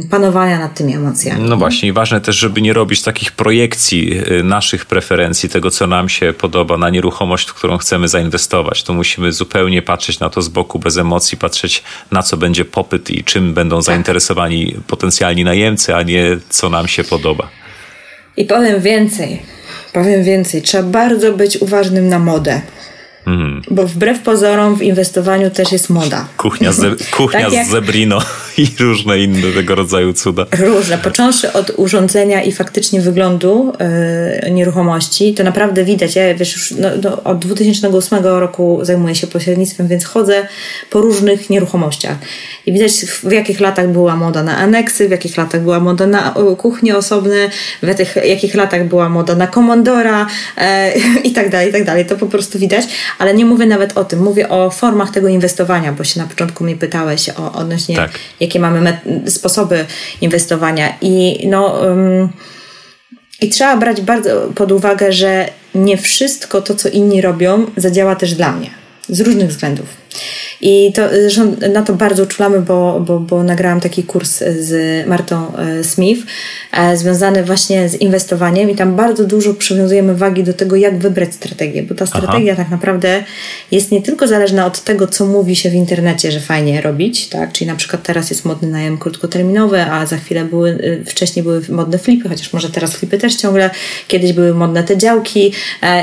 panowania 0.10 0.60
nad 0.60 0.76
tymi 0.76 0.96
emocjami. 0.96 1.50
No 1.50 1.58
właśnie 1.58 1.90
i 1.90 1.92
ważne 1.92 2.22
też, 2.22 2.36
żeby 2.36 2.62
nie 2.62 2.74
robić 2.74 3.02
takich 3.02 3.32
projekcji 3.32 4.22
naszych 4.44 4.86
preferencji, 4.86 5.50
tego 5.50 5.72
co 5.72 5.88
nam 5.88 6.10
się 6.10 6.34
podoba 6.34 6.78
na 6.78 6.90
nieruchomość, 6.90 7.50
w 7.50 7.54
którą 7.54 7.78
chcemy 7.78 8.08
zainwestować. 8.08 8.84
To 8.84 8.94
musimy 8.94 9.32
zupełnie 9.32 9.82
patrzeć 9.82 10.20
na 10.20 10.30
to 10.30 10.42
z 10.42 10.50
boku, 10.50 10.80
bez 10.80 10.98
emocji, 10.98 11.38
patrzeć 11.38 11.84
na 12.12 12.24
co 12.24 12.38
będzie 12.38 12.66
popyt 12.66 13.10
i 13.10 13.24
czym 13.24 13.54
będą 13.54 13.76
tak. 13.76 13.84
zainteresowani 13.86 14.76
potencjalni 14.88 15.44
najemcy, 15.44 15.96
a 15.96 16.04
nie 16.04 16.38
co 16.50 16.70
nam 16.70 16.88
się 16.88 17.04
podoba. 17.04 17.50
I 18.38 18.46
powiem 18.46 18.82
więcej. 18.82 19.42
Powiem 19.94 20.24
więcej, 20.24 20.62
trzeba 20.62 20.84
bardzo 20.84 21.34
być 21.34 21.58
uważnym 21.58 22.08
na 22.08 22.20
modę. 22.20 22.62
Mm. 23.26 23.62
Bo 23.72 23.88
wbrew 23.88 24.20
pozorom 24.20 24.76
w 24.76 24.82
inwestowaniu 24.82 25.50
też 25.50 25.72
jest 25.72 25.90
moda. 25.90 26.28
Kuchnia, 26.38 26.72
ze, 26.72 26.92
kuchnia 27.18 27.52
tak 27.52 27.66
z 27.66 27.70
zebrino 27.70 28.22
i 28.58 28.68
różne 28.80 29.20
inne 29.20 29.52
tego 29.56 29.76
rodzaju 29.76 30.14
cuda. 30.14 30.46
Różne. 30.60 30.98
Począwszy 30.98 31.54
od 31.54 31.72
urządzenia 31.78 32.44
i 32.44 32.52
faktycznie 32.52 33.02
wyglądu 33.02 33.74
yy, 34.44 34.52
nieruchomości, 34.52 35.34
to 35.34 35.44
naprawdę 35.44 35.84
widać. 35.86 36.16
Ja 36.16 36.36
wiesz, 36.36 36.54
już 36.54 36.72
no, 36.72 36.90
no, 37.04 37.24
od 37.24 37.40
2008 37.40 38.24
roku 38.24 38.80
zajmuję 38.82 39.16
się 39.16 39.28
pośrednictwem, 39.28 39.88
więc 39.88 40.06
chodzę 40.06 40.48
po 40.90 41.02
różnych 41.02 41.50
nieruchomościach. 41.50 42.18
I 42.66 42.74
widać 42.74 42.92
w 43.24 43.32
jakich 43.32 43.60
latach 43.60 43.90
była 43.90 44.16
moda 44.16 44.44
na 44.44 44.58
aneksy, 44.58 45.08
w 45.08 45.12
jakich 45.12 45.38
latach 45.38 45.62
była 45.62 45.80
moda 45.80 46.08
na 46.08 46.34
kuchnie 46.58 46.98
osobne, 46.98 47.50
w 47.84 47.88
jakich, 47.88 48.16
jakich 48.16 48.56
latach 48.56 48.88
była 48.88 49.10
moda 49.10 49.36
na 49.36 49.48
komandora 49.48 50.28
yy, 50.58 51.22
i 51.30 51.32
tak 51.32 51.50
dalej, 51.50 51.70
i 51.70 51.72
tak 51.72 51.86
dalej. 51.86 52.06
To 52.06 52.16
po 52.16 52.28
prostu 52.28 52.60
widać 52.60 52.86
ale 53.20 53.34
nie 53.34 53.46
mówię 53.46 53.66
nawet 53.66 53.98
o 53.98 54.06
tym. 54.06 54.20
Mówię 54.20 54.50
o 54.50 54.70
formach 54.70 55.12
tego 55.12 55.28
inwestowania, 55.28 55.94
bo 55.94 56.04
się 56.04 56.20
na 56.20 56.28
początku 56.28 56.64
mnie 56.64 56.76
pytałeś 56.76 57.30
o 57.30 57.54
odnośnie, 57.54 57.96
tak. 57.96 58.12
jakie 58.40 58.60
mamy 58.60 59.00
sposoby 59.28 59.86
inwestowania. 60.22 60.94
I 61.02 61.48
no. 61.48 61.66
Um, 61.66 62.30
i 63.42 63.50
trzeba 63.50 63.78
brać 63.78 64.02
bardzo 64.02 64.52
pod 64.56 64.72
uwagę, 64.72 65.14
że 65.14 65.50
nie 65.76 65.98
wszystko 65.98 66.62
to, 66.62 66.76
co 66.76 66.90
inni 66.90 67.22
robią, 67.22 67.66
zadziała 67.78 68.16
też 68.16 68.34
dla 68.34 68.52
mnie. 68.52 68.70
Z 69.10 69.20
różnych 69.22 69.50
względów. 69.50 70.01
I 70.62 70.94
to, 70.96 71.10
zresztą 71.10 71.56
na 71.74 71.82
to 71.82 71.94
bardzo 71.94 72.24
uczulamy, 72.24 72.62
bo, 72.62 73.00
bo, 73.00 73.20
bo 73.20 73.44
nagrałam 73.44 73.80
taki 73.80 74.04
kurs 74.04 74.44
z 74.60 75.08
Martą 75.08 75.58
e, 75.58 75.84
Smith, 75.84 76.22
e, 76.72 76.98
związany 76.98 77.44
właśnie 77.44 77.90
z 77.90 77.96
inwestowaniem 77.96 78.70
i 78.70 78.76
tam 78.76 78.96
bardzo 78.96 79.24
dużo 79.24 79.54
przywiązujemy 79.54 80.16
wagi 80.16 80.44
do 80.44 80.54
tego, 80.54 80.76
jak 80.76 80.98
wybrać 80.98 81.34
strategię, 81.34 81.84
bo 81.84 81.96
ta 81.96 82.06
strategia 82.06 82.54
Aha. 82.54 82.64
tak 82.64 82.72
naprawdę 82.72 83.24
jest 83.72 83.92
nie 83.92 84.02
tylko 84.02 84.28
zależna 84.28 84.66
od 84.66 84.84
tego, 84.84 85.08
co 85.08 85.26
mówi 85.26 85.56
się 85.56 85.70
w 85.70 85.74
internecie, 85.74 86.32
że 86.32 86.40
fajnie 86.40 86.82
robić, 86.82 87.28
tak? 87.30 87.52
Czyli 87.52 87.68
na 87.68 87.76
przykład 87.76 88.04
teraz 88.04 88.30
jest 88.30 88.46
modny 88.46 88.68
najem 88.68 88.98
krótkoterminowy, 88.98 89.82
a 89.82 90.06
za 90.06 90.18
chwilę 90.18 90.46
były, 90.46 90.70
e, 91.02 91.06
wcześniej 91.06 91.44
były 91.44 91.62
modne 91.70 91.98
flipy, 91.98 92.30
chociaż 92.30 92.54
może 92.54 92.70
teraz 92.70 92.96
flipy 92.96 93.18
też 93.18 93.36
ciągle, 93.36 93.70
kiedyś 94.08 94.34
były 94.34 94.54
modne 94.54 94.84
te 94.84 94.98
działki 94.98 95.54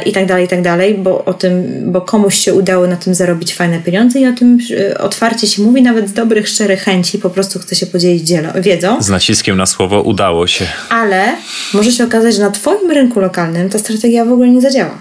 i 0.06 0.12
tak 0.12 0.26
dalej, 0.26 0.44
i 0.44 0.48
tak 0.48 0.62
dalej, 0.62 0.94
bo 0.94 1.24
o 1.24 1.34
tym, 1.34 1.82
bo 1.92 2.00
komuś 2.00 2.34
się 2.38 2.54
udało 2.54 2.86
na 2.86 2.96
tym 2.96 3.14
zarobić 3.14 3.54
fajne 3.54 3.78
pieniądze 3.80 3.97
i 4.20 4.26
o 4.26 4.32
tym 4.32 4.58
otwarcie 4.98 5.46
się 5.46 5.62
mówi, 5.62 5.82
nawet 5.82 6.08
z 6.08 6.12
dobrych, 6.12 6.48
szczerych 6.48 6.82
chęci, 6.82 7.18
po 7.18 7.30
prostu 7.30 7.58
chce 7.58 7.76
się 7.76 7.86
podzielić 7.86 8.32
wiedzą. 8.60 9.02
Z 9.02 9.08
naciskiem 9.08 9.56
na 9.56 9.66
słowo 9.66 10.02
udało 10.02 10.46
się. 10.46 10.66
Ale 10.88 11.36
może 11.74 11.92
się 11.92 12.04
okazać, 12.04 12.34
że 12.34 12.42
na 12.42 12.50
Twoim 12.50 12.90
rynku 12.90 13.20
lokalnym 13.20 13.68
ta 13.68 13.78
strategia 13.78 14.24
w 14.24 14.32
ogóle 14.32 14.48
nie 14.48 14.60
zadziała. 14.60 14.98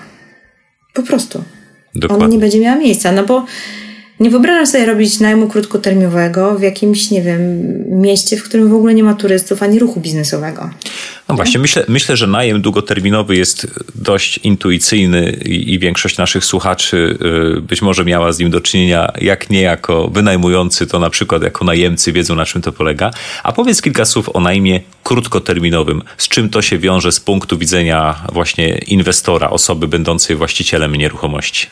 Po 0.94 1.04
prostu. 1.04 1.44
Dokładnie. 1.96 2.26
Ona 2.26 2.34
nie 2.34 2.40
będzie 2.40 2.60
miała 2.60 2.78
miejsca, 2.78 3.12
no 3.12 3.24
bo 3.24 3.46
nie 4.20 4.30
wyobrażam 4.30 4.68
sobie 4.68 4.86
robić 4.86 5.20
najmu 5.20 5.48
krótkoterminowego 5.48 6.56
w 6.56 6.62
jakimś, 6.62 7.12
nie 7.12 7.22
wiem, 7.22 7.64
mieście, 8.02 8.38
w 8.38 8.44
którym 8.44 8.70
w 8.70 8.74
ogóle 8.74 8.94
nie 8.94 9.04
ma 9.04 9.14
turystów 9.14 9.64
ani 9.64 9.80
ruchu 9.80 10.00
biznesowego. 10.00 10.70
No 11.30 11.36
właśnie, 11.36 11.60
myślę, 11.60 11.86
myślę, 11.88 12.18
że 12.18 12.28
najem 12.28 12.62
długoterminowy 12.62 13.36
jest 13.36 13.68
dość 13.96 14.38
intuicyjny 14.38 15.32
i, 15.46 15.74
i 15.74 15.80
większość 15.80 16.18
naszych 16.18 16.46
słuchaczy 16.46 17.18
y, 17.58 17.62
być 17.62 17.82
może 17.82 18.06
miała 18.06 18.32
z 18.32 18.40
nim 18.40 18.52
do 18.52 18.62
czynienia, 18.62 19.12
jak 19.22 19.50
nie 19.50 19.62
jako 19.62 20.08
wynajmujący, 20.08 20.88
to 20.88 21.00
na 21.00 21.10
przykład 21.10 21.44
jako 21.44 21.66
najemcy 21.66 22.12
wiedzą 22.12 22.36
na 22.36 22.46
czym 22.46 22.62
to 22.62 22.72
polega. 22.72 23.12
A 23.44 23.52
powiedz 23.52 23.82
kilka 23.82 24.06
słów 24.06 24.30
o 24.36 24.40
najmie 24.40 24.80
krótkoterminowym. 25.04 26.02
Z 26.18 26.28
czym 26.28 26.50
to 26.50 26.62
się 26.62 26.78
wiąże 26.78 27.12
z 27.12 27.20
punktu 27.20 27.58
widzenia 27.58 28.16
właśnie 28.34 28.78
inwestora, 28.78 29.50
osoby 29.50 29.88
będącej 29.88 30.36
właścicielem 30.36 30.96
nieruchomości? 30.96 31.68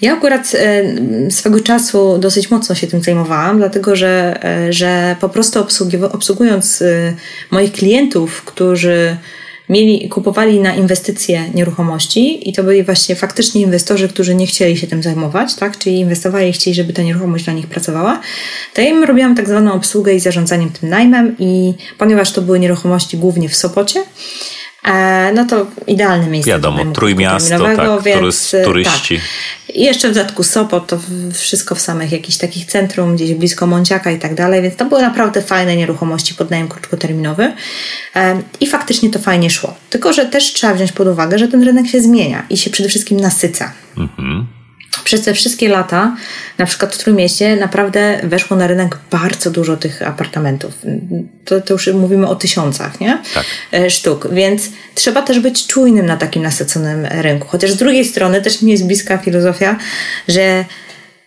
Ja 0.00 0.12
akurat 0.12 0.52
e, 0.54 1.30
swego 1.30 1.60
czasu 1.60 2.18
dosyć 2.18 2.50
mocno 2.50 2.74
się 2.74 2.86
tym 2.86 3.02
zajmowałam, 3.02 3.58
dlatego 3.58 3.96
że, 3.96 4.44
e, 4.44 4.72
że 4.72 5.16
po 5.20 5.28
prostu 5.28 5.64
obsługując 6.12 6.82
e, 6.82 7.14
moich 7.50 7.72
klientów, 7.72 8.42
którzy 8.42 9.16
mieli, 9.68 10.08
kupowali 10.08 10.60
na 10.60 10.74
inwestycje 10.74 11.50
nieruchomości 11.54 12.48
i 12.48 12.52
to 12.52 12.62
byli 12.62 12.84
właśnie 12.84 13.16
faktycznie 13.16 13.62
inwestorzy, 13.62 14.08
którzy 14.08 14.34
nie 14.34 14.46
chcieli 14.46 14.76
się 14.76 14.86
tym 14.86 15.02
zajmować, 15.02 15.54
tak? 15.54 15.78
czyli 15.78 15.98
inwestowali 15.98 16.52
chcieli, 16.52 16.74
żeby 16.74 16.92
ta 16.92 17.02
nieruchomość 17.02 17.44
dla 17.44 17.52
nich 17.52 17.66
pracowała, 17.66 18.20
to 18.74 18.80
ja 18.80 18.88
im 18.88 19.04
robiłam 19.04 19.36
tak 19.36 19.48
zwaną 19.48 19.72
obsługę 19.72 20.14
i 20.14 20.20
zarządzaniem 20.20 20.70
tym 20.70 20.88
najmem 20.88 21.36
i 21.38 21.74
ponieważ 21.98 22.32
to 22.32 22.42
były 22.42 22.60
nieruchomości 22.60 23.16
głównie 23.18 23.48
w 23.48 23.56
Sopocie, 23.56 24.02
no 25.34 25.44
to 25.44 25.66
idealne 25.86 26.28
miejsce. 26.28 26.50
Wiadomo, 26.50 26.84
trójmiasto, 26.92 27.58
tak, 27.76 28.02
więc, 28.02 28.54
e, 28.54 28.64
turyści. 28.64 29.16
Tak. 29.16 29.76
I 29.76 29.84
jeszcze 29.84 30.08
w 30.08 30.14
dodatku 30.14 30.42
Sopot, 30.42 30.86
to 30.86 30.98
wszystko 31.32 31.74
w 31.74 31.80
samych 31.80 32.12
jakichś 32.12 32.38
takich 32.38 32.66
centrum, 32.66 33.16
gdzieś 33.16 33.34
blisko 33.34 33.66
Mąciaka 33.66 34.10
i 34.10 34.18
tak 34.18 34.34
dalej, 34.34 34.62
więc 34.62 34.76
to 34.76 34.84
były 34.84 35.02
naprawdę 35.02 35.42
fajne 35.42 35.76
nieruchomości 35.76 36.34
pod 36.34 36.50
najem 36.50 36.68
krótkoterminowy 36.68 37.52
e, 38.16 38.42
i 38.60 38.66
faktycznie 38.66 39.10
to 39.10 39.18
fajnie 39.18 39.50
szło. 39.50 39.74
Tylko, 39.90 40.12
że 40.12 40.26
też 40.26 40.52
trzeba 40.52 40.74
wziąć 40.74 40.92
pod 40.92 41.08
uwagę, 41.08 41.38
że 41.38 41.48
ten 41.48 41.62
rynek 41.62 41.86
się 41.86 42.00
zmienia 42.00 42.46
i 42.50 42.56
się 42.56 42.70
przede 42.70 42.88
wszystkim 42.88 43.20
nasyca. 43.20 43.72
Mhm 43.96 44.57
przez 45.04 45.24
te 45.24 45.34
wszystkie 45.34 45.68
lata, 45.68 46.16
na 46.58 46.66
przykład 46.66 46.94
w 46.94 46.98
Trójmieście, 46.98 47.56
naprawdę 47.56 48.20
weszło 48.22 48.56
na 48.56 48.66
rynek 48.66 48.98
bardzo 49.10 49.50
dużo 49.50 49.76
tych 49.76 50.02
apartamentów. 50.02 50.72
To, 51.44 51.60
to 51.60 51.74
już 51.74 51.86
mówimy 51.86 52.28
o 52.28 52.36
tysiącach, 52.36 53.00
nie? 53.00 53.22
Tak. 53.34 53.44
E, 53.72 53.90
sztuk. 53.90 54.28
Więc 54.32 54.70
trzeba 54.94 55.22
też 55.22 55.40
być 55.40 55.66
czujnym 55.66 56.06
na 56.06 56.16
takim 56.16 56.42
nasyconym 56.42 57.06
rynku. 57.06 57.48
Chociaż 57.48 57.70
z 57.70 57.76
drugiej 57.76 58.04
strony 58.04 58.42
też 58.42 58.62
mi 58.62 58.72
jest 58.72 58.86
bliska 58.86 59.18
filozofia, 59.18 59.76
że 60.28 60.64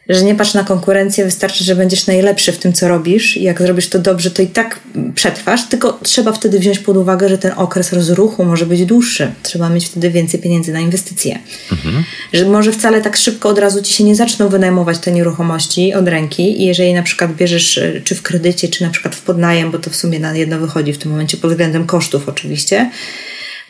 że 0.10 0.24
nie 0.24 0.36
patrz 0.36 0.54
na 0.54 0.64
konkurencję, 0.64 1.26
wystarczy, 1.26 1.64
że 1.64 1.76
będziesz 1.76 2.08
najlepszy 2.08 2.52
w 2.52 2.58
tym, 2.58 2.74
co 2.74 2.88
robisz 2.88 3.38
i 3.38 3.43
jak 3.43 3.62
zrobisz 3.62 3.89
to 3.89 3.99
dobrze, 3.99 4.32
to 4.32 4.41
i 4.41 4.47
tak 4.47 4.80
przetrwasz, 5.16 5.70
tylko 5.70 5.99
trzeba 6.04 6.32
wtedy 6.32 6.60
wziąć 6.60 6.80
pod 6.80 6.97
uwagę, 6.97 7.30
że 7.30 7.38
ten 7.38 7.52
okres 7.56 7.93
rozruchu 7.93 8.45
może 8.45 8.66
być 8.66 8.86
dłuższy. 8.86 9.32
Trzeba 9.43 9.70
mieć 9.70 9.86
wtedy 9.86 10.10
więcej 10.10 10.39
pieniędzy 10.39 10.74
na 10.74 10.80
inwestycje. 10.80 11.39
Mhm. 11.72 12.04
Że 12.34 12.45
może 12.45 12.72
wcale 12.72 13.02
tak 13.02 13.18
szybko 13.18 13.49
od 13.49 13.60
razu 13.60 13.82
ci 13.82 13.93
się 13.93 14.04
nie 14.04 14.16
zaczną 14.16 14.49
wynajmować 14.49 14.99
te 14.99 15.12
nieruchomości 15.12 15.93
od 15.93 16.08
ręki 16.08 16.62
i 16.62 16.66
jeżeli 16.66 16.93
na 16.93 17.04
przykład 17.04 17.36
bierzesz 17.36 17.78
e, 17.78 18.02
czy 18.04 18.16
w 18.16 18.22
kredycie, 18.22 18.68
czy 18.68 18.84
na 18.84 18.89
przykład 18.89 19.16
w 19.16 19.22
podnajem, 19.22 19.72
bo 19.72 19.80
to 19.80 19.89
w 19.89 19.95
sumie 19.95 20.20
na 20.20 20.36
jedno 20.36 20.60
wychodzi 20.60 20.93
w 20.93 20.97
tym 20.97 21.12
momencie 21.12 21.38
pod 21.38 21.52
względem 21.52 21.86
kosztów 21.86 22.30
oczywiście, 22.30 22.89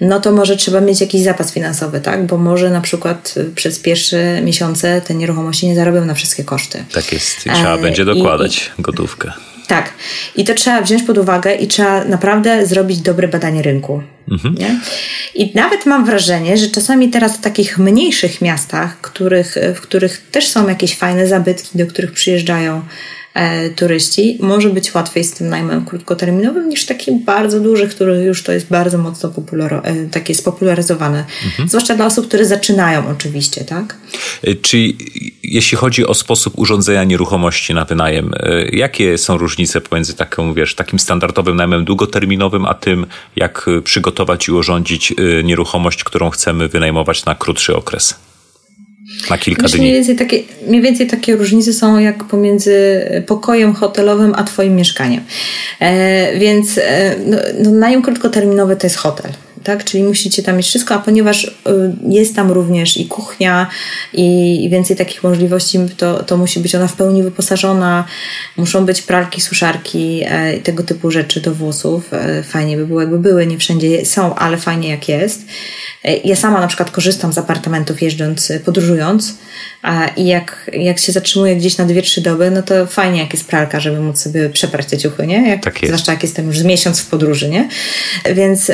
no 0.01 0.19
to 0.19 0.31
może 0.31 0.55
trzeba 0.57 0.81
mieć 0.81 1.01
jakiś 1.01 1.21
zapas 1.21 1.53
finansowy, 1.53 2.01
tak? 2.01 2.25
Bo 2.25 2.37
może 2.37 2.69
na 2.69 2.81
przykład 2.81 3.33
y, 3.37 3.51
przez 3.55 3.79
pierwsze 3.79 4.41
miesiące 4.41 5.01
te 5.01 5.15
nieruchomości 5.15 5.67
nie 5.67 5.75
zarobią 5.75 6.05
na 6.05 6.13
wszystkie 6.13 6.43
koszty. 6.43 6.83
Tak 6.93 7.11
jest. 7.11 7.45
I 7.45 7.49
trzeba 7.49 7.75
e, 7.75 7.81
będzie 7.81 8.05
dokładać 8.05 8.71
i, 8.79 8.81
gotówkę. 8.81 9.31
Tak. 9.67 9.93
I 10.35 10.45
to 10.45 10.53
trzeba 10.53 10.81
wziąć 10.81 11.03
pod 11.03 11.17
uwagę 11.17 11.55
i 11.55 11.67
trzeba 11.67 12.05
naprawdę 12.05 12.65
zrobić 12.65 12.99
dobre 12.99 13.27
badanie 13.27 13.61
rynku. 13.61 14.03
Mhm. 14.31 14.55
Nie? 14.55 14.79
I 15.35 15.51
nawet 15.55 15.85
mam 15.85 16.05
wrażenie, 16.05 16.57
że 16.57 16.67
czasami 16.67 17.09
teraz 17.09 17.37
w 17.37 17.41
takich 17.41 17.77
mniejszych 17.77 18.41
miastach, 18.41 19.01
których, 19.01 19.55
w 19.75 19.81
których 19.81 20.21
też 20.31 20.47
są 20.47 20.69
jakieś 20.69 20.97
fajne 20.97 21.27
zabytki, 21.27 21.77
do 21.77 21.87
których 21.87 22.11
przyjeżdżają 22.11 22.77
e, 22.77 22.81
turyści, 23.75 24.37
może 24.41 24.69
być 24.69 24.95
łatwiej 24.95 25.23
z 25.23 25.33
tym 25.33 25.49
najmem 25.49 25.85
krótkoterminowym 25.85 26.69
niż 26.69 26.85
takich 26.85 27.23
bardzo 27.25 27.59
dużych, 27.59 27.95
który 27.95 28.23
już 28.23 28.43
to 28.43 28.51
jest 28.51 28.67
bardzo 28.67 28.97
mocno 28.97 29.29
popular, 29.29 29.81
e, 29.83 30.05
takie 30.05 30.35
spopularyzowane. 30.35 31.25
Mhm. 31.45 31.69
Zwłaszcza 31.69 31.95
dla 31.95 32.05
osób, 32.05 32.27
które 32.27 32.45
zaczynają 32.45 33.07
oczywiście, 33.07 33.63
tak? 33.63 33.97
E, 34.43 34.55
czy 34.55 34.93
jeśli 35.43 35.77
chodzi 35.77 36.05
o 36.05 36.13
sposób 36.13 36.53
urządzenia 36.57 37.03
nieruchomości 37.03 37.73
na 37.73 37.85
wynajem, 37.85 38.33
e, 38.33 38.65
jakie 38.65 39.17
są 39.17 39.37
różnice 39.37 39.81
pomiędzy 39.81 40.13
taką, 40.13 40.53
wiesz, 40.53 40.75
takim 40.75 40.99
standardowym 40.99 41.55
najmem 41.55 41.85
długoterminowym, 41.85 42.65
a 42.65 42.73
tym, 42.73 43.05
jak 43.35 43.65
przygotować 43.83 44.47
i 44.47 44.51
urządzić 44.51 45.11
e, 45.11 45.43
nieruchomość, 45.43 46.03
którą 46.03 46.29
chcemy 46.29 46.67
wynajmować 46.67 47.25
na 47.25 47.35
krótszy 47.35 47.75
okres? 47.75 48.30
Na 49.29 49.37
kilka 49.37 49.63
Myślę, 49.63 49.77
dni. 49.77 49.87
Mniej 49.87 49.93
więcej, 49.93 50.15
takie, 50.15 50.39
mniej 50.67 50.81
więcej 50.81 51.07
takie 51.07 51.35
różnice 51.35 51.73
są 51.73 51.99
jak 51.99 52.23
pomiędzy 52.23 53.05
pokojem 53.27 53.73
hotelowym 53.73 54.33
a 54.35 54.43
Twoim 54.43 54.75
mieszkaniem. 54.75 55.23
E, 55.79 56.39
więc 56.39 56.77
e, 56.77 57.15
no, 57.25 57.37
no, 57.63 57.71
najem 57.71 58.01
krótkoterminowy 58.01 58.75
to 58.75 58.87
jest 58.87 58.97
hotel 58.97 59.31
tak? 59.63 59.83
Czyli 59.83 60.03
musicie 60.03 60.43
tam 60.43 60.57
mieć 60.57 60.67
wszystko, 60.67 60.95
a 60.95 60.99
ponieważ 60.99 61.43
y, 61.43 61.51
jest 62.09 62.35
tam 62.35 62.51
również 62.51 62.97
i 62.97 63.05
kuchnia 63.05 63.67
i 64.13 64.67
więcej 64.71 64.97
takich 64.97 65.23
możliwości, 65.23 65.79
to, 65.97 66.23
to 66.23 66.37
musi 66.37 66.59
być 66.59 66.75
ona 66.75 66.87
w 66.87 66.93
pełni 66.93 67.23
wyposażona, 67.23 68.05
muszą 68.57 68.85
być 68.85 69.01
pralki, 69.01 69.41
suszarki, 69.41 70.21
e, 70.25 70.59
tego 70.59 70.83
typu 70.83 71.11
rzeczy 71.11 71.41
do 71.41 71.53
włosów. 71.53 72.13
E, 72.13 72.43
fajnie 72.43 72.77
by 72.77 72.87
było, 72.87 73.01
jakby 73.01 73.19
były, 73.19 73.47
nie 73.47 73.57
wszędzie 73.57 74.05
są, 74.05 74.35
ale 74.35 74.57
fajnie 74.57 74.89
jak 74.89 75.09
jest. 75.09 75.45
E, 76.03 76.17
ja 76.17 76.35
sama 76.35 76.61
na 76.61 76.67
przykład 76.67 76.91
korzystam 76.91 77.33
z 77.33 77.37
apartamentów 77.37 78.01
jeżdżąc, 78.01 78.53
podróżując 78.65 79.33
i 80.17 80.25
jak, 80.27 80.71
jak 80.73 80.99
się 80.99 81.11
zatrzymuję 81.11 81.55
gdzieś 81.55 81.77
na 81.77 81.85
dwie, 81.85 82.01
trzy 82.01 82.21
doby, 82.21 82.51
no 82.51 82.61
to 82.61 82.85
fajnie 82.85 83.19
jak 83.19 83.33
jest 83.33 83.47
pralka, 83.47 83.79
żeby 83.79 83.99
móc 83.99 84.19
sobie 84.19 84.49
przeprać 84.49 84.85
te 84.85 84.97
ciuchy, 84.97 85.27
nie? 85.27 85.49
Jak, 85.49 85.63
tak 85.63 85.73
jest. 85.73 85.85
Zwłaszcza 85.85 86.11
jak 86.11 86.23
jestem 86.23 86.47
już 86.47 86.59
z 86.59 86.63
miesiąc 86.63 86.99
w 86.99 87.05
podróży, 87.05 87.49
nie? 87.49 87.69
Więc 88.35 88.71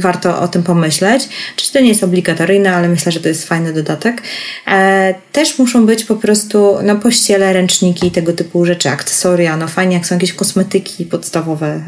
warto 0.00 0.40
o 0.40 0.48
tym 0.48 0.62
pomyśleć. 0.62 1.28
Czy 1.56 1.72
to 1.72 1.80
nie 1.80 1.88
jest 1.88 2.04
obligatoryjne, 2.04 2.74
ale 2.74 2.88
myślę, 2.88 3.12
że 3.12 3.20
to 3.20 3.28
jest 3.28 3.48
fajny 3.48 3.72
dodatek. 3.72 4.22
E, 4.66 5.14
też 5.32 5.58
muszą 5.58 5.86
być 5.86 6.04
po 6.04 6.16
prostu 6.16 6.76
no, 6.82 6.96
pościele, 6.96 7.52
ręczniki 7.52 8.06
i 8.06 8.10
tego 8.10 8.32
typu 8.32 8.64
rzeczy, 8.64 8.88
akcesoria. 8.88 9.56
No 9.56 9.68
fajnie, 9.68 9.96
jak 9.96 10.06
są 10.06 10.14
jakieś 10.14 10.32
kosmetyki 10.32 11.04
podstawowe 11.04 11.66
e, 11.66 11.80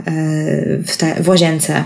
w, 0.86 0.96
te, 0.96 1.22
w 1.22 1.28
łazience. 1.28 1.84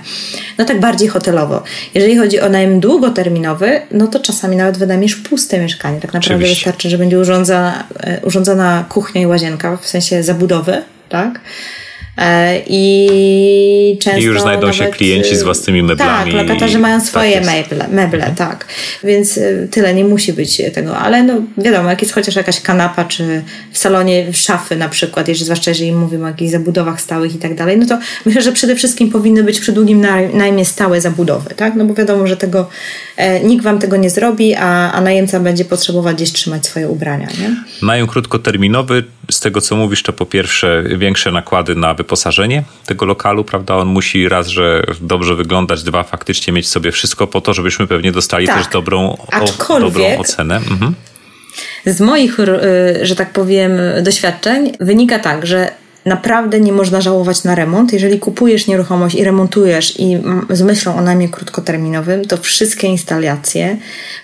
No 0.58 0.64
tak 0.64 0.80
bardziej 0.80 1.08
hotelowo. 1.08 1.62
Jeżeli 1.94 2.16
chodzi 2.16 2.40
o 2.40 2.48
najem 2.48 2.80
długoterminowy, 2.80 3.80
no 3.90 4.06
to 4.06 4.20
czasami 4.20 4.56
nawet 4.56 4.78
wydajesz 4.78 5.16
puste 5.16 5.58
mieszkanie. 5.58 6.00
Tak 6.00 6.12
naprawdę 6.12 6.34
Oczywiście. 6.34 6.54
wystarczy, 6.54 6.90
że 6.90 6.98
będzie 6.98 7.18
urządzona, 7.18 7.84
e, 8.00 8.20
urządzona 8.20 8.84
kuchnia 8.88 9.22
i 9.22 9.26
łazienka, 9.26 9.76
w 9.76 9.86
sensie 9.86 10.22
zabudowy, 10.22 10.82
tak? 11.08 11.40
E, 12.16 12.62
I 12.66 13.98
często. 14.00 14.20
I 14.20 14.24
już 14.24 14.40
znajdą 14.40 14.66
nawet, 14.66 14.76
się 14.76 14.86
klienci 14.86 15.36
z 15.36 15.42
własnymi 15.42 15.82
meblami. 15.82 16.32
Tak, 16.32 16.42
lokatorzy 16.42 16.78
mają 16.78 17.00
swoje 17.00 17.34
tak 17.34 17.44
meble, 17.44 17.88
meble 17.88 18.26
mhm. 18.26 18.34
tak. 18.34 18.66
Więc 19.04 19.38
e, 19.38 19.68
tyle 19.70 19.94
nie 19.94 20.04
musi 20.04 20.32
być 20.32 20.62
tego, 20.74 20.98
ale 20.98 21.22
no 21.22 21.34
wiadomo, 21.58 21.90
jak 21.90 22.02
jest 22.02 22.14
chociaż 22.14 22.36
jakaś 22.36 22.60
kanapa, 22.60 23.04
czy 23.04 23.42
w 23.72 23.78
salonie 23.78 24.32
szafy 24.32 24.76
na 24.76 24.88
przykład, 24.88 25.28
jeżeli, 25.28 25.44
zwłaszcza 25.44 25.70
jeżeli 25.70 25.92
mówimy 25.92 26.24
o 26.24 26.28
jakichś 26.28 26.50
zabudowach 26.50 27.00
stałych 27.00 27.34
i 27.34 27.38
tak 27.38 27.54
dalej, 27.54 27.78
no 27.78 27.86
to 27.86 27.98
myślę, 28.26 28.42
że 28.42 28.52
przede 28.52 28.76
wszystkim 28.76 29.10
powinny 29.10 29.42
być 29.42 29.60
przy 29.60 29.72
długim 29.72 30.06
najmie 30.32 30.64
stałe 30.64 31.00
zabudowy, 31.00 31.54
tak? 31.54 31.74
No 31.74 31.84
bo 31.84 31.94
wiadomo, 31.94 32.26
że 32.26 32.36
tego 32.36 32.68
e, 33.16 33.40
nikt 33.40 33.64
wam 33.64 33.78
tego 33.78 33.96
nie 33.96 34.10
zrobi, 34.10 34.54
a, 34.54 34.92
a 34.92 35.00
najemca 35.00 35.40
będzie 35.40 35.64
potrzebować 35.64 36.16
gdzieś 36.16 36.32
trzymać 36.32 36.66
swoje 36.66 36.88
ubrania, 36.88 37.28
nie? 37.40 37.56
Najem 37.86 38.06
krótkoterminowy, 38.06 39.04
z 39.30 39.40
tego 39.40 39.60
co 39.60 39.76
mówisz, 39.76 40.02
to 40.02 40.12
po 40.12 40.26
pierwsze 40.26 40.84
większe 40.98 41.32
nakłady 41.32 41.74
na 41.74 41.94
wyposażenie 41.94 42.05
tego 42.86 43.06
lokalu, 43.06 43.44
prawda? 43.44 43.76
On 43.76 43.88
musi 43.88 44.28
raz, 44.28 44.46
że 44.48 44.82
dobrze 45.00 45.34
wyglądać, 45.34 45.82
dwa, 45.82 46.02
faktycznie 46.02 46.52
mieć 46.52 46.68
sobie 46.68 46.92
wszystko 46.92 47.26
po 47.26 47.40
to, 47.40 47.54
żebyśmy 47.54 47.86
pewnie 47.86 48.12
dostali 48.12 48.46
tak. 48.46 48.58
też 48.58 48.66
dobrą, 48.72 49.16
o, 49.68 49.80
dobrą 49.80 50.18
ocenę. 50.18 50.56
Mhm. 50.56 50.94
Z 51.86 52.00
moich, 52.00 52.40
y, 52.40 52.46
że 53.02 53.16
tak 53.16 53.32
powiem, 53.32 53.72
doświadczeń 54.02 54.72
wynika 54.80 55.18
tak, 55.18 55.46
że 55.46 55.70
naprawdę 56.06 56.60
nie 56.60 56.72
można 56.72 57.00
żałować 57.00 57.44
na 57.44 57.54
remont. 57.54 57.92
Jeżeli 57.92 58.18
kupujesz 58.18 58.66
nieruchomość 58.66 59.16
i 59.16 59.24
remontujesz 59.24 60.00
i 60.00 60.18
z 60.50 60.62
myślą 60.62 60.96
o 60.96 61.02
najmie 61.02 61.28
krótkoterminowym, 61.28 62.24
to 62.24 62.36
wszystkie 62.36 62.86
instalacje 62.86 63.76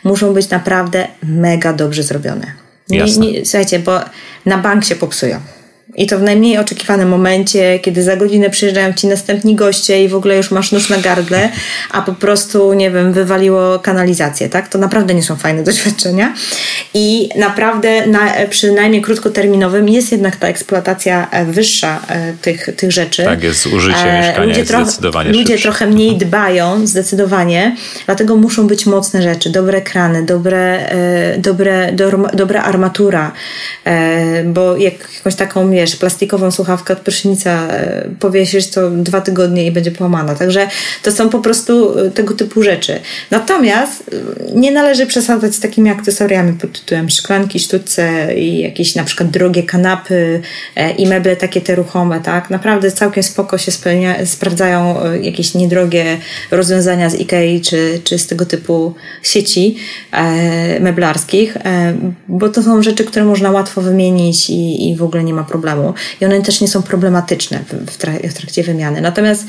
muszą 0.05 0.35
być 0.35 0.51
naprawdę 0.51 1.09
mega 1.23 1.73
dobrze 1.73 2.03
zrobione. 2.03 2.53
Nie, 2.89 3.05
nie, 3.05 3.47
słuchajcie, 3.47 3.79
bo 3.79 4.01
na 4.47 4.59
bank 4.59 4.85
się 4.85 4.97
popsują 4.97 5.41
I 5.97 6.07
to 6.07 6.19
w 6.19 6.23
najmniej 6.23 6.59
oczekiwanym 6.59 7.09
momencie, 7.09 7.79
kiedy 7.79 8.03
za 8.03 8.17
godzinę 8.17 8.51
przyjeżdżają 8.51 8.93
ci 8.93 9.07
następni 9.07 9.55
goście 9.55 10.05
i 10.05 10.09
w 10.09 10.15
ogóle 10.15 10.37
już 10.37 10.51
masz 10.51 10.73
nóż 10.73 10.89
na 10.89 10.99
gardle, 10.99 11.49
a 11.91 12.03
po 12.03 12.13
prostu, 12.13 12.73
nie 12.73 12.91
wiem, 12.91 13.13
wywaliło 13.13 13.79
kanalizację, 13.79 14.49
tak? 14.49 14.69
To 14.69 14.79
naprawdę 14.79 15.15
nie 15.15 15.23
są 15.23 15.37
fajne 15.37 15.63
doświadczenia. 15.73 16.35
I 16.95 17.29
naprawdę 17.37 18.07
na, 18.07 18.33
przynajmniej 18.51 19.03
krótkoterminowym 19.03 19.89
jest 19.89 20.13
jednak 20.13 20.37
ta 20.37 20.49
eksploatacja 20.49 21.31
e, 21.31 21.45
wyższa 21.45 22.01
e, 22.09 22.33
tych, 22.33 22.69
tych 22.77 22.93
rzeczy. 22.93 23.25
Tak, 23.25 23.43
jest 23.43 23.67
użycie 23.67 23.99
e, 23.99 24.19
mieszkania 24.19 24.47
ludzie 24.47 24.61
jest 24.61 24.73
zdecydowanie 24.73 25.33
Ludzie 25.33 25.53
szybsze. 25.53 25.63
trochę 25.63 25.87
mniej 25.87 26.17
dbają, 26.17 26.87
zdecydowanie, 26.87 27.77
dlatego 28.07 28.37
muszą 28.37 28.67
być 28.67 28.87
mocne 28.87 29.23
rzeczy, 29.23 29.51
dobre 29.51 29.81
krany, 29.83 30.23
dobre, 30.23 30.91
dobre, 31.39 31.93
dobra 32.33 32.63
armatura, 32.63 33.33
bo 34.45 34.77
jak 34.77 34.95
jakąś 35.17 35.35
taką, 35.35 35.73
wiesz, 35.83 35.97
plastikową 35.97 36.51
słuchawkę 36.51 36.93
od 36.93 37.01
prysznica 37.01 37.69
powiesisz, 38.21 38.67
to 38.67 38.91
dwa 38.91 39.21
tygodnie 39.21 39.67
i 39.67 39.73
będzie 39.73 39.91
połamana. 39.91 40.35
Także 40.35 40.69
to 41.03 41.13
są 41.13 41.29
po 41.29 41.39
prostu 41.39 41.95
tego 42.15 42.35
typu 42.35 42.63
rzeczy. 42.63 43.01
Natomiast 43.31 44.11
nie 44.55 44.73
należy 44.73 45.07
przesadzać 45.07 45.55
z 45.55 45.61
takimi 45.61 45.91
akcesoriami 45.91 46.53
pod 46.53 46.81
tytułem 46.81 47.11
szklanki, 47.11 47.59
sztuce 47.59 48.35
i 48.35 48.59
jakieś 48.59 48.95
na 48.95 49.05
przykład 49.05 49.31
drogie 49.31 49.63
kanapy 49.63 50.41
e, 50.77 50.91
i 50.91 51.07
meble 51.07 51.37
takie 51.37 51.61
te 51.61 51.75
ruchome, 51.75 52.21
tak? 52.21 52.51
Naprawdę 52.51 52.91
całkiem 52.91 53.23
spoko 53.23 53.59
się 53.59 53.73
spełnia, 53.73 54.27
sprawdzają 54.27 55.03
e, 55.03 55.19
jakieś 55.19 55.55
niedrogie 55.55 56.19
rozwiązania 56.51 57.11
z 57.11 57.15
Ikei 57.15 57.61
czy, 57.61 58.01
czy 58.05 58.19
z 58.19 58.27
tego 58.27 58.47
typu 58.47 58.95
sieci 59.23 59.77
e, 60.13 60.81
meblarskich, 60.81 61.57
e, 61.57 61.95
bo 62.29 62.49
to 62.49 62.63
są 62.63 62.83
rzeczy, 62.83 63.05
które 63.05 63.25
można 63.25 63.51
łatwo 63.51 63.81
wymienić 63.81 64.51
i, 64.51 64.91
i 64.91 64.97
w 64.97 65.03
ogóle 65.03 65.25
nie 65.25 65.35
ma 65.35 65.45
problemu. 65.45 65.72
I 66.21 66.25
one 66.25 66.43
też 66.43 66.61
nie 66.61 66.69
są 66.69 66.83
problematyczne 66.83 67.65
w, 67.87 67.97
trak 67.97 68.23
w 68.23 68.35
trakcie 68.35 68.63
wymiany. 68.63 69.01
Natomiast 69.01 69.47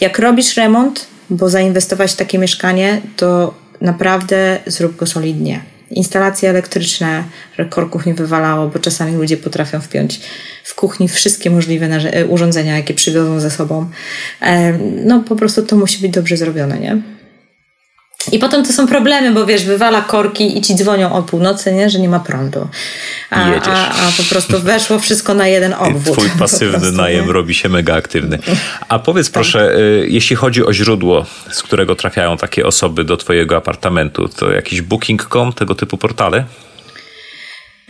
jak 0.00 0.18
robisz 0.18 0.56
remont, 0.56 1.06
bo 1.30 1.48
zainwestować 1.48 2.12
w 2.12 2.16
takie 2.16 2.38
mieszkanie, 2.38 3.00
to 3.16 3.54
naprawdę 3.80 4.58
zrób 4.66 4.96
go 4.96 5.06
solidnie 5.06 5.72
instalacje 5.92 6.50
elektryczne, 6.50 7.24
że 7.58 7.64
korków 7.64 8.06
nie 8.06 8.14
wywalało, 8.14 8.68
bo 8.68 8.78
czasami 8.78 9.16
ludzie 9.16 9.36
potrafią 9.36 9.80
wpiąć 9.80 10.20
w 10.64 10.74
kuchni 10.74 11.08
wszystkie 11.08 11.50
możliwe 11.50 11.88
urządzenia, 12.28 12.76
jakie 12.76 12.94
przywiozą 12.94 13.40
ze 13.40 13.50
sobą. 13.50 13.90
No 15.04 15.20
po 15.20 15.36
prostu 15.36 15.62
to 15.62 15.76
musi 15.76 16.02
być 16.02 16.12
dobrze 16.12 16.36
zrobione, 16.36 16.78
nie? 16.78 17.02
I 18.32 18.38
potem 18.38 18.64
to 18.64 18.72
są 18.72 18.86
problemy, 18.86 19.32
bo 19.32 19.46
wiesz, 19.46 19.64
wywala 19.64 20.02
korki 20.02 20.58
i 20.58 20.60
ci 20.60 20.74
dzwonią 20.74 21.12
o 21.12 21.22
północy, 21.22 21.72
nie? 21.72 21.90
że 21.90 21.98
nie 21.98 22.08
ma 22.08 22.20
prądu. 22.20 22.68
A, 23.30 23.54
a, 23.54 23.88
a 23.88 24.12
po 24.16 24.22
prostu 24.22 24.60
weszło 24.60 24.98
wszystko 24.98 25.34
na 25.34 25.48
jeden 25.48 25.74
obwód. 25.74 26.18
Twój 26.18 26.30
pasywny 26.38 26.78
prostu, 26.78 26.96
najem 26.96 27.26
nie? 27.26 27.32
robi 27.32 27.54
się 27.54 27.68
mega 27.68 27.94
aktywny. 27.94 28.38
A 28.88 28.98
powiedz 28.98 29.26
tak. 29.26 29.32
proszę, 29.32 29.76
y, 29.78 30.06
jeśli 30.08 30.36
chodzi 30.36 30.66
o 30.66 30.72
źródło, 30.72 31.26
z 31.50 31.62
którego 31.62 31.94
trafiają 31.94 32.36
takie 32.36 32.66
osoby 32.66 33.04
do 33.04 33.16
twojego 33.16 33.56
apartamentu, 33.56 34.28
to 34.28 34.52
jakiś 34.52 34.82
booking.com, 34.82 35.52
tego 35.52 35.74
typu 35.74 35.96
portale? 35.96 36.44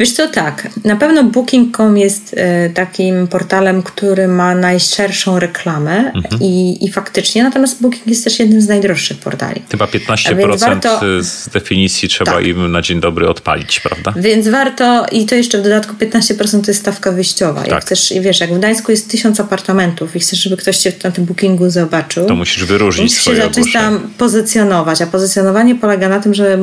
Wiesz 0.02 0.12
co, 0.12 0.28
tak. 0.28 0.68
Na 0.84 0.96
pewno 0.96 1.24
Booking.com 1.24 1.98
jest 1.98 2.34
e, 2.36 2.70
takim 2.70 3.28
portalem, 3.28 3.82
który 3.82 4.28
ma 4.28 4.54
najszerszą 4.54 5.38
reklamę 5.38 6.12
mhm. 6.14 6.42
i, 6.42 6.84
i 6.84 6.92
faktycznie, 6.92 7.42
natomiast 7.42 7.82
Booking 7.82 8.06
jest 8.06 8.24
też 8.24 8.38
jednym 8.38 8.60
z 8.60 8.68
najdroższych 8.68 9.18
portali. 9.18 9.62
Chyba 9.70 9.84
15% 9.84 10.60
warto, 10.60 11.00
z 11.20 11.48
definicji 11.48 12.08
trzeba 12.08 12.32
tak. 12.32 12.46
im 12.46 12.72
na 12.72 12.82
dzień 12.82 13.00
dobry 13.00 13.28
odpalić, 13.28 13.80
prawda? 13.80 14.14
Więc 14.16 14.48
warto, 14.48 15.06
i 15.12 15.26
to 15.26 15.34
jeszcze 15.34 15.58
w 15.58 15.62
dodatku 15.62 15.94
15% 15.94 16.50
to 16.64 16.70
jest 16.70 16.80
stawka 16.80 17.12
wyjściowa. 17.12 17.60
Tak. 17.60 17.70
Jak 17.70 17.80
chcesz, 17.80 18.12
wiesz, 18.20 18.40
jak 18.40 18.54
w 18.54 18.58
Gdańsku 18.58 18.90
jest 18.90 19.10
tysiąc 19.10 19.40
apartamentów 19.40 20.16
i 20.16 20.20
chcesz, 20.20 20.42
żeby 20.42 20.56
ktoś 20.56 20.78
cię 20.78 20.92
na 21.04 21.10
tym 21.10 21.24
Bookingu 21.24 21.70
zobaczył, 21.70 22.26
to 22.26 22.34
musisz 22.34 22.64
wyróżnić 22.64 23.04
musisz 23.04 23.20
swoje 23.20 23.36
się 23.36 23.42
zacząć 23.42 23.72
tam 23.72 24.00
pozycjonować, 24.18 25.02
a 25.02 25.06
pozycjonowanie 25.06 25.74
polega 25.74 26.08
na 26.08 26.20
tym, 26.20 26.34
że 26.34 26.58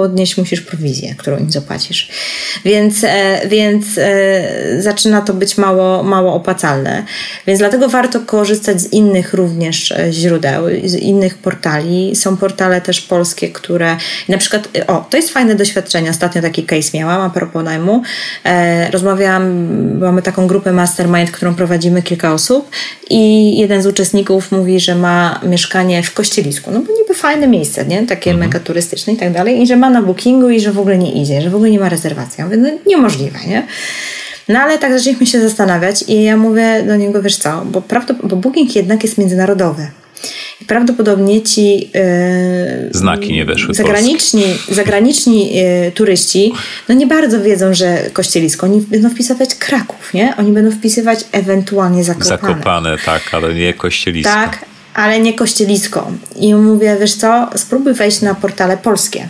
podnieść 0.00 0.36
musisz 0.36 0.60
prowizję, 0.60 1.14
którą 1.18 1.38
im 1.38 1.50
zapłacisz. 1.50 2.08
Więc, 2.64 3.04
e, 3.04 3.48
więc 3.48 3.86
e, 3.98 4.82
zaczyna 4.82 5.20
to 5.20 5.34
być 5.34 5.58
mało, 5.58 6.02
mało 6.02 6.34
opłacalne. 6.34 7.04
Więc 7.46 7.58
dlatego 7.58 7.88
warto 7.88 8.20
korzystać 8.20 8.80
z 8.80 8.92
innych 8.92 9.34
również 9.34 9.92
e, 9.92 10.12
źródeł, 10.12 10.64
z 10.84 10.94
innych 10.94 11.38
portali. 11.38 12.16
Są 12.16 12.36
portale 12.36 12.80
też 12.80 13.00
polskie, 13.00 13.48
które 13.48 13.96
na 14.28 14.38
przykład, 14.38 14.68
o, 14.86 15.06
to 15.10 15.16
jest 15.16 15.30
fajne 15.30 15.54
doświadczenie. 15.54 16.10
Ostatnio 16.10 16.42
taki 16.42 16.62
case 16.62 16.98
miałam 16.98 17.20
a 17.20 17.30
propos 17.30 17.64
najmu. 17.64 18.02
Rozmawiałam, 18.92 19.44
mamy 19.98 20.22
taką 20.22 20.46
grupę 20.46 20.72
mastermind, 20.72 21.30
którą 21.30 21.54
prowadzimy 21.54 22.02
kilka 22.02 22.32
osób 22.32 22.70
i 23.10 23.56
jeden 23.58 23.82
z 23.82 23.86
uczestników 23.86 24.52
mówi, 24.52 24.80
że 24.80 24.94
ma 24.94 25.40
mieszkanie 25.42 26.02
w 26.02 26.14
Kościelisku. 26.14 26.70
No 26.70 26.80
bo 26.80 26.92
niby 26.92 27.14
fajne 27.14 27.48
miejsce, 27.48 27.86
nie? 27.86 28.06
Takie 28.06 28.30
mhm. 28.30 28.48
mega 28.48 28.60
turystyczne 28.60 29.12
i 29.12 29.16
tak 29.16 29.32
dalej. 29.32 29.62
I 29.62 29.66
że 29.66 29.76
ma 29.76 29.89
na 29.90 30.02
bookingu 30.02 30.50
i 30.50 30.60
że 30.60 30.72
w 30.72 30.78
ogóle 30.78 30.98
nie 30.98 31.22
idzie, 31.22 31.42
że 31.42 31.50
w 31.50 31.54
ogóle 31.54 31.70
nie 31.70 31.80
ma 31.80 31.88
rezerwacji. 31.88 32.34
Ja 32.38 32.44
mówię, 32.44 32.56
no 32.56 32.68
niemożliwe, 32.86 33.38
nie? 33.48 33.66
No 34.48 34.58
ale 34.58 34.78
tak 34.78 34.98
zaczęliśmy 34.98 35.26
się 35.26 35.40
zastanawiać 35.40 36.04
i 36.08 36.22
ja 36.22 36.36
mówię 36.36 36.82
do 36.86 36.96
niego, 36.96 37.22
wiesz 37.22 37.36
co, 37.36 37.64
bo, 37.64 37.82
bo 38.22 38.36
booking 38.36 38.76
jednak 38.76 39.02
jest 39.02 39.18
międzynarodowy. 39.18 39.86
I 40.60 40.64
prawdopodobnie 40.64 41.42
ci 41.42 41.78
yy, 41.78 41.90
znaki 42.90 43.32
nie 43.32 43.44
weszły. 43.44 43.74
Zagraniczni, 43.74 44.44
zagraniczni 44.68 45.54
yy, 45.54 45.92
turyści 45.92 46.52
no 46.88 46.94
nie 46.94 47.06
bardzo 47.06 47.40
wiedzą, 47.40 47.74
że 47.74 47.98
kościelisko. 48.12 48.66
Oni 48.66 48.80
będą 48.80 49.10
wpisywać 49.10 49.54
Kraków, 49.54 50.14
nie? 50.14 50.36
Oni 50.36 50.52
będą 50.52 50.70
wpisywać 50.70 51.24
ewentualnie 51.32 52.04
Zakopane. 52.04 52.28
Zakopane, 52.28 52.96
tak, 53.06 53.22
ale 53.32 53.54
nie 53.54 53.74
kościelisko. 53.74 54.32
Tak, 54.32 54.58
ale 54.94 55.20
nie 55.20 55.34
kościelisko. 55.34 56.10
I 56.36 56.54
mówię, 56.54 56.96
wiesz 57.00 57.14
co, 57.14 57.48
spróbuj 57.56 57.94
wejść 57.94 58.20
na 58.20 58.34
portale 58.34 58.76
polskie. 58.76 59.28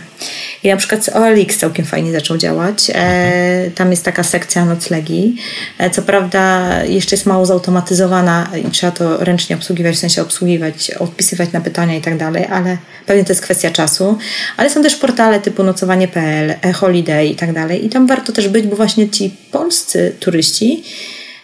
I 0.63 0.69
na 0.69 0.77
przykład 0.77 1.09
OLX 1.13 1.57
całkiem 1.57 1.85
fajnie 1.85 2.11
zaczął 2.11 2.37
działać. 2.37 2.91
E, 2.93 3.71
tam 3.75 3.91
jest 3.91 4.05
taka 4.05 4.23
sekcja 4.23 4.65
noclegi. 4.65 5.35
E, 5.77 5.89
co 5.89 6.01
prawda 6.01 6.69
jeszcze 6.83 7.15
jest 7.15 7.25
mało 7.25 7.45
zautomatyzowana 7.45 8.47
i 8.67 8.71
trzeba 8.71 8.91
to 8.91 9.17
ręcznie 9.17 9.55
obsługiwać, 9.55 9.95
w 9.95 9.99
sensie 9.99 10.21
obsługiwać, 10.21 10.91
odpisywać 10.91 11.51
na 11.51 11.61
pytania 11.61 11.95
i 11.95 12.01
tak 12.01 12.17
dalej, 12.17 12.45
ale 12.51 12.77
pewnie 13.05 13.23
to 13.23 13.31
jest 13.31 13.41
kwestia 13.41 13.71
czasu. 13.71 14.17
Ale 14.57 14.69
są 14.69 14.83
też 14.83 14.95
portale 14.95 15.39
typu 15.39 15.63
nocowanie.pl, 15.63 16.55
e, 16.61 16.73
Holiday 16.73 17.27
i 17.27 17.35
tak 17.35 17.53
dalej. 17.53 17.85
I 17.85 17.89
tam 17.89 18.07
warto 18.07 18.31
też 18.31 18.47
być, 18.47 18.67
bo 18.67 18.75
właśnie 18.75 19.09
ci 19.09 19.35
polscy 19.51 20.15
turyści 20.19 20.83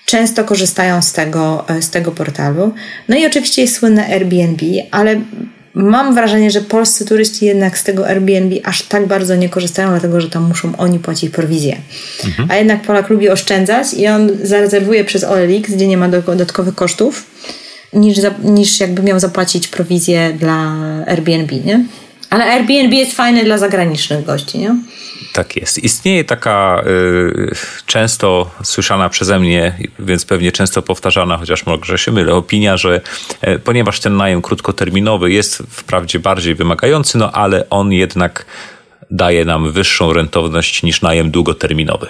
często 0.07 0.43
korzystają 0.43 1.01
z 1.01 1.13
tego, 1.13 1.65
e, 1.69 1.81
z 1.81 1.89
tego 1.89 2.11
portalu. 2.11 2.73
No 3.09 3.17
i 3.17 3.25
oczywiście 3.25 3.61
jest 3.61 3.75
słynne 3.75 4.05
Airbnb, 4.05 4.65
ale 4.91 5.21
mam 5.77 6.15
wrażenie, 6.15 6.51
że 6.51 6.61
polscy 6.61 7.05
turyści 7.05 7.45
jednak 7.45 7.77
z 7.77 7.83
tego 7.83 8.07
Airbnb 8.07 8.55
aż 8.63 8.81
tak 8.81 9.07
bardzo 9.07 9.35
nie 9.35 9.49
korzystają, 9.49 9.89
dlatego 9.89 10.21
że 10.21 10.29
tam 10.29 10.43
muszą 10.43 10.77
oni 10.77 10.99
płacić 10.99 11.29
prowizję. 11.29 11.77
Mhm. 12.25 12.51
A 12.51 12.55
jednak 12.55 12.81
Polak 12.81 13.09
lubi 13.09 13.29
oszczędzać 13.29 13.93
i 13.93 14.07
on 14.07 14.29
zarezerwuje 14.43 15.05
przez 15.05 15.23
OLX, 15.23 15.71
gdzie 15.71 15.87
nie 15.87 15.97
ma 15.97 16.09
dodatkowych 16.09 16.75
kosztów, 16.75 17.25
niż, 17.93 18.17
niż 18.43 18.79
jakby 18.79 19.03
miał 19.03 19.19
zapłacić 19.19 19.67
prowizję 19.67 20.33
dla 20.39 20.75
Airbnb, 21.07 21.55
nie? 21.65 21.85
Ale 22.29 22.45
Airbnb 22.45 22.95
jest 22.95 23.15
fajny 23.15 23.43
dla 23.43 23.57
zagranicznych 23.57 24.25
gości, 24.25 24.59
nie? 24.59 24.75
Tak 25.33 25.55
jest. 25.55 25.83
Istnieje 25.83 26.23
taka 26.23 26.83
y, 26.87 27.55
często 27.85 28.51
słyszana 28.63 29.09
przeze 29.09 29.39
mnie, 29.39 29.77
więc 29.99 30.25
pewnie 30.25 30.51
często 30.51 30.81
powtarzana, 30.81 31.37
chociaż 31.37 31.65
może 31.65 31.97
się 31.97 32.11
mylę, 32.11 32.33
opinia, 32.33 32.77
że 32.77 33.01
y, 33.47 33.59
ponieważ 33.59 33.99
ten 33.99 34.17
najem 34.17 34.41
krótkoterminowy 34.41 35.31
jest 35.31 35.63
wprawdzie 35.69 36.19
bardziej 36.19 36.55
wymagający, 36.55 37.17
no 37.17 37.31
ale 37.31 37.69
on 37.69 37.91
jednak 37.91 38.45
daje 39.11 39.45
nam 39.45 39.71
wyższą 39.71 40.13
rentowność 40.13 40.83
niż 40.83 41.01
najem 41.01 41.31
długoterminowy. 41.31 42.07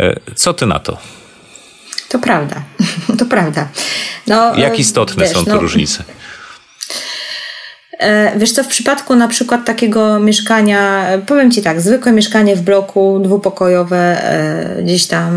Y, 0.00 0.20
co 0.34 0.54
ty 0.54 0.66
na 0.66 0.78
to? 0.78 0.98
To 2.08 2.18
prawda. 2.18 2.62
To 3.18 3.26
prawda. 3.26 3.68
No, 4.26 4.56
Jak 4.56 4.78
istotne 4.78 5.24
wiesz, 5.24 5.34
są 5.34 5.44
tu 5.44 5.50
no, 5.50 5.58
różnice? 5.58 6.04
E, 7.98 8.38
wiesz 8.38 8.52
co, 8.52 8.64
w 8.64 8.68
przypadku 8.68 9.14
na 9.14 9.28
przykład 9.28 9.64
takiego 9.64 10.20
mieszkania, 10.20 11.06
powiem 11.26 11.50
Ci 11.50 11.62
tak, 11.62 11.80
zwykłe 11.80 12.12
mieszkanie 12.12 12.56
w 12.56 12.62
bloku 12.62 13.18
dwupokojowe, 13.18 14.24
e, 14.24 14.82
gdzieś 14.82 15.06
tam 15.06 15.30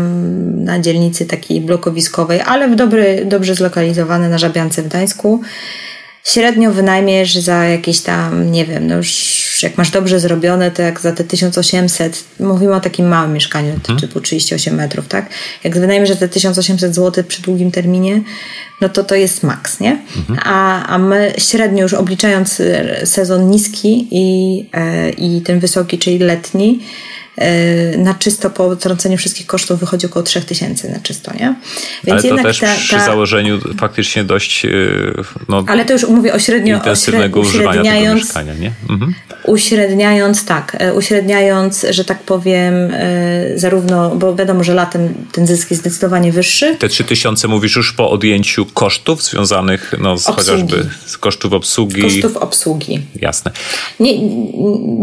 na 0.64 0.80
dzielnicy 0.80 1.26
takiej 1.26 1.60
blokowiskowej, 1.60 2.40
ale 2.40 2.68
w 2.68 2.74
dobry, 2.74 3.22
dobrze 3.24 3.54
zlokalizowane 3.54 4.28
na 4.28 4.38
Żabiance 4.38 4.82
w 4.82 4.88
Gdańsku, 4.88 5.40
średnio 6.24 6.72
wynajmiesz 6.72 7.34
za 7.34 7.64
jakieś 7.64 8.00
tam, 8.00 8.50
nie 8.50 8.64
wiem, 8.64 8.86
no 8.86 8.96
już 8.96 9.42
jak 9.62 9.78
masz 9.78 9.90
dobrze 9.90 10.20
zrobione, 10.20 10.70
to 10.70 10.82
jak 10.82 11.00
za 11.00 11.12
te 11.12 11.24
1800, 11.24 12.24
mówimy 12.40 12.74
o 12.74 12.80
takim 12.80 13.08
małym 13.08 13.32
mieszkaniu, 13.32 13.80
hmm. 13.86 14.00
typu 14.00 14.20
38 14.20 14.74
metrów, 14.74 15.08
tak? 15.08 15.30
Jak 15.64 15.78
wynajmiesz 15.78 16.08
za 16.08 16.16
te 16.16 16.28
1800 16.28 16.94
zł 16.94 17.24
przy 17.24 17.42
długim 17.42 17.70
terminie, 17.70 18.22
no 18.80 18.88
to 18.88 19.04
to 19.04 19.14
jest 19.14 19.42
maks, 19.42 19.80
nie? 19.80 19.98
Mhm. 20.16 20.38
A, 20.44 20.86
a 20.86 20.98
my 20.98 21.32
średnio 21.38 21.82
już 21.82 21.94
obliczając 21.94 22.62
sezon 23.04 23.50
niski 23.50 24.08
i, 24.10 24.66
e, 24.72 25.10
i 25.10 25.40
ten 25.40 25.60
wysoki, 25.60 25.98
czyli 25.98 26.18
letni, 26.18 26.80
e, 26.80 27.21
na 27.98 28.14
czysto 28.14 28.50
po 28.50 28.66
utrąceniu 28.66 29.16
wszystkich 29.16 29.46
kosztów 29.46 29.80
wychodzi 29.80 30.06
około 30.06 30.22
3000 30.22 30.88
na 30.88 31.00
czysto, 31.00 31.32
nie? 31.34 31.54
Więc 32.04 32.24
ale 32.24 32.36
to 32.36 32.42
też 32.42 32.58
ta, 32.58 32.74
przy 32.74 33.00
założeniu 33.00 33.60
faktycznie 33.78 34.24
dość 34.24 34.66
no, 35.48 35.64
Ale 35.66 35.84
to 35.84 35.92
już 35.92 36.08
mówię 36.08 36.34
o 36.34 36.38
średnio 36.38 36.76
intensywnego 36.76 37.40
o 37.40 37.44
średnio, 37.44 37.70
używania 37.70 38.00
tego 38.00 38.14
mieszkania, 38.14 38.54
nie? 38.54 38.72
Mhm. 38.90 39.14
Uśredniając, 39.46 40.44
tak, 40.44 40.76
uśredniając, 40.94 41.86
że 41.90 42.04
tak 42.04 42.22
powiem, 42.22 42.74
zarówno, 43.54 44.16
bo 44.16 44.34
wiadomo, 44.34 44.64
że 44.64 44.74
latem 44.74 45.14
ten 45.32 45.46
zysk 45.46 45.70
jest 45.70 45.82
zdecydowanie 45.82 46.32
wyższy. 46.32 46.76
Te 46.76 46.88
3000 46.88 47.48
mówisz 47.48 47.76
już 47.76 47.92
po 47.92 48.10
odjęciu 48.10 48.66
kosztów 48.66 49.22
związanych 49.22 49.94
no, 50.00 50.18
z 50.18 50.24
chociażby 50.24 50.88
z 51.06 51.18
kosztów 51.18 51.52
obsługi. 51.52 52.02
Kosztów 52.02 52.36
obsługi. 52.36 53.00
Jasne. 53.20 53.50
Nie, 54.00 54.12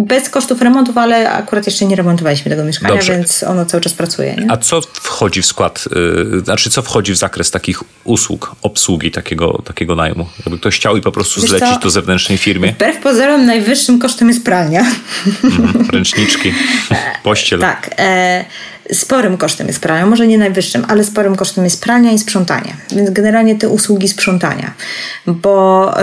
bez 0.05 0.29
kosztów 0.29 0.61
remontów, 0.61 0.97
ale 0.97 1.31
akurat 1.31 1.65
jeszcze 1.65 1.85
nie 1.85 1.95
remontowaliśmy 2.19 2.51
tego 2.51 2.63
mieszkania, 2.63 2.93
Dobrze. 2.93 3.13
więc 3.13 3.43
ono 3.43 3.65
cały 3.65 3.81
czas 3.81 3.93
pracuje. 3.93 4.35
Nie? 4.35 4.51
A 4.51 4.57
co 4.57 4.81
wchodzi 4.81 5.41
w 5.41 5.45
skład, 5.45 5.85
yy, 6.31 6.39
znaczy 6.39 6.69
co 6.69 6.81
wchodzi 6.81 7.13
w 7.13 7.17
zakres 7.17 7.51
takich 7.51 7.83
usług, 8.03 8.55
obsługi 8.61 9.11
takiego, 9.11 9.61
takiego 9.65 9.95
najmu? 9.95 10.27
Jakby 10.39 10.59
ktoś 10.59 10.75
chciał 10.75 10.97
i 10.97 11.01
po 11.01 11.11
prostu 11.11 11.41
Wiesz 11.41 11.49
zlecić 11.49 11.69
co? 11.69 11.79
to 11.79 11.89
zewnętrznej 11.89 12.37
firmie? 12.37 12.71
Wbrew 12.71 12.97
pozorom 12.97 13.45
najwyższym 13.45 13.99
kosztem 13.99 14.27
jest 14.27 14.45
pralnia. 14.45 14.85
Mm, 15.43 15.89
ręczniczki, 15.91 16.53
pościel. 17.23 17.59
tak. 17.59 17.89
E, 17.97 18.45
sporym 18.93 19.37
kosztem 19.37 19.67
jest 19.67 19.79
pralnia, 19.79 20.05
może 20.05 20.27
nie 20.27 20.37
najwyższym, 20.37 20.85
ale 20.87 21.03
sporym 21.03 21.35
kosztem 21.35 21.63
jest 21.63 21.83
pralnia 21.83 22.11
i 22.11 22.19
sprzątanie. 22.19 22.73
Więc 22.91 23.09
generalnie 23.09 23.55
te 23.55 23.69
usługi 23.69 24.07
sprzątania. 24.07 24.73
Bo 25.27 25.93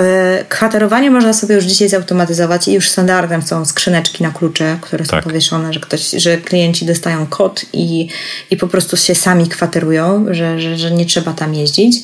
y, 0.40 0.44
kwaterowanie 0.48 1.10
można 1.10 1.32
sobie 1.32 1.54
już 1.54 1.64
dzisiaj 1.64 1.88
zautomatyzować 1.88 2.68
i 2.68 2.72
już 2.72 2.88
standardem 2.88 3.42
są 3.42 3.64
skrzyneczki 3.64 4.22
na 4.22 4.30
klucze, 4.30 4.78
które 4.80 5.04
są 5.04 5.10
tak. 5.10 5.24
powieszone, 5.24 5.72
że 5.72 5.80
ktoś, 5.80 6.10
że 6.10 6.38
klienci 6.38 6.86
dostają 6.86 7.26
kod 7.26 7.64
i, 7.72 8.08
i 8.50 8.56
po 8.56 8.68
prostu 8.68 8.96
się 8.96 9.14
sami 9.14 9.48
kwaterują, 9.48 10.26
że, 10.30 10.60
że, 10.60 10.76
że 10.76 10.90
nie 10.90 11.06
trzeba 11.06 11.32
tam 11.32 11.54
jeździć. 11.54 11.96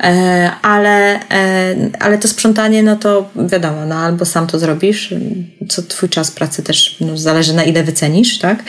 E, 0.00 0.50
ale, 0.62 1.20
e, 1.30 1.74
ale 2.00 2.18
to 2.18 2.28
sprzątanie, 2.28 2.82
no 2.82 2.96
to 2.96 3.30
wiadomo, 3.36 3.86
no 3.86 3.94
albo 3.94 4.24
sam 4.24 4.46
to 4.46 4.58
zrobisz, 4.58 5.14
co 5.68 5.82
twój 5.82 6.08
czas 6.08 6.30
pracy 6.30 6.62
też 6.62 6.96
no, 7.00 7.18
zależy 7.18 7.54
na 7.54 7.64
ile 7.64 7.84
wycenisz, 7.84 8.38
tak? 8.38 8.62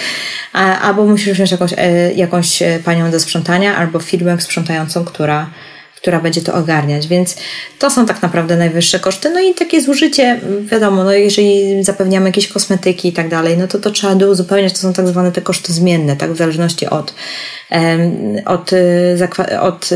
Albo 0.81 1.05
musisz 1.05 1.33
wziąć 1.33 1.51
jakąś, 1.51 1.73
e, 1.77 2.13
jakąś 2.13 2.63
panią 2.85 3.11
do 3.11 3.19
sprzątania, 3.19 3.75
albo 3.75 3.99
firmę 3.99 4.41
sprzątającą, 4.41 5.05
która 5.05 5.49
która 5.97 6.19
będzie 6.19 6.41
to 6.41 6.53
ogarniać, 6.53 7.07
więc 7.07 7.37
to 7.79 7.89
są 7.89 8.05
tak 8.05 8.21
naprawdę 8.21 8.57
najwyższe 8.57 8.99
koszty. 8.99 9.29
No 9.29 9.39
i 9.39 9.53
takie 9.53 9.81
zużycie, 9.81 10.39
wiadomo, 10.63 11.03
no 11.03 11.11
jeżeli 11.11 11.83
zapewniamy 11.83 12.29
jakieś 12.29 12.47
kosmetyki 12.47 13.07
i 13.07 13.13
tak 13.13 13.29
dalej, 13.29 13.57
no 13.57 13.67
to 13.67 13.79
to 13.79 13.91
trzeba 13.91 14.25
uzupełniać, 14.25 14.73
to 14.73 14.79
są 14.79 14.93
tak 14.93 15.07
zwane 15.07 15.31
te 15.31 15.41
koszty 15.41 15.73
zmienne, 15.73 16.15
tak, 16.15 16.33
w 16.33 16.37
zależności 16.37 16.87
od, 16.87 17.13
od, 18.45 18.73
y, 18.73 19.59
od 19.61 19.89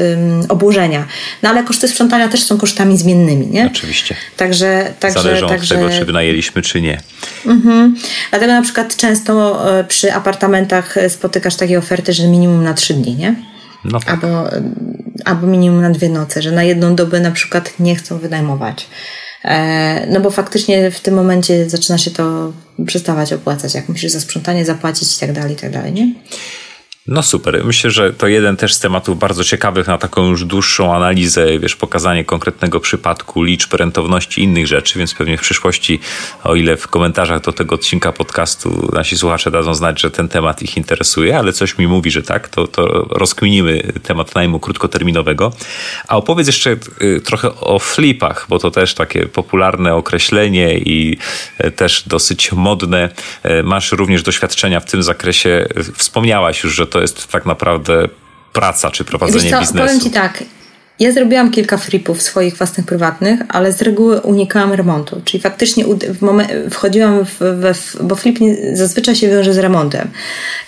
obłożenia. 0.49 1.07
No 1.43 1.49
ale 1.49 1.63
koszty 1.63 1.87
sprzątania 1.87 2.29
też 2.29 2.43
są 2.43 2.57
kosztami 2.57 2.97
zmiennymi, 2.97 3.47
nie? 3.47 3.69
Oczywiście. 3.73 4.15
Także, 4.37 4.93
także, 4.99 5.21
Zależą 5.21 5.47
także... 5.47 5.75
od 5.75 5.81
tego, 5.81 5.99
czy 5.99 6.05
wynajęliśmy, 6.05 6.61
czy 6.61 6.81
nie. 6.81 7.01
Mhm. 7.45 7.95
Dlatego 8.29 8.53
na 8.53 8.61
przykład 8.61 8.95
często 8.95 9.61
e, 9.79 9.83
przy 9.83 10.13
apartamentach 10.13 10.95
spotykasz 11.09 11.55
takie 11.55 11.77
oferty, 11.77 12.13
że 12.13 12.27
minimum 12.27 12.63
na 12.63 12.73
trzy 12.73 12.93
dni, 12.93 13.15
nie? 13.15 13.50
No 13.85 13.99
tak. 13.99 14.09
albo, 14.09 14.49
albo 15.25 15.47
minimum 15.47 15.81
na 15.81 15.89
dwie 15.89 16.09
noce, 16.09 16.41
że 16.41 16.51
na 16.51 16.63
jedną 16.63 16.95
dobę 16.95 17.19
na 17.19 17.31
przykład 17.31 17.73
nie 17.79 17.95
chcą 17.95 18.17
wynajmować. 18.17 18.87
E, 19.43 20.07
no 20.07 20.19
bo 20.19 20.31
faktycznie 20.31 20.91
w 20.91 20.99
tym 20.99 21.13
momencie 21.13 21.69
zaczyna 21.69 21.97
się 21.97 22.11
to 22.11 22.53
przestawać 22.85 23.33
opłacać, 23.33 23.75
jak 23.75 23.89
musisz 23.89 24.11
za 24.11 24.19
sprzątanie 24.19 24.65
zapłacić 24.65 25.17
i 25.17 25.19
tak 25.19 25.33
dalej, 25.33 25.53
i 25.53 25.55
tak 25.55 25.71
dalej, 25.71 25.93
nie? 25.93 26.13
No 27.07 27.23
super. 27.23 27.65
Myślę, 27.65 27.91
że 27.91 28.13
to 28.13 28.27
jeden 28.27 28.57
też 28.57 28.73
z 28.73 28.79
tematów 28.79 29.19
bardzo 29.19 29.43
ciekawych 29.43 29.87
na 29.87 29.97
taką 29.97 30.29
już 30.29 30.45
dłuższą 30.45 30.95
analizę, 30.95 31.59
wiesz, 31.59 31.75
pokazanie 31.75 32.25
konkretnego 32.25 32.79
przypadku, 32.79 33.43
liczb, 33.43 33.73
rentowności 33.73 34.43
innych 34.43 34.67
rzeczy, 34.67 34.99
więc 34.99 35.13
pewnie 35.13 35.37
w 35.37 35.41
przyszłości, 35.41 35.99
o 36.43 36.55
ile 36.55 36.77
w 36.77 36.87
komentarzach 36.87 37.41
do 37.41 37.53
tego 37.53 37.75
odcinka 37.75 38.11
podcastu 38.11 38.89
nasi 38.93 39.17
słuchacze 39.17 39.51
dadzą 39.51 39.73
znać, 39.73 40.01
że 40.01 40.11
ten 40.11 40.27
temat 40.27 40.61
ich 40.61 40.77
interesuje, 40.77 41.37
ale 41.37 41.53
coś 41.53 41.77
mi 41.77 41.87
mówi, 41.87 42.11
że 42.11 42.21
tak, 42.21 42.49
to, 42.49 42.67
to 42.67 42.87
rozkminimy 43.09 43.93
temat 44.03 44.35
najmu 44.35 44.59
krótkoterminowego. 44.59 45.51
A 46.07 46.17
opowiedz 46.17 46.47
jeszcze 46.47 46.77
y, 47.01 47.21
trochę 47.25 47.55
o 47.55 47.79
flipach, 47.79 48.45
bo 48.49 48.59
to 48.59 48.71
też 48.71 48.93
takie 48.93 49.25
popularne 49.25 49.95
określenie 49.95 50.77
i 50.77 51.17
e, 51.57 51.71
też 51.71 52.03
dosyć 52.07 52.51
modne. 52.51 53.09
E, 53.43 53.63
masz 53.63 53.91
również 53.91 54.23
doświadczenia 54.23 54.79
w 54.79 54.85
tym 54.85 55.03
zakresie. 55.03 55.67
Wspomniałaś 55.95 56.63
już, 56.63 56.75
że 56.75 56.90
to 56.91 57.01
jest 57.01 57.27
tak 57.27 57.45
naprawdę 57.45 58.07
praca 58.53 58.91
czy 58.91 59.05
prowadzenie 59.05 59.51
co, 59.51 59.59
biznesu. 59.59 59.87
Powiem 59.87 60.01
Ci 60.01 60.11
tak, 60.11 60.43
ja 61.01 61.11
zrobiłam 61.11 61.51
kilka 61.51 61.77
flipów 61.77 62.21
swoich 62.21 62.57
własnych 62.57 62.85
prywatnych, 62.85 63.39
ale 63.49 63.71
z 63.71 63.81
reguły 63.81 64.21
unikałam 64.21 64.73
remontu. 64.73 65.21
Czyli 65.25 65.43
faktycznie 65.43 65.85
wchodziłam 66.69 67.25
w, 67.25 67.37
w, 67.39 68.03
bo 68.03 68.15
flip 68.15 68.39
nie, 68.39 68.75
zazwyczaj 68.77 69.15
się 69.15 69.29
wiąże 69.29 69.53
z 69.53 69.57
remontem. 69.57 70.07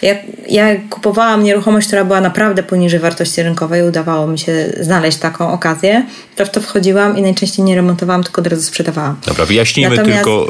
Ja, 0.01 0.15
ja 0.49 0.75
kupowałam 0.89 1.43
nieruchomość, 1.43 1.87
która 1.87 2.05
była 2.05 2.21
naprawdę 2.21 2.63
poniżej 2.63 2.99
wartości 2.99 3.43
rynkowej, 3.43 3.83
udawało 3.83 4.27
mi 4.27 4.39
się 4.39 4.73
znaleźć 4.79 5.17
taką 5.17 5.51
okazję, 5.51 6.05
to 6.35 6.45
w 6.45 6.49
to 6.49 6.61
wchodziłam 6.61 7.17
i 7.17 7.21
najczęściej 7.21 7.65
nie 7.65 7.75
remontowałam, 7.75 8.23
tylko 8.23 8.41
od 8.41 8.47
razu 8.47 8.63
sprzedawałam. 8.63 9.15
Dobra, 9.25 9.45
wyjaśnijmy 9.45 9.95
Natomiast... 9.95 10.23
tylko, 10.23 10.47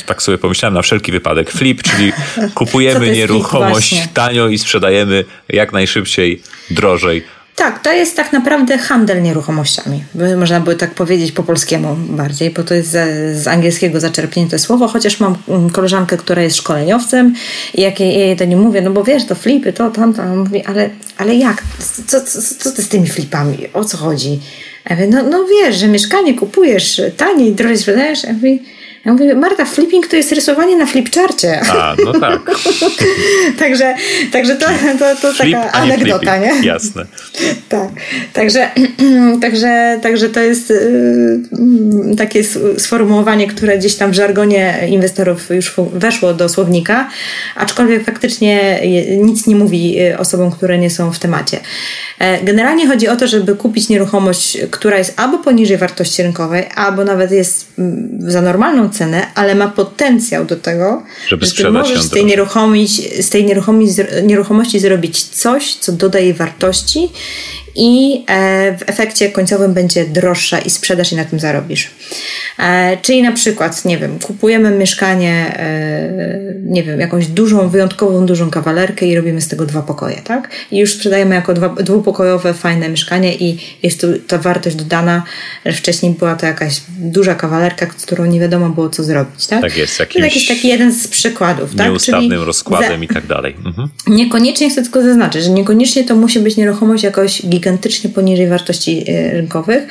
y, 0.00 0.06
tak 0.06 0.22
sobie 0.22 0.38
pomyślałem, 0.38 0.74
na 0.74 0.82
wszelki 0.82 1.12
wypadek. 1.12 1.50
Flip, 1.50 1.82
czyli 1.82 2.12
kupujemy 2.54 3.10
nieruchomość 3.10 4.08
tanio 4.14 4.48
i 4.48 4.58
sprzedajemy 4.58 5.24
jak 5.48 5.72
najszybciej, 5.72 6.42
drożej 6.70 7.41
tak, 7.56 7.82
to 7.82 7.92
jest 7.92 8.16
tak 8.16 8.32
naprawdę 8.32 8.78
handel 8.78 9.22
nieruchomościami. 9.22 10.04
Można 10.36 10.60
by 10.60 10.76
tak 10.76 10.94
powiedzieć 10.94 11.32
po 11.32 11.42
polskiemu 11.42 11.96
bardziej, 11.96 12.50
bo 12.50 12.62
to 12.62 12.74
jest 12.74 12.90
z, 12.90 13.48
angielskiego 13.48 14.00
zaczerpnięte 14.00 14.58
słowo, 14.58 14.88
chociaż 14.88 15.20
mam 15.20 15.36
mm, 15.48 15.70
koleżankę, 15.70 16.16
która 16.16 16.42
jest 16.42 16.56
szkoleniowcem 16.56 17.34
i 17.74 17.80
jak 17.80 18.00
jej, 18.00 18.18
jej 18.18 18.36
to 18.36 18.44
nie 18.44 18.56
mówię, 18.56 18.80
no 18.80 18.90
bo 18.90 19.04
wiesz, 19.04 19.26
to 19.26 19.34
flipy, 19.34 19.72
to 19.72 19.90
tamto, 19.90 20.22
on 20.22 20.38
mówi, 20.38 20.64
ale, 20.64 20.90
ale 21.18 21.34
jak? 21.34 21.62
Co, 22.06 22.20
co, 22.20 22.42
co 22.58 22.70
ty 22.70 22.82
z 22.82 22.88
tymi 22.88 23.08
flipami? 23.08 23.58
O 23.72 23.84
co 23.84 23.96
chodzi? 23.96 24.40
Ja 24.90 24.96
mówię, 24.96 25.08
no, 25.08 25.22
no 25.22 25.44
wiesz, 25.44 25.76
że 25.76 25.88
mieszkanie 25.88 26.34
kupujesz 26.34 27.00
taniej, 27.16 27.52
drożej 27.52 27.78
sprzedajesz. 27.78 28.24
Ja 28.24 28.32
mówię, 28.32 28.58
ja 29.04 29.12
mówię, 29.12 29.34
Marta, 29.34 29.64
flipping 29.64 30.06
to 30.06 30.16
jest 30.16 30.32
rysowanie 30.32 30.76
na 30.76 30.86
flipcharcie. 30.86 31.60
A, 31.72 31.96
no 32.04 32.20
tak. 32.20 32.40
także, 33.58 33.94
także 34.32 34.56
to, 34.56 34.66
to, 34.98 35.16
to 35.16 35.32
Flip, 35.32 35.56
taka 35.56 35.72
anegdota, 35.72 36.36
nie? 36.36 36.52
Jasne. 36.62 37.06
tak. 37.68 37.88
Także, 38.32 38.70
także, 39.42 39.98
także 40.02 40.28
to 40.28 40.40
jest 40.40 40.70
y, 40.70 41.40
takie 42.16 42.44
sformułowanie, 42.78 43.46
które 43.46 43.78
gdzieś 43.78 43.94
tam 43.94 44.10
w 44.10 44.14
żargonie 44.14 44.78
inwestorów 44.88 45.50
już 45.50 45.74
weszło 45.92 46.34
do 46.34 46.48
słownika, 46.48 47.08
aczkolwiek 47.56 48.04
faktycznie 48.04 48.80
nic 49.18 49.46
nie 49.46 49.56
mówi 49.56 50.00
y, 50.00 50.18
osobom, 50.18 50.50
które 50.50 50.78
nie 50.78 50.90
są 50.90 51.12
w 51.12 51.18
temacie. 51.18 51.60
E, 52.18 52.44
generalnie 52.44 52.88
chodzi 52.88 53.08
o 53.08 53.16
to, 53.16 53.26
żeby 53.26 53.56
kupić 53.56 53.88
nieruchomość, 53.88 54.58
która 54.70 54.98
jest 54.98 55.20
albo 55.20 55.38
poniżej 55.38 55.76
wartości 55.76 56.22
rynkowej, 56.22 56.64
albo 56.74 57.04
nawet 57.04 57.30
jest 57.30 57.66
mm, 57.78 58.08
za 58.18 58.42
normalną 58.42 58.90
cenę, 58.90 59.26
ale 59.34 59.54
ma 59.54 59.68
potencjał 59.68 60.44
do 60.44 60.56
tego, 60.56 61.02
żeby 61.28 61.46
że 61.46 61.52
ty 61.52 61.70
możesz 61.70 62.02
z 62.02 62.10
tej, 62.10 62.24
nieruchomości, 62.24 63.22
z 63.22 63.30
tej 63.30 63.44
nieruchomości, 63.44 64.02
nieruchomości 64.22 64.80
zrobić 64.80 65.22
coś, 65.22 65.74
co 65.74 65.92
dodaje 65.92 66.34
wartości 66.34 67.08
i 67.74 68.24
e, 68.28 68.78
w 68.78 68.82
efekcie 68.86 69.30
końcowym 69.30 69.74
będzie 69.74 70.04
droższa 70.04 70.58
i 70.58 70.70
sprzedaż 70.70 71.12
i 71.12 71.16
na 71.16 71.24
tym 71.24 71.40
zarobisz. 71.40 71.90
E, 72.58 72.96
czyli 73.02 73.22
na 73.22 73.32
przykład, 73.32 73.84
nie 73.84 73.98
wiem, 73.98 74.18
kupujemy 74.18 74.70
mieszkanie, 74.70 75.54
e, 75.56 76.54
nie 76.64 76.82
wiem, 76.82 77.00
jakąś 77.00 77.26
dużą, 77.26 77.68
wyjątkową, 77.68 78.26
dużą 78.26 78.50
kawalerkę 78.50 79.06
i 79.06 79.16
robimy 79.16 79.40
z 79.40 79.48
tego 79.48 79.66
dwa 79.66 79.82
pokoje, 79.82 80.20
tak? 80.24 80.50
I 80.70 80.78
już 80.78 80.94
sprzedajemy 80.94 81.34
jako 81.34 81.54
dwa, 81.54 81.68
dwupokojowe, 81.68 82.54
fajne 82.54 82.88
mieszkanie 82.88 83.34
i 83.34 83.58
jest 83.82 84.00
tu 84.00 84.18
ta 84.18 84.38
wartość 84.38 84.76
dodana, 84.76 85.22
że 85.66 85.72
wcześniej 85.72 86.12
była 86.12 86.36
to 86.36 86.46
jakaś 86.46 86.80
duża 86.98 87.34
kawalerka, 87.34 87.86
z 87.96 88.06
którą 88.06 88.24
nie 88.24 88.40
wiadomo 88.40 88.68
było 88.68 88.88
co 88.88 89.04
zrobić, 89.04 89.46
tak? 89.46 89.60
Tak 89.60 89.76
jest, 89.76 90.00
jakimś 90.00 90.20
to 90.20 90.24
jakiś 90.24 90.48
taki 90.48 90.68
jeden 90.68 90.92
z 90.92 91.08
przykładów, 91.08 91.74
tak? 91.74 91.86
Nieustawnym 91.86 92.42
rozkładem 92.42 92.98
za... 92.98 93.04
i 93.04 93.08
tak 93.08 93.26
dalej. 93.26 93.56
Mhm. 93.64 93.88
Niekoniecznie 94.06 94.70
chcę 94.70 94.82
tylko 94.82 95.02
zaznaczyć, 95.02 95.44
że 95.44 95.50
niekoniecznie 95.50 96.04
to 96.04 96.16
musi 96.16 96.40
być 96.40 96.56
nieruchomość 96.56 97.04
jakoś 97.04 97.42
gigantycznie 97.62 98.10
poniżej 98.10 98.48
wartości 98.48 99.04
e, 99.08 99.30
rynkowych. 99.30 99.82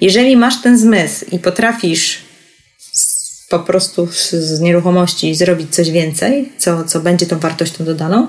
Jeżeli 0.00 0.36
masz 0.36 0.62
ten 0.62 0.78
zmysł 0.78 1.24
i 1.32 1.38
potrafisz 1.38 2.18
po 3.48 3.58
prostu 3.58 4.08
z 4.32 4.60
nieruchomości 4.60 5.34
zrobić 5.34 5.74
coś 5.74 5.90
więcej, 5.90 6.52
co, 6.58 6.84
co 6.84 7.00
będzie 7.00 7.26
tą 7.26 7.38
wartością 7.38 7.84
dodaną, 7.84 8.28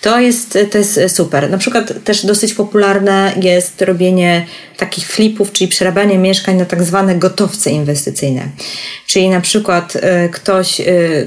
to 0.00 0.20
jest, 0.20 0.58
to 0.70 0.78
jest 0.78 1.00
super. 1.08 1.50
Na 1.50 1.58
przykład 1.58 2.04
też 2.04 2.26
dosyć 2.26 2.54
popularne 2.54 3.32
jest 3.42 3.82
robienie 3.82 4.46
takich 4.76 5.06
flipów, 5.08 5.52
czyli 5.52 5.68
przerabianie 5.68 6.18
mieszkań 6.18 6.56
na 6.56 6.64
tak 6.64 6.82
zwane 6.82 7.14
gotowce 7.16 7.70
inwestycyjne. 7.70 8.48
Czyli 9.06 9.28
na 9.28 9.40
przykład 9.40 9.96
y, 9.96 10.00
ktoś 10.32 10.80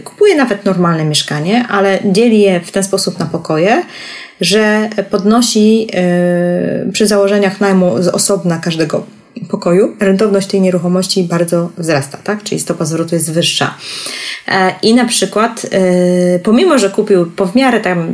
kupuje 0.03 0.35
nawet 0.35 0.65
normalne 0.65 1.05
mieszkanie, 1.05 1.65
ale 1.69 1.99
dzieli 2.05 2.41
je 2.41 2.59
w 2.59 2.71
ten 2.71 2.83
sposób 2.83 3.19
na 3.19 3.25
pokoje, 3.25 3.83
że 4.41 4.89
podnosi 5.09 5.87
y, 6.87 6.91
przy 6.91 7.07
założeniach 7.07 7.61
najmu 7.61 8.03
z 8.03 8.07
osobna 8.07 8.57
każdego 8.57 9.03
pokoju, 9.49 9.95
rentowność 9.99 10.47
tej 10.47 10.61
nieruchomości 10.61 11.23
bardzo 11.23 11.69
wzrasta, 11.77 12.17
tak? 12.23 12.43
Czyli 12.43 12.61
stopa 12.61 12.85
zwrotu 12.85 13.15
jest 13.15 13.33
wyższa. 13.33 13.75
E, 14.47 14.73
I 14.81 14.95
na 14.95 15.05
przykład, 15.05 15.65
e, 15.71 16.39
pomimo, 16.39 16.77
że 16.77 16.89
kupił 16.89 17.25
po 17.25 17.45
w 17.45 17.55
miarę 17.55 17.79
tam 17.79 18.13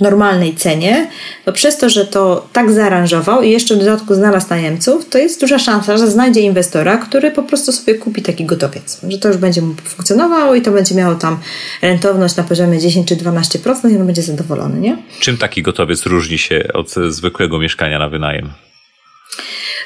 normalnej 0.00 0.54
cenie, 0.54 1.06
to 1.44 1.52
przez 1.52 1.78
to, 1.78 1.88
że 1.88 2.06
to 2.06 2.48
tak 2.52 2.72
zaaranżował 2.72 3.42
i 3.42 3.50
jeszcze 3.50 3.74
w 3.74 3.78
dodatku 3.78 4.14
znalazł 4.14 4.46
najemców, 4.50 5.08
to 5.08 5.18
jest 5.18 5.40
duża 5.40 5.58
szansa, 5.58 5.98
że 5.98 6.10
znajdzie 6.10 6.40
inwestora, 6.40 6.96
który 6.96 7.30
po 7.30 7.42
prostu 7.42 7.72
sobie 7.72 7.94
kupi 7.94 8.22
taki 8.22 8.44
gotowiec. 8.44 9.00
Że 9.08 9.18
to 9.18 9.28
już 9.28 9.36
będzie 9.36 9.62
mu 9.62 9.74
funkcjonowało 9.84 10.54
i 10.54 10.62
to 10.62 10.70
będzie 10.70 10.94
miało 10.94 11.14
tam 11.14 11.38
rentowność 11.82 12.36
na 12.36 12.42
poziomie 12.42 12.78
10 12.78 13.08
czy 13.08 13.16
12% 13.16 13.92
i 13.92 13.96
on 13.96 14.06
będzie 14.06 14.22
zadowolony, 14.22 14.80
nie? 14.80 14.98
Czym 15.20 15.36
taki 15.36 15.62
gotowiec 15.62 16.06
różni 16.06 16.38
się 16.38 16.64
od 16.74 16.90
zwykłego 17.08 17.58
mieszkania 17.58 17.98
na 17.98 18.08
wynajem? 18.08 18.50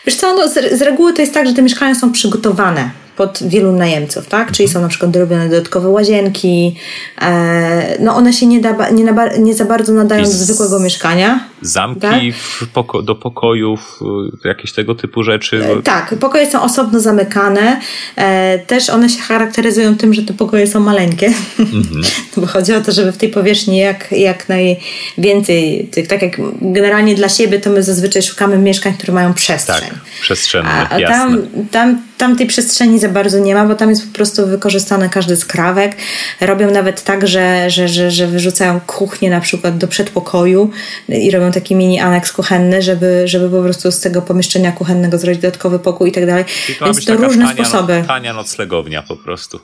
Wiesz 0.07 0.17
co, 0.17 0.35
no 0.35 0.49
z, 0.49 0.79
z 0.79 0.83
reguły 0.83 1.12
to 1.12 1.21
jest 1.21 1.35
tak, 1.35 1.47
że 1.47 1.55
te 1.55 1.62
mieszkania 1.62 1.95
są 1.95 2.12
przygotowane 2.12 3.04
pod 3.17 3.39
wielu 3.47 3.73
najemców, 3.73 4.27
tak? 4.27 4.53
Czyli 4.53 4.69
są 4.69 4.81
na 4.81 4.89
przykład 4.89 5.11
dorobione 5.11 5.49
dodatkowe 5.49 5.89
łazienki, 5.89 6.77
e, 7.23 7.99
no 8.01 8.17
one 8.17 8.33
się 8.33 8.47
nie, 8.47 8.61
da, 8.61 8.91
nie, 8.91 9.05
na, 9.05 9.37
nie 9.37 9.55
za 9.55 9.65
bardzo 9.65 9.93
nadają 9.93 10.25
do 10.25 10.31
zwykłego 10.31 10.81
mieszkania. 10.81 11.49
Zamki 11.62 12.01
tak? 12.01 12.69
poko 12.73 13.03
do 13.03 13.15
pokojów, 13.15 14.01
y, 14.45 14.49
jakieś 14.49 14.73
tego 14.73 14.95
typu 14.95 15.23
rzeczy? 15.23 15.65
E, 15.79 15.83
tak, 15.83 16.15
pokoje 16.21 16.51
są 16.51 16.62
osobno 16.62 17.01
zamykane. 17.01 17.81
E, 18.17 18.59
też 18.59 18.91
one 18.91 19.09
się 19.09 19.21
charakteryzują 19.21 19.97
tym, 19.97 20.15
że 20.15 20.23
te 20.23 20.35
pokoje 20.35 20.67
są 20.67 20.81
maleńkie. 20.81 21.33
Mhm. 21.59 22.03
Bo 22.37 22.47
chodzi 22.47 22.75
o 22.75 22.81
to, 22.81 22.93
żeby 22.93 23.12
w 23.12 23.17
tej 23.17 23.29
powierzchni 23.29 23.79
jak, 23.79 24.12
jak 24.12 24.47
najwięcej, 24.49 25.91
tak 26.09 26.23
jak 26.23 26.37
generalnie 26.62 27.15
dla 27.15 27.29
siebie, 27.29 27.61
to 27.61 27.71
my 27.71 27.83
zazwyczaj 27.83 28.23
szukamy 28.23 28.59
mieszkań, 28.59 28.95
które 28.95 29.12
mają 29.12 29.35
przestrzeń. 29.35 29.89
Tak, 29.89 30.01
przestrzenne, 30.21 30.71
a, 30.71 30.89
a 30.89 31.01
tam, 31.01 31.43
tam, 31.71 32.03
tam 32.19 32.37
tej 32.37 32.47
przestrzeni 32.47 32.99
za 33.05 33.13
bardzo 33.13 33.39
nie 33.39 33.55
ma, 33.55 33.67
bo 33.67 33.75
tam 33.75 33.91
jest 33.91 34.09
po 34.09 34.15
prostu 34.15 34.47
wykorzystany 34.47 35.09
każdy 35.09 35.37
skrawek. 35.37 35.97
Robią 36.41 36.71
nawet 36.71 37.05
tak, 37.05 37.29
że, 37.29 37.71
że, 37.71 37.89
że, 37.89 38.11
że 38.11 38.27
wyrzucają 38.27 38.81
kuchnię 38.81 39.31
na 39.31 39.41
przykład 39.41 39.79
do 39.79 39.89
przedpokoju 39.89 40.71
i 41.09 41.31
robią 41.31 41.53
taki 41.53 41.75
mini 41.75 42.01
aneks 42.01 42.33
kuchenny, 42.33 42.83
żeby, 42.83 43.29
żeby 43.29 43.51
po 43.51 43.63
prostu 43.63 43.93
z 43.93 44.01
tego 44.01 44.23
pomieszczenia 44.23 44.73
kuchennego 44.73 45.19
zrobić 45.19 45.41
dodatkowy 45.41 45.79
pokój 45.79 46.09
i 46.09 46.13
tak 46.13 46.27
dalej. 46.27 46.45
Więc 46.85 47.05
to 47.05 47.17
różne 47.17 47.45
tania, 47.45 47.65
sposoby. 47.65 48.05
Tania 48.07 48.33
noclegownia 48.33 49.03
po 49.03 49.17
prostu. 49.17 49.61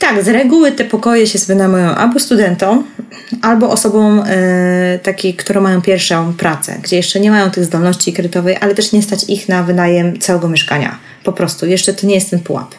Tak, 0.00 0.24
z 0.24 0.28
reguły 0.28 0.72
te 0.72 0.84
pokoje 0.84 1.26
się 1.26 1.38
wynajmują 1.38 1.94
albo 1.94 2.20
studentom, 2.20 2.84
albo 3.42 3.70
osobom 3.70 4.18
y, 4.18 4.98
takiej, 5.02 5.34
które 5.34 5.60
mają 5.60 5.82
pierwszą 5.82 6.34
pracę, 6.34 6.80
gdzie 6.82 6.96
jeszcze 6.96 7.20
nie 7.20 7.30
mają 7.30 7.50
tych 7.50 7.64
zdolności 7.64 8.12
kredytowej, 8.12 8.56
ale 8.60 8.74
też 8.74 8.92
nie 8.92 9.02
stać 9.02 9.24
ich 9.28 9.48
na 9.48 9.62
wynajem 9.62 10.18
całego 10.18 10.48
mieszkania. 10.48 10.98
Po 11.24 11.32
prostu, 11.32 11.66
jeszcze 11.66 11.94
to 11.94 12.06
nie 12.06 12.14
jest 12.14 12.30
ten 12.30 12.40
pułap. 12.40 12.74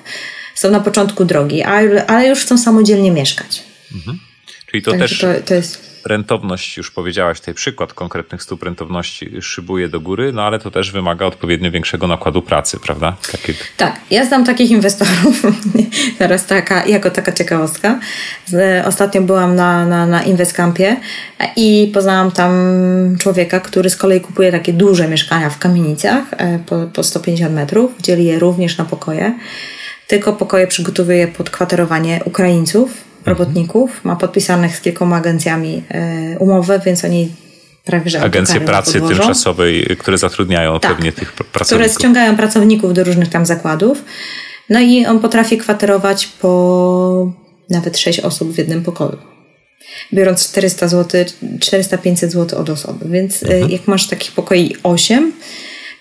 Są 0.56 0.72
na 0.72 0.80
początku 0.80 1.26
drogi, 1.26 1.64
ale, 1.64 2.06
ale 2.06 2.28
już 2.28 2.40
chcą 2.40 2.58
samodzielnie 2.58 3.12
mieszkać. 3.12 3.64
Mhm. 3.96 4.20
Czyli 4.66 4.84
to 4.84 4.92
Także 4.92 5.34
też 5.34 5.42
to, 5.42 5.48
to 5.48 5.54
jest 5.54 5.91
rentowność, 6.06 6.78
już 6.78 6.92
powiedziałaś 6.92 7.40
tutaj 7.40 7.54
przykład 7.54 7.94
konkretnych 7.94 8.44
stóp 8.44 8.64
rentowności 8.64 9.42
szybuje 9.42 9.90
do 9.90 10.00
góry, 10.00 10.32
no 10.34 10.44
ale 10.44 10.60
to 10.60 10.72
też 10.72 10.92
wymaga 10.92 11.26
odpowiednio 11.26 11.72
większego 11.72 12.08
nakładu 12.08 12.42
pracy, 12.42 12.80
prawda? 12.80 13.16
Takie... 13.32 13.54
Tak, 13.78 14.00
ja 14.12 14.26
znam 14.26 14.46
takich 14.46 14.72
inwestorów, 14.72 15.42
teraz 16.20 16.46
taka, 16.46 16.86
jako 16.86 17.12
taka 17.12 17.32
ciekawostka. 17.32 18.00
Ostatnio 18.86 19.22
byłam 19.22 19.56
na, 19.56 19.86
na, 19.86 20.06
na 20.06 20.24
Investcampie 20.24 20.98
i 21.56 21.92
poznałam 21.94 22.32
tam 22.32 22.52
człowieka, 23.20 23.60
który 23.60 23.90
z 23.90 23.96
kolei 23.96 24.22
kupuje 24.22 24.52
takie 24.52 24.74
duże 24.74 25.08
mieszkania 25.08 25.50
w 25.50 25.60
kamienicach 25.60 26.24
e, 26.32 26.60
po, 26.60 26.76
po 26.94 27.04
150 27.04 27.56
metrów, 27.56 27.92
dzieli 28.02 28.26
je 28.26 28.40
również 28.40 28.78
na 28.78 28.86
pokoje, 28.86 29.34
tylko 30.08 30.34
pokoje 30.34 30.68
przygotowuje 30.68 31.28
pod 31.28 31.50
kwaterowanie 31.50 32.20
Ukraińców, 32.26 33.11
robotników, 33.26 34.06
ma 34.06 34.16
podpisanych 34.16 34.78
z 34.78 34.82
kilkoma 34.82 35.18
agencjami 35.18 35.84
e, 35.90 36.40
umowę, 36.40 36.82
więc 36.86 37.06
oni 37.06 37.32
prawie 37.86 38.12
że 38.12 38.22
Agencje 38.22 38.62
pracy 38.62 39.02
tymczasowej, 39.02 39.96
które 40.00 40.18
zatrudniają 40.18 40.80
tak, 40.80 40.96
pewnie 40.96 41.12
tych 41.12 41.34
pracowników. 41.34 41.68
Które 41.68 41.90
ściągają 41.90 42.38
pracowników 42.38 42.94
do 42.94 43.04
różnych 43.04 43.30
tam 43.30 43.46
zakładów. 43.46 44.04
No 44.70 44.80
i 44.80 45.06
on 45.06 45.20
potrafi 45.20 45.58
kwaterować 45.58 46.28
po 46.28 47.32
nawet 47.70 47.98
6 47.98 48.20
osób 48.20 48.52
w 48.52 48.58
jednym 48.58 48.84
pokoju. 48.84 49.18
Biorąc 50.14 50.50
400 50.50 50.88
zł, 50.88 51.26
400-500 51.60 52.16
zł 52.30 52.60
od 52.60 52.70
osoby. 52.70 53.06
Więc 53.10 53.44
e, 53.44 53.46
mhm. 53.46 53.72
jak 53.72 53.88
masz 53.88 54.08
takich 54.08 54.32
pokoi 54.32 54.76
8, 54.84 55.34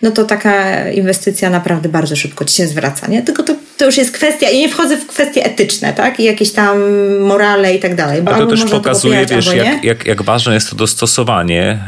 no 0.02 0.10
to 0.10 0.24
taka 0.24 0.88
inwestycja 0.90 1.50
naprawdę 1.50 1.88
bardzo 1.88 2.16
szybko 2.16 2.44
ci 2.44 2.56
się 2.56 2.66
zwraca, 2.66 3.06
nie? 3.06 3.22
Tylko 3.22 3.42
to, 3.42 3.54
to 3.80 3.86
już 3.86 3.96
jest 3.96 4.10
kwestia, 4.12 4.50
i 4.50 4.58
nie 4.58 4.68
wchodzę 4.68 4.96
w 4.96 5.06
kwestie 5.06 5.44
etyczne, 5.44 5.92
tak? 5.92 6.20
I 6.20 6.24
jakieś 6.24 6.52
tam 6.52 6.78
morale 7.20 7.74
i 7.74 7.78
tak 7.78 7.94
dalej. 7.94 8.22
Bo 8.22 8.34
Ale 8.34 8.44
to 8.44 8.50
też 8.50 8.64
pokazuje, 8.64 9.26
wiesz, 9.26 9.54
jak, 9.54 9.84
jak, 9.84 10.06
jak 10.06 10.22
ważne 10.22 10.54
jest 10.54 10.70
to 10.70 10.76
dostosowanie 10.76 11.78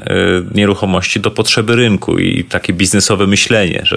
y, 0.51 0.55
nieruchomości 0.55 1.21
do 1.21 1.31
potrzeby 1.31 1.77
rynku 1.77 2.19
i 2.19 2.45
takie 2.45 2.73
biznesowe 2.73 3.27
myślenie, 3.27 3.81
że 3.85 3.97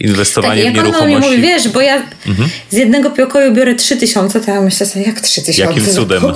inwestowanie 0.00 0.64
tak, 0.64 0.72
w 0.72 0.76
nieruchomości... 0.76 1.12
Jak 1.12 1.22
mówi, 1.22 1.42
wiesz, 1.42 1.68
bo 1.68 1.80
ja 1.80 2.02
mhm. 2.26 2.48
z 2.70 2.76
jednego 2.76 3.10
pokoju 3.10 3.52
biorę 3.52 3.74
3000, 3.74 4.40
to 4.40 4.50
ja 4.50 4.60
myślę 4.60 4.86
sobie, 4.86 5.04
jak 5.04 5.20
3000? 5.20 5.62
Jakim 5.62 5.86
cudem? 5.86 6.22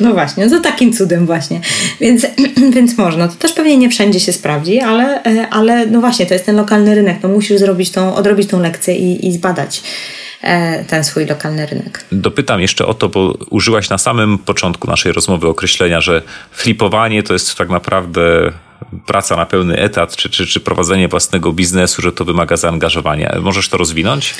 no 0.00 0.12
właśnie, 0.12 0.46
no 0.46 0.56
to 0.56 0.62
takim 0.62 0.92
cudem 0.92 1.26
właśnie. 1.26 1.60
Więc, 2.00 2.26
więc 2.76 2.98
można. 2.98 3.28
To 3.28 3.34
też 3.34 3.52
pewnie 3.52 3.76
nie 3.76 3.90
wszędzie 3.90 4.20
się 4.20 4.32
sprawdzi, 4.32 4.80
ale, 4.80 5.24
e, 5.24 5.48
ale 5.50 5.86
no 5.86 6.00
właśnie, 6.00 6.26
to 6.26 6.34
jest 6.34 6.46
ten 6.46 6.56
lokalny 6.56 6.94
rynek. 6.94 7.18
No 7.22 7.28
musisz 7.28 7.58
zrobić 7.58 7.90
tą, 7.90 8.14
odrobić 8.14 8.48
tą 8.48 8.60
lekcję 8.60 8.96
i, 8.96 9.28
i 9.28 9.32
zbadać 9.32 9.82
e, 10.42 10.84
ten 10.84 11.04
swój 11.04 11.26
lokalny 11.26 11.66
rynek. 11.66 12.04
Dopytam 12.12 12.60
jeszcze 12.60 12.86
o 12.86 12.94
to, 12.94 13.08
bo 13.08 13.38
użyłaś 13.50 13.90
na 13.90 13.98
samym 13.98 14.38
początku 14.38 14.90
naszej 14.90 15.12
rozmowy 15.12 15.48
określenia, 15.48 16.00
że 16.00 16.22
flipowanie 16.52 17.22
to 17.22 17.32
jest 17.32 17.54
tak 17.54 17.68
naprawdę 17.68 18.52
praca 19.06 19.36
na 19.36 19.46
pełny 19.46 19.78
etat, 19.78 20.16
czy, 20.16 20.30
czy, 20.30 20.46
czy 20.46 20.60
prowadzenie 20.60 21.08
własnego 21.08 21.52
biznesu, 21.52 22.02
że 22.02 22.12
to 22.12 22.24
wymaga 22.24 22.56
zaangażowania. 22.56 23.36
Możesz 23.40 23.68
to 23.68 23.76
rozwinąć? 23.76 24.34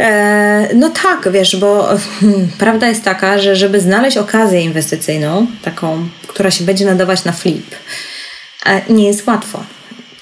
E, 0.00 0.68
no 0.74 0.90
tak, 0.90 1.32
wiesz, 1.32 1.56
bo 1.56 1.88
hmm, 2.20 2.48
prawda 2.58 2.88
jest 2.88 3.04
taka, 3.04 3.38
że 3.38 3.56
żeby 3.56 3.80
znaleźć 3.80 4.16
okazję 4.16 4.60
inwestycyjną, 4.60 5.46
taką, 5.62 6.08
która 6.26 6.50
się 6.50 6.64
będzie 6.64 6.84
nadawać 6.84 7.24
na 7.24 7.32
flip, 7.32 7.74
e, 8.66 8.80
nie 8.92 9.06
jest 9.06 9.26
łatwo. 9.26 9.64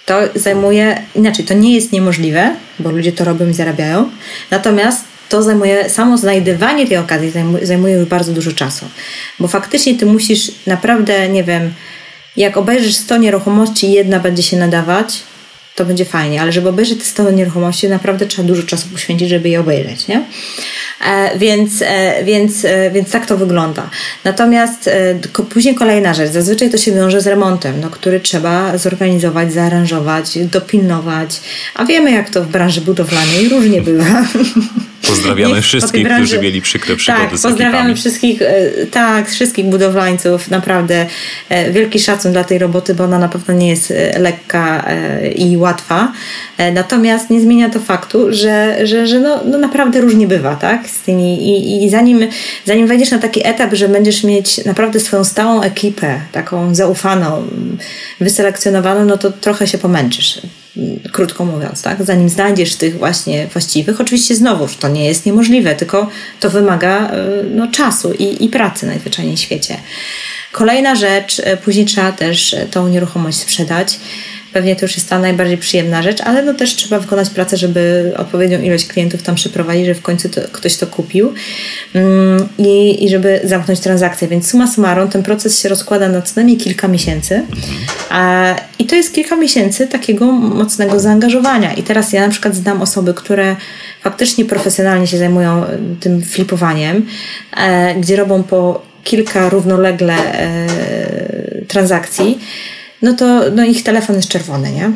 To 0.06 0.18
zajmuje, 0.34 1.02
inaczej, 1.14 1.44
to 1.44 1.54
nie 1.54 1.74
jest 1.74 1.92
niemożliwe, 1.92 2.56
bo 2.78 2.90
ludzie 2.90 3.12
to 3.12 3.24
robią 3.24 3.48
i 3.48 3.52
zarabiają, 3.52 4.10
natomiast 4.50 5.04
to 5.28 5.42
zajmuje, 5.42 5.90
samo 5.90 6.18
znajdywanie 6.18 6.86
tej 6.86 6.96
okazji 6.96 7.30
zajmuje, 7.30 7.66
zajmuje 7.66 8.06
bardzo 8.06 8.32
dużo 8.32 8.52
czasu, 8.52 8.86
bo 9.40 9.48
faktycznie 9.48 9.94
ty 9.94 10.06
musisz 10.06 10.52
naprawdę, 10.66 11.28
nie 11.28 11.44
wiem, 11.44 11.72
jak 12.40 12.56
obejrzysz 12.56 12.94
100 12.94 13.16
nieruchomości 13.16 13.92
jedna 13.92 14.20
będzie 14.20 14.42
się 14.42 14.56
nadawać, 14.56 15.22
to 15.76 15.84
będzie 15.84 16.04
fajnie, 16.04 16.42
ale 16.42 16.52
żeby 16.52 16.68
obejrzeć 16.68 16.98
te 16.98 17.04
100 17.04 17.30
nieruchomości, 17.30 17.88
naprawdę 17.88 18.26
trzeba 18.26 18.48
dużo 18.48 18.62
czasu 18.62 18.88
poświęcić, 18.88 19.28
żeby 19.28 19.48
je 19.48 19.60
obejrzeć, 19.60 20.08
nie? 20.08 20.24
E, 21.06 21.38
więc, 21.38 21.82
e, 21.82 22.24
więc, 22.24 22.64
e, 22.64 22.90
więc 22.90 23.10
tak 23.10 23.26
to 23.26 23.36
wygląda. 23.36 23.90
Natomiast 24.24 24.88
e, 24.88 25.14
później 25.50 25.74
kolejna 25.74 26.14
rzecz, 26.14 26.30
zazwyczaj 26.30 26.70
to 26.70 26.78
się 26.78 26.92
wiąże 26.92 27.20
z 27.20 27.26
remontem, 27.26 27.80
no, 27.80 27.90
który 27.90 28.20
trzeba 28.20 28.78
zorganizować, 28.78 29.52
zaaranżować, 29.52 30.38
dopilnować, 30.38 31.40
a 31.74 31.84
wiemy 31.84 32.10
jak 32.10 32.30
to 32.30 32.42
w 32.42 32.46
branży 32.46 32.80
budowlanej 32.80 33.48
różnie 33.48 33.82
bywa. 33.82 34.24
Pozdrawiamy 35.10 35.62
wszystkich, 35.62 36.04
branży... 36.04 36.24
którzy 36.24 36.42
mieli 36.42 36.62
przykre 36.62 36.96
przygody 36.96 37.24
tak, 37.24 37.38
z 37.38 37.42
pozdrawiamy 37.42 37.76
ekipami. 37.76 37.94
wszystkich, 37.94 38.42
e, 38.42 38.86
tak, 38.86 39.30
wszystkich 39.30 39.66
budowlańców. 39.66 40.50
Naprawdę 40.50 41.06
e, 41.48 41.70
wielki 41.72 42.00
szacun 42.00 42.32
dla 42.32 42.44
tej 42.44 42.58
roboty, 42.58 42.94
bo 42.94 43.04
ona 43.04 43.18
na 43.18 43.28
pewno 43.28 43.54
nie 43.54 43.68
jest 43.68 43.90
e, 43.90 44.18
lekka 44.18 44.84
i 45.36 45.56
łatwa. 45.56 46.12
Natomiast 46.72 47.30
nie 47.30 47.40
zmienia 47.40 47.70
to 47.70 47.80
faktu, 47.80 48.32
że, 48.32 48.86
że, 48.86 49.06
że 49.06 49.20
no, 49.20 49.40
no 49.44 49.58
naprawdę 49.58 50.00
różnie 50.00 50.26
bywa, 50.26 50.56
tak? 50.56 50.88
Z 50.88 51.00
tymi 51.00 51.48
i, 51.48 51.84
i 51.84 51.90
zanim, 51.90 52.28
zanim 52.64 52.86
wejdziesz 52.86 53.10
na 53.10 53.18
taki 53.18 53.46
etap, 53.46 53.74
że 53.74 53.88
będziesz 53.88 54.24
mieć 54.24 54.64
naprawdę 54.64 55.00
swoją 55.00 55.24
stałą 55.24 55.62
ekipę, 55.62 56.20
taką 56.32 56.74
zaufaną, 56.74 57.46
wyselekcjonowaną, 58.20 59.04
no 59.04 59.18
to 59.18 59.30
trochę 59.32 59.66
się 59.66 59.78
pomęczysz 59.78 60.40
krótko 61.12 61.44
mówiąc, 61.44 61.82
tak? 61.82 62.02
Zanim 62.04 62.28
znajdziesz 62.28 62.74
tych 62.74 62.98
właśnie 62.98 63.46
właściwych, 63.46 64.00
oczywiście 64.00 64.34
znowuż 64.34 64.76
to 64.76 64.88
nie 64.88 65.04
jest 65.04 65.26
niemożliwe, 65.26 65.74
tylko 65.74 66.08
to 66.40 66.50
wymaga 66.50 67.10
no, 67.54 67.68
czasu 67.68 68.12
i, 68.12 68.44
i 68.44 68.48
pracy 68.48 68.86
najzwyczajniej 68.86 69.36
w 69.36 69.40
świecie. 69.40 69.76
Kolejna 70.52 70.94
rzecz, 70.94 71.42
później 71.64 71.86
trzeba 71.86 72.12
też 72.12 72.56
tą 72.70 72.88
nieruchomość 72.88 73.38
sprzedać. 73.38 73.98
Pewnie 74.52 74.76
to 74.76 74.84
już 74.84 74.96
jest 74.96 75.08
ta 75.08 75.18
najbardziej 75.18 75.58
przyjemna 75.58 76.02
rzecz, 76.02 76.20
ale 76.20 76.42
no 76.42 76.54
też 76.54 76.76
trzeba 76.76 76.98
wykonać 76.98 77.30
pracę, 77.30 77.56
żeby 77.56 78.12
odpowiednią 78.16 78.60
ilość 78.60 78.86
klientów 78.86 79.22
tam 79.22 79.34
przyprowadzić, 79.34 79.86
żeby 79.86 80.00
w 80.00 80.02
końcu 80.02 80.28
to, 80.28 80.40
ktoś 80.52 80.76
to 80.76 80.86
kupił 80.86 81.32
mm, 81.94 82.48
i, 82.58 83.04
i 83.04 83.08
żeby 83.08 83.40
zamknąć 83.44 83.80
transakcję. 83.80 84.28
Więc 84.28 84.50
suma 84.50 84.66
summarum 84.66 85.08
ten 85.08 85.22
proces 85.22 85.62
się 85.62 85.68
rozkłada 85.68 86.08
na 86.08 86.22
co 86.22 86.32
najmniej 86.36 86.56
kilka 86.56 86.88
miesięcy 86.88 87.42
a, 88.10 88.54
i 88.78 88.84
to 88.84 88.96
jest 88.96 89.14
kilka 89.14 89.36
miesięcy 89.36 89.86
takiego 89.86 90.26
mocnego 90.32 91.00
zaangażowania. 91.00 91.72
I 91.72 91.82
teraz 91.82 92.12
ja 92.12 92.20
na 92.20 92.28
przykład 92.28 92.54
znam 92.54 92.82
osoby, 92.82 93.14
które 93.14 93.56
faktycznie 94.00 94.44
profesjonalnie 94.44 95.06
się 95.06 95.18
zajmują 95.18 95.66
e, 95.66 95.78
tym 96.00 96.22
flipowaniem, 96.22 97.06
e, 97.56 97.94
gdzie 97.94 98.16
robią 98.16 98.42
po 98.42 98.82
kilka 99.04 99.48
równolegle 99.48 100.14
e, 100.14 100.66
transakcji 101.68 102.38
no 103.02 103.14
to 103.14 103.50
no 103.50 103.64
ich 103.64 103.82
telefon 103.82 104.16
jest 104.16 104.28
czerwony, 104.28 104.72
nie? 104.72 104.90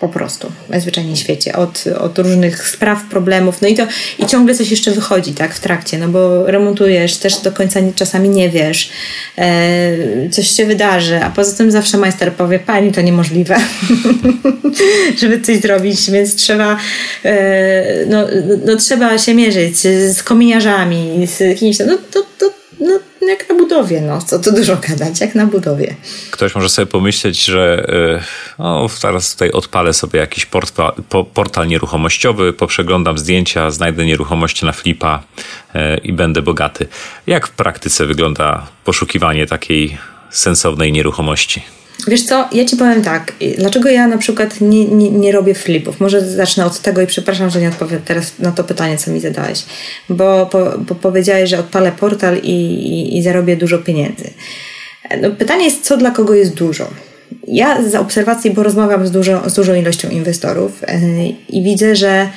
Po 0.00 0.08
prostu, 0.08 0.52
najzwyczajniej 0.68 1.16
w 1.16 1.18
świecie, 1.18 1.56
od, 1.56 1.84
od 2.00 2.18
różnych 2.18 2.68
spraw, 2.68 3.04
problemów, 3.04 3.62
no 3.62 3.68
i 3.68 3.74
to 3.74 3.86
i 4.18 4.26
ciągle 4.26 4.54
coś 4.54 4.70
jeszcze 4.70 4.90
wychodzi, 4.90 5.32
tak, 5.32 5.54
w 5.54 5.60
trakcie, 5.60 5.98
no 5.98 6.08
bo 6.08 6.46
remontujesz, 6.46 7.16
też 7.16 7.36
do 7.36 7.52
końca 7.52 7.80
czasami 7.94 8.28
nie 8.28 8.50
wiesz, 8.50 8.90
e, 9.38 10.28
coś 10.30 10.50
się 10.50 10.66
wydarzy, 10.66 11.20
a 11.22 11.30
poza 11.30 11.56
tym 11.56 11.70
zawsze 11.70 11.98
majster 11.98 12.32
powie, 12.32 12.58
pani, 12.58 12.92
to 12.92 13.00
niemożliwe, 13.00 13.56
żeby 15.20 15.40
coś 15.40 15.60
zrobić, 15.60 16.10
więc 16.10 16.34
trzeba, 16.34 16.76
e, 17.24 18.06
no, 18.06 18.26
no, 18.66 18.76
trzeba 18.76 19.18
się 19.18 19.34
mierzyć 19.34 19.78
z 19.78 20.22
kominiarzami, 20.22 21.26
z 21.26 21.58
kimś, 21.58 21.78
no 21.78 21.98
to, 22.10 22.22
to 22.38 22.59
no, 22.80 23.00
jak 23.28 23.48
na 23.48 23.54
budowie, 23.54 24.00
no, 24.00 24.22
co 24.22 24.38
tu 24.38 24.52
dużo 24.52 24.76
gadać, 24.76 25.20
jak 25.20 25.34
na 25.34 25.46
budowie. 25.46 25.96
Ktoś 26.30 26.54
może 26.54 26.68
sobie 26.68 26.86
pomyśleć, 26.86 27.44
że 27.44 27.86
no, 28.58 28.86
teraz 29.02 29.32
tutaj 29.32 29.50
odpalę 29.50 29.92
sobie 29.92 30.20
jakiś 30.20 30.46
portal, 30.46 30.92
portal 31.34 31.68
nieruchomościowy, 31.68 32.52
poprzeglądam 32.52 33.18
zdjęcia, 33.18 33.70
znajdę 33.70 34.06
nieruchomości 34.06 34.66
na 34.66 34.72
flipa 34.72 35.22
e, 35.74 35.98
i 35.98 36.12
będę 36.12 36.42
bogaty. 36.42 36.88
Jak 37.26 37.46
w 37.46 37.50
praktyce 37.50 38.06
wygląda 38.06 38.66
poszukiwanie 38.84 39.46
takiej 39.46 39.98
sensownej 40.30 40.92
nieruchomości? 40.92 41.62
Wiesz 42.08 42.22
co, 42.22 42.48
ja 42.52 42.64
ci 42.64 42.76
powiem 42.76 43.02
tak, 43.02 43.32
dlaczego 43.58 43.88
ja 43.88 44.06
na 44.06 44.18
przykład 44.18 44.60
nie, 44.60 44.84
nie, 44.84 45.10
nie 45.10 45.32
robię 45.32 45.54
flipów? 45.54 46.00
Może 46.00 46.20
zacznę 46.20 46.64
od 46.64 46.80
tego 46.80 47.00
i 47.00 47.06
przepraszam, 47.06 47.50
że 47.50 47.60
nie 47.60 47.68
odpowiem 47.68 48.00
teraz 48.04 48.32
na 48.38 48.52
to 48.52 48.64
pytanie, 48.64 48.98
co 48.98 49.10
mi 49.10 49.20
zadałeś, 49.20 49.64
bo, 50.08 50.46
po, 50.46 50.78
bo 50.78 50.94
powiedziałeś, 50.94 51.50
że 51.50 51.58
odpalę 51.58 51.92
portal 51.92 52.38
i, 52.38 52.50
i, 52.50 53.18
i 53.18 53.22
zarobię 53.22 53.56
dużo 53.56 53.78
pieniędzy. 53.78 54.30
No, 55.22 55.30
pytanie 55.30 55.64
jest, 55.64 55.84
co 55.84 55.96
dla 55.96 56.10
kogo 56.10 56.34
jest 56.34 56.54
dużo? 56.54 56.88
Ja 57.48 57.82
z 57.90 57.94
obserwacji, 57.94 58.50
bo 58.50 58.62
rozmawiam 58.62 59.06
z, 59.06 59.10
dużo, 59.10 59.50
z 59.50 59.54
dużą 59.54 59.74
ilością 59.74 60.10
inwestorów 60.10 60.82
yy, 60.82 61.34
i 61.48 61.62
widzę, 61.62 61.96
że 61.96 62.28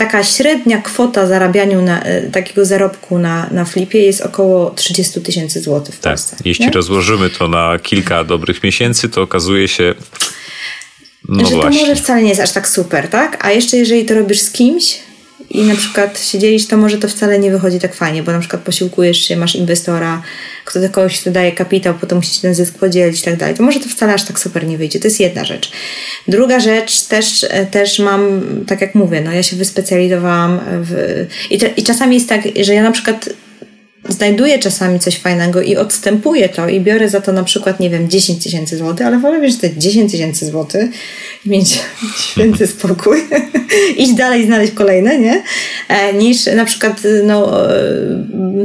taka 0.00 0.24
średnia 0.24 0.82
kwota 0.82 1.26
zarabianiu 1.26 1.82
na, 1.82 2.02
e, 2.02 2.22
takiego 2.22 2.64
zarobku 2.64 3.18
na, 3.18 3.46
na 3.50 3.64
flipie 3.64 4.02
jest 4.02 4.20
około 4.20 4.70
30 4.70 5.20
tysięcy 5.20 5.60
złotych 5.60 5.94
w 5.94 6.00
tak. 6.00 6.12
Polsce. 6.12 6.36
Jeśli 6.44 6.64
nie? 6.64 6.70
rozłożymy 6.70 7.30
to 7.30 7.48
na 7.48 7.78
kilka 7.78 8.24
dobrych 8.24 8.62
miesięcy, 8.62 9.08
to 9.08 9.22
okazuje 9.22 9.68
się. 9.68 9.94
No 11.28 11.44
że 11.44 11.54
właśnie. 11.54 11.80
to 11.80 11.86
może 11.86 11.96
wcale 11.96 12.22
nie 12.22 12.28
jest 12.28 12.40
aż 12.40 12.52
tak 12.52 12.68
super, 12.68 13.08
tak? 13.08 13.44
A 13.44 13.52
jeszcze 13.52 13.76
jeżeli 13.76 14.04
to 14.04 14.14
robisz 14.14 14.40
z 14.40 14.50
kimś, 14.50 14.98
i 15.50 15.62
na 15.62 15.74
przykład 15.74 16.24
się 16.24 16.38
dzielisz, 16.38 16.66
to 16.66 16.76
może 16.76 16.98
to 16.98 17.08
wcale 17.08 17.38
nie 17.38 17.50
wychodzi 17.50 17.78
tak 17.78 17.94
fajnie, 17.94 18.22
bo 18.22 18.32
na 18.32 18.38
przykład 18.38 18.62
posiłkujesz 18.62 19.18
się, 19.18 19.36
masz 19.36 19.56
inwestora, 19.56 20.22
kto 20.64 20.80
do 20.80 20.90
kogoś 20.90 21.22
daje 21.26 21.52
kapitał, 21.52 21.94
potem 21.94 22.18
musicie 22.18 22.42
ten 22.42 22.54
zysk 22.54 22.78
podzielić 22.78 23.20
i 23.20 23.24
tak 23.24 23.36
dalej. 23.36 23.54
To 23.54 23.62
może 23.62 23.80
to 23.80 23.88
wcale 23.88 24.14
aż 24.14 24.24
tak 24.24 24.38
super 24.38 24.66
nie 24.66 24.78
wyjdzie. 24.78 25.00
To 25.00 25.06
jest 25.06 25.20
jedna 25.20 25.44
rzecz. 25.44 25.72
Druga 26.28 26.60
rzecz, 26.60 27.02
też, 27.02 27.46
też 27.70 27.98
mam, 27.98 28.40
tak 28.66 28.80
jak 28.80 28.94
mówię, 28.94 29.20
no 29.20 29.32
ja 29.32 29.42
się 29.42 29.56
wyspecjalizowałam 29.56 30.60
w... 30.82 31.26
I, 31.50 31.58
I 31.76 31.82
czasami 31.82 32.14
jest 32.14 32.28
tak, 32.28 32.40
że 32.60 32.74
ja 32.74 32.82
na 32.82 32.92
przykład 32.92 33.28
znajduję 34.08 34.58
czasami 34.58 35.00
coś 35.00 35.18
fajnego 35.18 35.62
i 35.62 35.76
odstępuję 35.76 36.48
to 36.48 36.68
i 36.68 36.80
biorę 36.80 37.08
za 37.08 37.20
to 37.20 37.32
na 37.32 37.44
przykład, 37.44 37.80
nie 37.80 37.90
wiem, 37.90 38.08
10 38.08 38.44
tysięcy 38.44 38.76
złotych, 38.76 39.06
ale 39.06 39.18
wolę 39.18 39.38
mieć 39.38 39.56
te 39.56 39.76
10 39.76 40.12
tysięcy 40.12 40.46
złotych 40.46 40.90
i 41.46 41.50
mieć 41.50 41.80
święty 42.30 42.66
spokój, 42.66 43.18
iść 43.96 44.12
dalej 44.12 44.42
i 44.42 44.46
znaleźć 44.46 44.72
kolejne, 44.72 45.18
nie? 45.18 45.42
E, 45.88 46.12
niż 46.12 46.46
na 46.46 46.64
przykład 46.64 47.02
no, 47.24 47.68
e, 47.70 47.80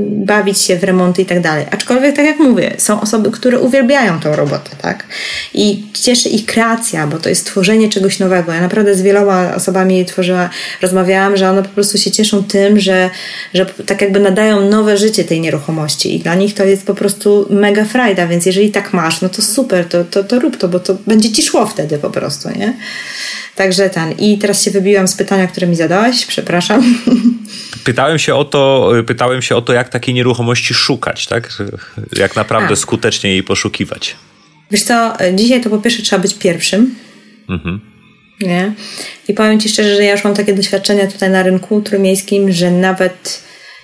bawić 0.09 0.61
się 0.61 0.77
w 0.77 0.83
remonty 0.83 1.21
i 1.21 1.25
tak 1.25 1.41
dalej. 1.41 1.65
Aczkolwiek, 1.71 2.15
tak 2.15 2.25
jak 2.25 2.39
mówię, 2.39 2.73
są 2.77 3.01
osoby, 3.01 3.31
które 3.31 3.59
uwielbiają 3.59 4.19
tą 4.19 4.36
robotę, 4.36 4.69
tak? 4.81 5.05
I 5.53 5.83
cieszy 5.93 6.29
ich 6.29 6.45
kreacja, 6.45 7.07
bo 7.07 7.17
to 7.17 7.29
jest 7.29 7.45
tworzenie 7.45 7.89
czegoś 7.89 8.19
nowego. 8.19 8.53
Ja 8.53 8.61
naprawdę 8.61 8.95
z 8.95 9.01
wieloma 9.01 9.55
osobami 9.55 10.05
tworzyła, 10.05 10.49
rozmawiałam, 10.81 11.38
że 11.38 11.49
one 11.49 11.63
po 11.63 11.69
prostu 11.69 11.97
się 11.97 12.11
cieszą 12.11 12.43
tym, 12.43 12.79
że, 12.79 13.09
że 13.53 13.65
tak 13.65 14.01
jakby 14.01 14.19
nadają 14.19 14.69
nowe 14.69 14.97
życie 14.97 15.24
tej 15.26 15.41
nieruchomości 15.41 16.15
i 16.15 16.19
dla 16.19 16.36
nich 16.36 16.53
to 16.53 16.63
jest 16.63 16.86
po 16.86 16.93
prostu 16.93 17.47
mega 17.49 17.86
frajda, 17.86 18.28
więc 18.28 18.45
jeżeli 18.45 18.71
tak 18.71 18.93
masz, 18.93 19.21
no 19.21 19.30
to 19.30 19.41
super, 19.41 19.86
to, 19.86 20.03
to, 20.03 20.23
to 20.23 20.39
rób 20.39 20.57
to, 20.57 20.67
bo 20.67 20.80
to 20.80 20.97
będzie 21.07 21.32
ci 21.32 21.43
szło 21.43 21.65
wtedy 21.67 21.97
po 21.97 22.09
prostu, 22.09 22.49
nie? 22.49 22.73
Także 23.55 23.89
ten. 23.89 24.11
I 24.11 24.38
teraz 24.38 24.63
się 24.63 24.71
wybiłam 24.71 25.07
z 25.07 25.15
pytania, 25.15 25.47
które 25.47 25.67
mi 25.67 25.76
zadałaś, 25.76 26.26
przepraszam. 26.26 26.84
Pytałem 27.84 28.19
się 28.19 28.36
o 28.36 28.45
to, 28.45 28.91
pytałem 29.07 29.41
się 29.41 29.55
o 29.55 29.61
to, 29.61 29.73
jak 29.73 29.89
takiej 29.89 30.13
nieruchomości 30.13 30.73
szukać, 30.73 31.28
tak? 31.28 31.49
Jak 32.17 32.36
naprawdę 32.36 32.73
A. 32.73 32.76
skutecznie 32.76 33.30
jej 33.30 33.43
poszukiwać. 33.43 34.15
Wiesz 34.71 34.84
co, 34.84 35.13
dzisiaj 35.34 35.61
to 35.61 35.69
po 35.69 35.78
pierwsze 35.78 36.03
trzeba 36.03 36.21
być 36.21 36.34
pierwszym. 36.34 36.95
Mhm. 37.49 37.80
Nie? 38.41 38.73
I 39.28 39.34
powiem 39.34 39.59
Ci 39.59 39.69
szczerze, 39.69 39.95
że 39.95 40.03
ja 40.03 40.11
już 40.11 40.23
mam 40.23 40.34
takie 40.34 40.53
doświadczenia 40.53 41.07
tutaj 41.07 41.30
na 41.30 41.43
rynku 41.43 41.82
trójmiejskim, 41.82 42.51
że 42.51 42.71
nawet 42.71 43.43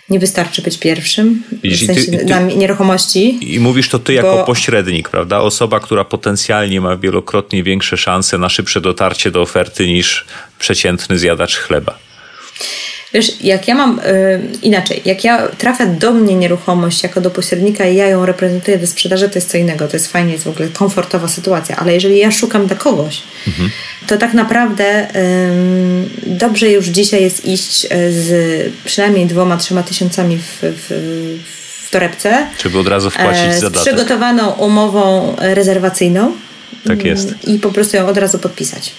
nie 0.09 0.19
wystarczy 0.19 0.61
być 0.61 0.79
pierwszym 0.79 1.43
w 1.63 1.85
sensie 1.85 2.11
ty, 2.11 2.17
ty, 2.17 2.25
dla 2.25 2.39
nieruchomości. 2.39 3.53
I 3.55 3.59
mówisz 3.59 3.89
to 3.89 3.99
ty 3.99 4.13
jako 4.13 4.43
pośrednik, 4.43 5.09
prawda? 5.09 5.39
Osoba, 5.39 5.79
która 5.79 6.05
potencjalnie 6.05 6.81
ma 6.81 6.97
wielokrotnie 6.97 7.63
większe 7.63 7.97
szanse 7.97 8.37
na 8.37 8.49
szybsze 8.49 8.81
dotarcie 8.81 9.31
do 9.31 9.41
oferty 9.41 9.87
niż 9.87 10.25
przeciętny 10.59 11.19
zjadacz 11.19 11.57
chleba. 11.57 11.97
Wiesz, 13.13 13.31
jak 13.41 13.67
ja 13.67 13.75
mam 13.75 13.99
y, 13.99 14.03
inaczej, 14.61 15.01
jak 15.05 15.23
ja 15.23 15.47
trafia 15.47 15.85
do 15.85 16.11
mnie 16.11 16.35
nieruchomość 16.35 17.03
jako 17.03 17.21
do 17.21 17.31
pośrednika 17.31 17.85
i 17.85 17.95
ja 17.95 18.07
ją 18.07 18.25
reprezentuję 18.25 18.77
do 18.77 18.87
sprzedaży, 18.87 19.29
to 19.29 19.35
jest 19.35 19.51
co 19.51 19.57
innego. 19.57 19.87
To 19.87 19.95
jest 19.95 20.11
fajnie, 20.11 20.31
jest 20.31 20.43
w 20.43 20.47
ogóle 20.47 20.67
komfortowa 20.67 21.27
sytuacja, 21.27 21.75
ale 21.75 21.93
jeżeli 21.93 22.17
ja 22.17 22.31
szukam 22.31 22.67
dla 22.67 22.75
kogoś, 22.75 23.21
mhm. 23.47 23.69
to 24.07 24.17
tak 24.17 24.33
naprawdę 24.33 25.15
y, 25.15 26.09
dobrze 26.25 26.69
już 26.69 26.87
dzisiaj 26.87 27.21
jest 27.21 27.45
iść 27.45 27.85
y, 27.85 27.89
z 28.11 28.73
przynajmniej 28.85 29.25
dwoma, 29.25 29.57
trzema 29.57 29.83
tysiącami 29.83 30.37
w, 30.37 30.59
w, 30.61 30.89
w 31.85 31.89
torebce. 31.89 32.47
Żeby 32.63 32.79
od 32.79 32.87
razu 32.87 33.09
wpłacić 33.09 33.45
e, 33.45 33.59
Z 33.59 33.77
przygotowaną 33.77 34.51
umową 34.51 35.35
rezerwacyjną. 35.37 36.31
Tak 36.85 37.05
jest. 37.05 37.33
I 37.47 37.59
po 37.59 37.71
prostu 37.71 37.97
ją 37.97 38.07
od 38.07 38.17
razu 38.17 38.39
podpisać. 38.39 38.93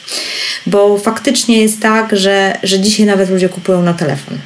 Bo 0.66 0.98
faktycznie 0.98 1.62
jest 1.62 1.80
tak, 1.80 2.16
że, 2.16 2.58
że 2.62 2.80
dzisiaj 2.80 3.06
nawet 3.06 3.30
ludzie 3.30 3.48
kupują 3.48 3.82
na 3.82 3.94
telefon. 3.94 4.38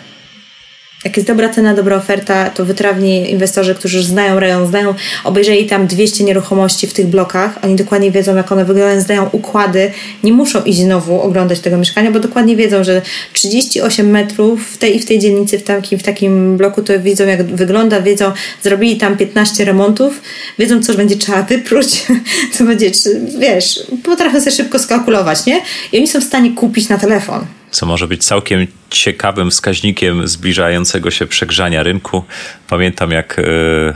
Jak 1.07 1.16
jest 1.16 1.26
dobra 1.26 1.48
cena, 1.48 1.74
dobra 1.74 1.96
oferta, 1.96 2.50
to 2.50 2.64
wytrawni 2.64 3.30
inwestorzy, 3.30 3.74
którzy 3.74 3.96
już 3.96 4.07
znają 4.07 4.40
rejon, 4.40 4.66
znają, 4.66 4.94
obejrzeli 5.24 5.66
tam 5.66 5.86
200 5.86 6.24
nieruchomości 6.24 6.86
w 6.86 6.92
tych 6.92 7.07
blokach, 7.07 7.59
oni 7.64 7.76
dokładnie 7.76 8.11
wiedzą, 8.11 8.36
jak 8.36 8.52
one 8.52 8.64
wyglądają, 8.64 9.00
znają 9.00 9.28
układy, 9.32 9.92
nie 10.24 10.32
muszą 10.32 10.62
iść 10.62 10.78
znowu 10.78 11.20
oglądać 11.20 11.61
tego 11.61 11.78
mieszkania, 11.78 12.11
bo 12.11 12.20
dokładnie 12.20 12.57
wiedzą, 12.57 12.84
że 12.84 13.02
38 13.32 14.11
metrów 14.11 14.70
w 14.70 14.78
tej 14.78 14.96
i 14.96 15.00
w 15.00 15.07
tej 15.07 15.18
dzielnicy, 15.18 15.59
w 15.59 15.62
takim, 15.62 15.98
w 15.98 16.02
takim 16.02 16.57
bloku, 16.57 16.82
to 16.82 17.00
wiedzą, 17.00 17.26
jak 17.26 17.42
wygląda, 17.42 18.00
wiedzą, 18.00 18.32
zrobili 18.62 18.96
tam 18.96 19.16
15 19.16 19.64
remontów, 19.64 20.22
wiedzą, 20.59 20.82
co 20.82 20.94
będzie 20.94 21.16
trzeba 21.16 21.42
wypróć, 21.42 22.07
co 22.54 22.64
będzie, 22.64 22.90
wiesz, 23.38 23.80
potrafią 24.02 24.40
sobie 24.40 24.52
szybko 24.52 24.78
skalkulować, 24.78 25.46
nie? 25.46 25.61
I 25.92 25.98
oni 25.98 26.09
są 26.09 26.20
w 26.20 26.24
stanie 26.24 26.50
kupić 26.50 26.88
na 26.88 26.98
telefon 26.98 27.46
co 27.76 27.86
może 27.86 28.08
być 28.08 28.24
całkiem 28.24 28.66
ciekawym 28.90 29.50
wskaźnikiem 29.50 30.28
zbliżającego 30.28 31.10
się 31.10 31.26
przegrzania 31.26 31.82
rynku. 31.82 32.24
Pamiętam, 32.68 33.10
jak 33.10 33.38
e, 33.38 33.42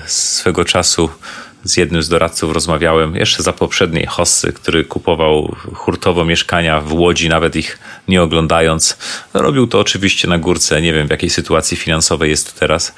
swego 0.06 0.64
czasu 0.64 1.10
z 1.64 1.76
jednym 1.76 2.02
z 2.02 2.08
doradców 2.08 2.52
rozmawiałem 2.52 3.16
jeszcze 3.16 3.42
za 3.42 3.52
poprzedniej 3.52 4.06
hossy, 4.06 4.52
który 4.52 4.84
kupował 4.84 5.56
hurtowo 5.74 6.24
mieszkania 6.24 6.80
w 6.80 6.92
Łodzi, 6.92 7.28
nawet 7.28 7.56
ich 7.56 7.78
nie 8.08 8.22
oglądając. 8.22 8.98
Robił 9.34 9.66
to 9.66 9.80
oczywiście 9.80 10.28
na 10.28 10.38
górce. 10.38 10.82
Nie 10.82 10.92
wiem, 10.92 11.06
w 11.06 11.10
jakiej 11.10 11.30
sytuacji 11.30 11.76
finansowej 11.76 12.30
jest 12.30 12.60
teraz. 12.60 12.94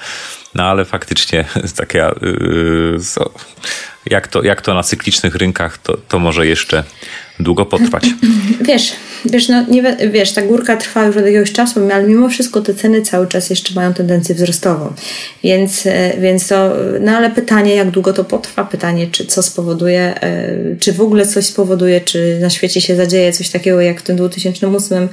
No 0.55 0.63
ale 0.63 0.85
faktycznie 0.85 1.45
taka, 1.77 2.15
yy, 2.21 2.99
jak, 4.05 4.27
to, 4.27 4.43
jak 4.43 4.61
to 4.61 4.73
na 4.73 4.83
cyklicznych 4.83 5.35
rynkach, 5.35 5.77
to, 5.77 5.97
to 6.07 6.19
może 6.19 6.47
jeszcze 6.47 6.83
długo 7.39 7.65
potrwać. 7.65 8.05
Wiesz, 8.67 8.93
wiesz, 9.25 9.49
no, 9.49 9.65
nie, 9.69 9.97
wiesz, 10.11 10.31
ta 10.31 10.41
górka 10.41 10.77
trwa 10.77 11.05
już 11.05 11.17
od 11.17 11.25
jakiegoś 11.25 11.51
czasu, 11.51 11.79
ale 11.93 12.07
mimo 12.07 12.29
wszystko 12.29 12.61
te 12.61 12.73
ceny 12.73 13.01
cały 13.01 13.27
czas 13.27 13.49
jeszcze 13.49 13.73
mają 13.73 13.93
tendencję 13.93 14.35
wzrostową. 14.35 14.93
Więc, 15.43 15.85
e, 15.85 16.13
więc 16.19 16.47
to, 16.47 16.73
no 16.99 17.11
ale 17.11 17.31
pytanie, 17.31 17.75
jak 17.75 17.91
długo 17.91 18.13
to 18.13 18.23
potrwa, 18.23 18.65
pytanie, 18.65 19.07
czy 19.11 19.25
co 19.25 19.43
spowoduje, 19.43 20.21
e, 20.21 20.75
czy 20.79 20.93
w 20.93 21.01
ogóle 21.01 21.27
coś 21.27 21.45
spowoduje, 21.45 22.01
czy 22.01 22.37
na 22.41 22.49
świecie 22.49 22.81
się 22.81 22.95
zadzieje 22.95 23.31
coś 23.31 23.49
takiego 23.49 23.81
jak 23.81 23.99
w 23.99 24.03
tym 24.03 24.15
2008 24.15 24.93
E, 25.03 25.09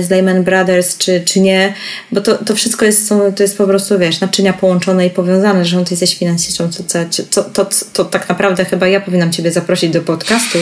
z 0.00 0.10
Lehman 0.10 0.44
Brothers, 0.44 0.98
czy, 0.98 1.22
czy 1.24 1.40
nie, 1.40 1.74
bo 2.12 2.20
to, 2.20 2.44
to 2.44 2.54
wszystko 2.54 2.84
jest, 2.84 3.08
są, 3.08 3.32
to 3.32 3.42
jest 3.42 3.58
po 3.58 3.66
prostu, 3.66 3.98
wiesz, 3.98 4.20
naczynia 4.20 4.52
połączone 4.52 5.06
i 5.06 5.10
powiązane, 5.10 5.64
że 5.64 5.84
ty 5.84 5.90
jesteś 5.90 6.18
finansistą, 6.18 6.70
to, 6.70 6.82
to, 6.82 7.42
to, 7.42 7.64
to, 7.64 7.70
to 7.92 8.04
tak 8.04 8.28
naprawdę 8.28 8.64
chyba 8.64 8.88
ja 8.88 9.00
powinnam 9.00 9.32
Ciebie 9.32 9.52
zaprosić 9.52 9.90
do 9.90 10.02
podcastu 10.02 10.58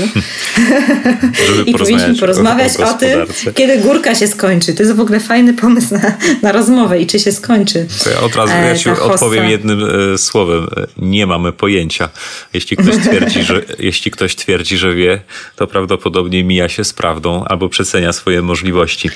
i 1.66 1.74
powinniśmy 1.74 2.14
porozmawiać 2.14 2.76
o, 2.76 2.90
o, 2.90 2.94
tym, 2.94 3.20
kiedy 3.54 3.78
górka 3.78 4.14
się 4.14 4.26
skończy. 4.26 4.74
To 4.74 4.82
jest 4.82 4.94
w 4.94 5.00
ogóle 5.00 5.20
fajny 5.20 5.54
pomysł 5.54 5.94
na, 5.94 6.16
na 6.42 6.52
rozmowę 6.52 7.00
i 7.00 7.06
czy 7.06 7.18
się 7.18 7.32
skończy. 7.32 7.86
To 8.04 8.10
ja 8.10 8.20
od 8.20 8.36
razu 8.36 8.52
ja 8.52 8.76
Ci 8.76 8.90
odpowiem 8.90 9.50
jednym 9.50 9.84
e, 10.14 10.18
słowem. 10.18 10.66
Nie 10.96 11.26
mamy 11.26 11.52
pojęcia. 11.52 12.08
Jeśli 12.54 12.76
ktoś 12.76 12.96
twierdzi, 13.06 13.42
że, 13.42 13.62
jeśli 13.78 14.10
ktoś 14.10 14.36
twierdzi, 14.36 14.76
że 14.76 14.94
wie, 14.94 15.20
to 15.56 15.66
prawdopodobnie 15.66 16.44
mija 16.44 16.68
się 16.68 16.84
z 16.84 16.92
prawdą 16.92 17.44
albo 17.44 17.68
przecenia 17.68 18.12
swoje 18.12 18.42
możliwości 18.42 18.71
możliwości. 18.72 19.10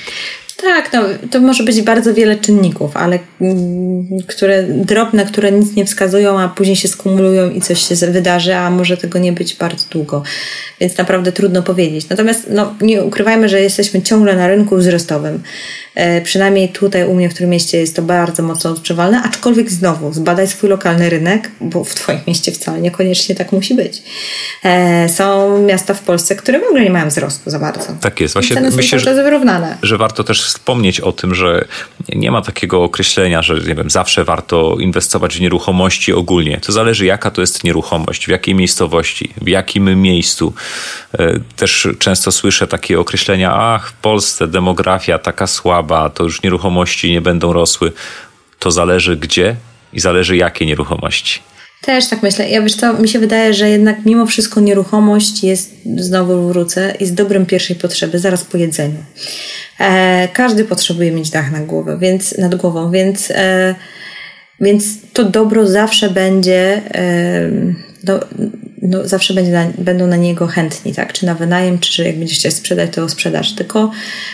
Tak, 0.63 0.93
no, 0.93 1.03
to 1.31 1.39
może 1.39 1.63
być 1.63 1.81
bardzo 1.81 2.13
wiele 2.13 2.35
czynników, 2.35 2.97
ale 2.97 3.19
mm, 3.41 4.07
które 4.27 4.63
drobne, 4.63 5.25
które 5.25 5.51
nic 5.51 5.75
nie 5.75 5.85
wskazują, 5.85 6.39
a 6.39 6.47
później 6.47 6.75
się 6.75 6.87
skumulują 6.87 7.49
i 7.49 7.61
coś 7.61 7.87
się 7.87 7.95
wydarzy, 7.95 8.55
a 8.55 8.69
może 8.69 8.97
tego 8.97 9.19
nie 9.19 9.31
być 9.31 9.55
bardzo 9.55 9.85
długo. 9.89 10.23
Więc 10.79 10.97
naprawdę 10.97 11.31
trudno 11.31 11.63
powiedzieć. 11.63 12.09
Natomiast 12.09 12.47
no, 12.49 12.75
nie 12.81 13.03
ukrywajmy, 13.03 13.49
że 13.49 13.61
jesteśmy 13.61 14.01
ciągle 14.01 14.35
na 14.35 14.47
rynku 14.47 14.77
wzrostowym. 14.77 15.43
E, 15.95 16.21
przynajmniej 16.21 16.69
tutaj 16.69 17.05
u 17.05 17.13
mnie 17.13 17.29
w 17.29 17.33
którym 17.33 17.49
mieście 17.49 17.77
jest 17.77 17.95
to 17.95 18.01
bardzo 18.01 18.43
mocno 18.43 18.71
odczuwalne, 18.71 19.21
aczkolwiek 19.23 19.71
znowu 19.71 20.13
zbadaj 20.13 20.47
swój 20.47 20.69
lokalny 20.69 21.09
rynek, 21.09 21.51
bo 21.61 21.83
w 21.83 21.95
Twoim 21.95 22.19
mieście 22.27 22.51
wcale 22.51 22.81
niekoniecznie 22.81 23.35
tak 23.35 23.51
musi 23.51 23.75
być. 23.75 24.03
E, 24.63 25.09
są 25.09 25.57
miasta 25.63 25.93
w 25.93 26.01
Polsce, 26.01 26.35
które 26.35 26.59
w 26.59 26.63
ogóle 26.63 26.83
nie 26.83 26.89
mają 26.89 27.09
wzrostu 27.09 27.49
za 27.49 27.59
bardzo. 27.59 27.87
Tak 28.01 28.21
jest. 28.21 28.33
Właśnie 28.33 28.61
myślę, 28.61 28.99
że, 28.99 29.23
wyrównane. 29.23 29.77
że 29.81 29.97
warto 29.97 30.23
też 30.23 30.46
wspomnieć 30.47 30.99
o 30.99 31.11
tym, 31.11 31.35
że 31.35 31.65
nie 32.09 32.31
ma 32.31 32.41
takiego 32.41 32.83
określenia, 32.83 33.41
że 33.41 33.53
nie 33.53 33.75
wiem, 33.75 33.89
zawsze 33.89 34.23
warto 34.23 34.75
inwestować 34.79 35.37
w 35.37 35.41
nieruchomości 35.41 36.13
ogólnie. 36.13 36.59
To 36.65 36.71
zależy 36.71 37.05
jaka 37.05 37.31
to 37.31 37.41
jest 37.41 37.63
nieruchomość, 37.63 38.25
w 38.25 38.29
jakiej 38.29 38.55
miejscowości, 38.55 39.33
w 39.41 39.47
jakim 39.47 40.01
miejscu. 40.01 40.53
E, 41.13 41.39
też 41.55 41.87
często 41.99 42.31
słyszę 42.31 42.67
takie 42.67 42.99
określenia, 42.99 43.53
ach, 43.53 43.89
w 43.89 43.93
Polsce 43.93 44.47
demografia 44.47 45.19
taka 45.19 45.47
słaba, 45.47 46.09
to 46.09 46.23
już 46.23 46.43
nieruchomości 46.43 47.11
nie 47.11 47.21
będą 47.21 47.53
rosły. 47.53 47.91
To 48.59 48.71
zależy 48.71 49.17
gdzie 49.17 49.55
i 49.93 49.99
zależy 49.99 50.37
jakie 50.37 50.65
nieruchomości. 50.65 51.39
Też 51.81 52.07
tak 52.07 52.23
myślę. 52.23 52.49
Ja 52.49 52.61
wiesz 52.61 52.75
co, 52.75 52.93
mi 52.93 53.09
się 53.09 53.19
wydaje, 53.19 53.53
że 53.53 53.69
jednak 53.69 54.05
mimo 54.05 54.25
wszystko 54.25 54.59
nieruchomość 54.59 55.43
jest, 55.43 55.75
znowu 55.97 56.47
wrócę, 56.47 56.93
jest 56.99 57.13
dobrem 57.13 57.45
pierwszej 57.45 57.75
potrzeby, 57.75 58.19
zaraz 58.19 58.43
po 58.43 58.57
jedzeniu. 58.57 59.03
E, 59.79 60.27
każdy 60.33 60.65
potrzebuje 60.65 61.11
mieć 61.11 61.29
dach 61.29 61.51
na 61.51 61.59
głowę, 61.59 61.97
więc, 62.01 62.37
nad 62.37 62.55
głową, 62.55 62.91
więc, 62.91 63.31
e, 63.31 63.75
więc 64.61 64.85
to 65.13 65.23
dobro 65.23 65.67
zawsze 65.67 66.09
będzie, 66.09 66.81
e, 66.95 67.51
do, 68.03 68.27
no, 68.81 69.07
zawsze 69.07 69.33
będzie 69.33 69.51
na, 69.51 69.67
będą 69.77 70.07
na 70.07 70.15
niego 70.15 70.47
chętni, 70.47 70.93
tak? 70.93 71.13
Czy 71.13 71.25
na 71.25 71.35
wynajem, 71.35 71.79
czy 71.79 72.03
jak 72.03 72.17
będziesz 72.17 72.39
chciał 72.39 72.51
sprzedać, 72.51 72.91
to 72.91 73.09
sprzedaż. 73.09 73.55
Tylko, 73.55 73.91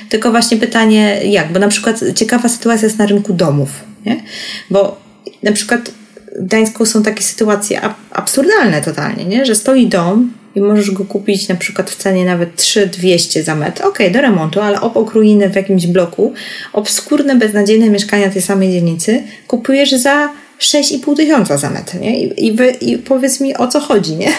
tylko 0.09 0.31
właśnie 0.31 0.57
pytanie 0.57 1.19
jak, 1.23 1.53
bo 1.53 1.59
na 1.59 1.67
przykład 1.67 1.99
ciekawa 2.15 2.49
sytuacja 2.49 2.85
jest 2.85 2.97
na 2.97 3.05
rynku 3.05 3.33
domów, 3.33 3.69
nie? 4.05 4.23
Bo 4.69 5.01
na 5.43 5.51
przykład 5.51 5.91
Gdańsku 6.39 6.85
są 6.85 7.03
takie 7.03 7.23
sytuacje 7.23 7.81
absurdalne 8.11 8.81
totalnie, 8.81 9.25
nie? 9.25 9.45
Że 9.45 9.55
stoi 9.55 9.87
dom, 9.87 10.31
i 10.55 10.61
możesz 10.61 10.91
go 10.91 11.05
kupić 11.05 11.47
na 11.47 11.55
przykład 11.55 11.91
w 11.91 11.95
cenie 11.95 12.25
nawet 12.25 12.55
3200 12.55 13.43
za 13.43 13.55
metr. 13.55 13.83
Ok, 13.85 13.99
do 14.13 14.21
remontu, 14.21 14.61
ale 14.61 14.81
obok 14.81 15.13
ruiny 15.13 15.49
w 15.49 15.55
jakimś 15.55 15.87
bloku, 15.87 16.33
obskurne, 16.73 17.35
beznadziejne 17.35 17.89
mieszkania 17.89 18.29
tej 18.29 18.41
samej 18.41 18.71
dzielnicy 18.71 19.23
kupujesz 19.47 19.91
za 19.91 20.29
6,5 20.63 21.15
tysiąca 21.15 21.57
za 21.57 21.69
metr, 21.69 21.99
nie? 21.99 22.19
I, 22.23 22.47
i, 22.47 22.57
I, 22.81 22.97
powiedz 22.97 23.39
mi, 23.39 23.57
o 23.57 23.67
co 23.67 23.79
chodzi, 23.79 24.15
nie? 24.15 24.33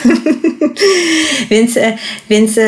więc 1.50 1.76
e, 1.76 1.96
więc 2.30 2.58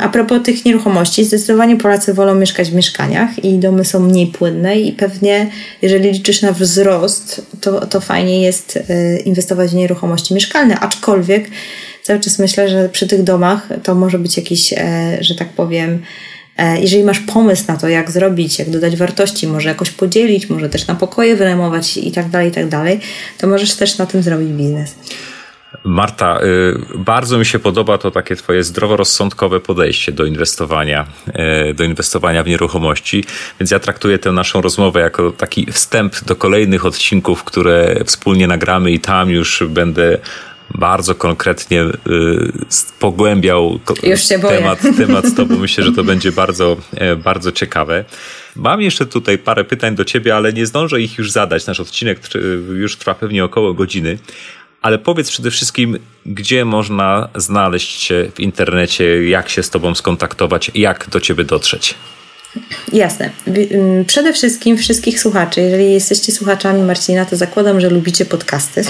a 0.00 0.08
propos 0.08 0.42
tych 0.42 0.64
nieruchomości, 0.64 1.24
zdecydowanie 1.24 1.76
Polacy 1.76 2.14
wolą 2.14 2.34
mieszkać 2.34 2.70
w 2.70 2.74
mieszkaniach 2.74 3.44
i 3.44 3.58
domy 3.58 3.84
są 3.84 4.00
mniej 4.00 4.26
płynne 4.26 4.80
i 4.80 4.92
pewnie, 4.92 5.50
jeżeli 5.82 6.12
liczysz 6.12 6.42
na 6.42 6.52
wzrost, 6.52 7.42
to, 7.60 7.86
to 7.86 8.00
fajnie 8.00 8.42
jest 8.42 8.78
e, 8.88 9.20
inwestować 9.20 9.70
w 9.70 9.74
nieruchomości 9.74 10.34
mieszkalne, 10.34 10.78
aczkolwiek 10.78 11.50
cały 12.02 12.20
czas 12.20 12.38
myślę, 12.38 12.68
że 12.68 12.88
przy 12.88 13.06
tych 13.06 13.22
domach 13.22 13.68
to 13.82 13.94
może 13.94 14.18
być 14.18 14.36
jakiś, 14.36 14.72
e, 14.72 15.18
że 15.20 15.34
tak 15.34 15.48
powiem, 15.48 16.02
jeżeli 16.80 17.04
masz 17.04 17.20
pomysł 17.20 17.64
na 17.68 17.76
to, 17.76 17.88
jak 17.88 18.10
zrobić, 18.10 18.58
jak 18.58 18.70
dodać 18.70 18.96
wartości, 18.96 19.46
może 19.46 19.68
jakoś 19.68 19.90
podzielić, 19.90 20.50
może 20.50 20.68
też 20.68 20.86
na 20.86 20.94
pokoje 20.94 21.36
wynajmować 21.36 21.96
i 21.96 22.12
tak 22.12 22.28
dalej, 22.28 22.48
i 22.48 22.52
tak 22.52 22.68
dalej, 22.68 23.00
to 23.38 23.46
możesz 23.46 23.74
też 23.74 23.98
na 23.98 24.06
tym 24.06 24.22
zrobić 24.22 24.48
biznes. 24.48 24.94
Marta, 25.84 26.40
y, 26.42 26.98
bardzo 26.98 27.38
mi 27.38 27.46
się 27.46 27.58
podoba 27.58 27.98
to 27.98 28.10
takie 28.10 28.36
twoje 28.36 28.62
zdroworozsądkowe 28.62 29.60
podejście 29.60 30.12
do 30.12 30.24
inwestowania, 30.24 31.06
y, 31.70 31.74
do 31.74 31.84
inwestowania 31.84 32.42
w 32.42 32.46
nieruchomości, 32.46 33.24
więc 33.60 33.70
ja 33.70 33.78
traktuję 33.78 34.18
tę 34.18 34.32
naszą 34.32 34.60
rozmowę 34.60 35.00
jako 35.00 35.30
taki 35.30 35.72
wstęp 35.72 36.24
do 36.24 36.36
kolejnych 36.36 36.86
odcinków, 36.86 37.44
które 37.44 37.96
wspólnie 38.04 38.46
nagramy 38.46 38.90
i 38.90 39.00
tam 39.00 39.30
już 39.30 39.62
będę 39.68 40.18
bardzo 40.74 41.14
konkretnie 41.14 41.82
y, 41.82 41.92
pogłębiał 42.98 43.80
temat, 44.48 44.82
temat 45.06 45.26
z 45.26 45.34
tobą. 45.34 45.58
Myślę, 45.58 45.84
że 45.84 45.92
to 45.92 46.04
będzie 46.04 46.32
bardzo, 46.32 46.76
e, 46.94 47.16
bardzo 47.16 47.52
ciekawe. 47.52 48.04
Mam 48.56 48.80
jeszcze 48.82 49.06
tutaj 49.06 49.38
parę 49.38 49.64
pytań 49.64 49.94
do 49.96 50.04
ciebie, 50.04 50.36
ale 50.36 50.52
nie 50.52 50.66
zdążę 50.66 51.00
ich 51.00 51.18
już 51.18 51.30
zadać. 51.30 51.66
Nasz 51.66 51.80
odcinek 51.80 52.20
już 52.74 52.96
trwa 52.96 53.14
pewnie 53.14 53.44
około 53.44 53.74
godziny. 53.74 54.18
Ale 54.82 54.98
powiedz 54.98 55.30
przede 55.30 55.50
wszystkim, 55.50 55.98
gdzie 56.26 56.64
można 56.64 57.28
znaleźć 57.34 58.06
Cię 58.06 58.30
w 58.34 58.40
internecie, 58.40 59.28
jak 59.28 59.48
się 59.48 59.62
z 59.62 59.70
Tobą 59.70 59.94
skontaktować, 59.94 60.70
jak 60.74 61.10
do 61.10 61.20
Ciebie 61.20 61.44
dotrzeć. 61.44 61.94
Jasne. 62.92 63.30
Mm, 63.46 64.04
przede 64.04 64.32
wszystkim 64.32 64.76
wszystkich 64.76 65.20
słuchaczy, 65.20 65.60
jeżeli 65.60 65.92
jesteście 65.92 66.32
słuchaczami 66.32 66.82
Marcina, 66.82 67.24
to 67.24 67.36
zakładam, 67.36 67.80
że 67.80 67.90
lubicie 67.90 68.24
podcasty. 68.24 68.84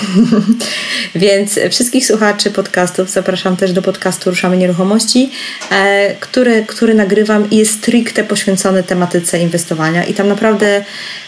Więc 1.15 1.61
wszystkich 1.71 2.07
słuchaczy 2.07 2.51
podcastów 2.51 3.11
zapraszam 3.11 3.57
też 3.57 3.73
do 3.73 3.83
podcastu 3.83 4.31
Ruszamy 4.31 4.57
Nieruchomości, 4.57 5.31
e, 5.71 6.15
który, 6.21 6.65
który 6.67 6.95
nagrywam 6.95 7.51
i 7.51 7.57
jest 7.57 7.73
stricte 7.73 8.25
poświęcony 8.25 8.83
tematyce 8.83 9.41
inwestowania. 9.41 10.05
I 10.05 10.15
tam 10.15 10.29
naprawdę 10.29 10.85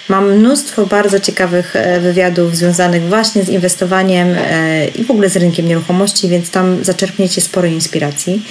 mam 0.09 0.33
mnóstwo 0.33 0.87
bardzo 0.87 1.21
ciekawych 1.21 1.77
e, 1.77 2.01
wywiadów 2.01 2.57
związanych 2.57 3.03
właśnie 3.03 3.43
z 3.43 3.49
inwestowaniem 3.49 4.29
e, 4.39 4.89
i 4.89 5.05
w 5.05 5.11
ogóle 5.11 5.29
z 5.29 5.37
rynkiem 5.37 5.69
nieruchomości, 5.69 6.29
więc 6.29 6.51
tam 6.51 6.85
zaczerpniecie 6.85 7.41
sporo 7.41 7.69
inspiracji. 7.69 8.43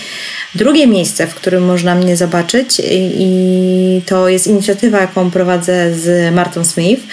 Drugie 0.56 0.88
miejsce, 0.88 1.28
w 1.28 1.36
którym 1.36 1.66
można 1.66 1.96
mnie 1.96 2.18
zobaczyć, 2.18 2.82
i 2.86 3.71
to 4.06 4.30
jest 4.30 4.48
inicjatywa, 4.48 5.02
jaką 5.02 5.32
prowadzę 5.32 5.94
z 5.94 6.36
Martą 6.36 6.66
Smith. 6.66 7.04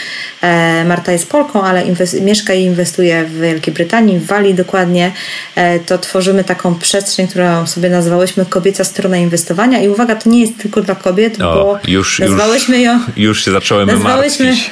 E, 0.43 0.85
Marta 0.85 1.13
jest 1.13 1.31
Polką, 1.31 1.63
ale 1.63 1.85
mieszka 2.21 2.55
i 2.55 2.63
inwestuje 2.63 3.25
w 3.25 3.41
Wielkiej 3.41 3.75
Brytanii, 3.75 4.19
w 4.19 4.27
Walii 4.27 4.55
dokładnie. 4.55 5.13
E, 5.55 5.81
to 5.81 5.99
tworzymy 5.99 6.45
taką 6.45 6.75
przestrzeń, 6.75 7.29
którą 7.29 7.67
sobie 7.67 7.91
nazwałyśmy 7.91 8.47
Kobieca 8.47 8.85
Strona 8.85 9.17
Inwestowania. 9.17 9.81
I 9.81 9.89
uwaga, 9.89 10.17
to 10.17 10.31
nie 10.31 10.41
jest 10.41 10.59
tylko 10.59 10.81
dla 10.81 10.95
kobiet, 10.95 11.41
o, 11.41 11.55
bo 11.55 11.79
już, 11.89 12.19
nazwałyśmy 12.19 12.77
już, 12.77 12.85
ją. 12.85 13.01
Już 13.17 13.45
się 13.45 13.51
zacząłem 13.51 13.89
nazwałyśmy, 13.89 14.47
martwić. 14.47 14.71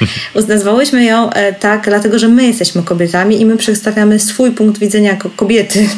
Nazwałyśmy 0.48 1.04
ją 1.04 1.30
e, 1.30 1.52
tak, 1.52 1.84
dlatego 1.84 2.18
że 2.18 2.28
my 2.28 2.46
jesteśmy 2.46 2.82
kobietami 2.82 3.40
i 3.40 3.46
my 3.46 3.56
przedstawiamy 3.56 4.18
swój 4.18 4.50
punkt 4.50 4.78
widzenia 4.78 5.10
jako 5.10 5.30
kobiety 5.30 5.88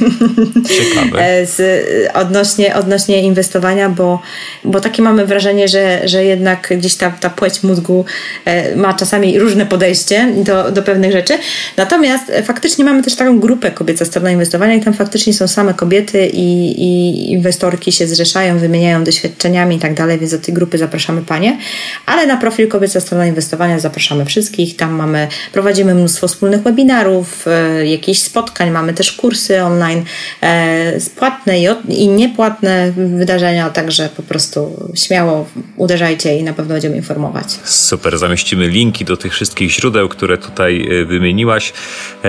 Ciekawe. 0.68 1.46
z, 1.57 1.86
odnośnie, 2.14 2.74
odnośnie 2.76 3.22
inwestowania, 3.22 3.88
bo, 3.88 4.22
bo 4.64 4.80
takie 4.80 5.03
mamy 5.03 5.26
wrażenie, 5.26 5.68
że, 5.68 6.09
że 6.09 6.24
jednak 6.24 6.72
gdzieś 6.78 6.94
ta, 6.94 7.11
ta 7.11 7.30
płeć 7.30 7.62
mózgu 7.62 8.05
e, 8.44 8.76
ma 8.76 8.94
czasami 8.94 9.38
różne 9.38 9.66
podejście 9.66 10.32
do, 10.36 10.70
do 10.70 10.82
pewnych 10.82 11.12
rzeczy. 11.12 11.38
Natomiast 11.76 12.32
faktycznie 12.44 12.84
mamy 12.84 13.03
też 13.03 13.16
taką 13.16 13.40
grupę 13.40 13.70
kobieca 13.70 14.05
strona 14.05 14.30
inwestowania 14.30 14.74
i 14.74 14.80
tam 14.80 14.94
faktycznie 14.94 15.34
są 15.34 15.49
same 15.49 15.74
kobiety 15.74 16.26
i, 16.26 16.82
i 16.82 17.32
inwestorki 17.32 17.92
się 17.92 18.07
zrzeszają, 18.07 18.59
wymieniają 18.59 19.05
doświadczeniami 19.05 19.76
i 19.76 19.78
tak 19.78 19.94
dalej, 19.94 20.18
więc 20.18 20.32
do 20.32 20.38
tej 20.38 20.55
grupy 20.55 20.78
zapraszamy 20.78 21.22
panie. 21.22 21.59
Ale 22.07 22.26
na 22.26 22.36
profil 22.36 22.68
kobieca 22.68 23.01
strona 23.01 23.26
inwestowania 23.26 23.78
zapraszamy 23.89 24.24
wszystkich. 24.24 24.76
Tam 24.76 24.93
mamy, 24.93 25.28
prowadzimy 25.53 25.95
mnóstwo 25.95 26.28
wspólnych 26.28 26.62
webinarów, 26.62 27.45
e, 27.47 27.86
jakichś 27.86 28.18
spotkań, 28.18 28.70
mamy 28.70 28.95
też 28.95 29.12
kursy 29.12 29.62
online, 29.62 30.05
e, 30.43 30.99
płatne 31.16 31.59
i 31.89 32.09
niepłatne 32.09 32.93
wydarzenia, 33.18 33.70
także 33.70 34.09
po 34.16 34.22
prostu 34.22 34.91
śmiało 34.95 35.47
uderzajcie 35.76 36.39
i 36.39 36.43
na 36.43 36.53
pewno 36.53 36.72
będziemy 36.72 36.97
informować. 36.97 37.47
Super, 37.64 38.18
zamieścimy 38.18 38.68
linki 38.68 39.05
do 39.05 39.16
tych 39.16 39.32
wszystkich 39.32 39.70
źródeł, 39.70 40.09
które 40.09 40.39
tutaj 40.39 40.89
wymieniłaś. 41.07 41.72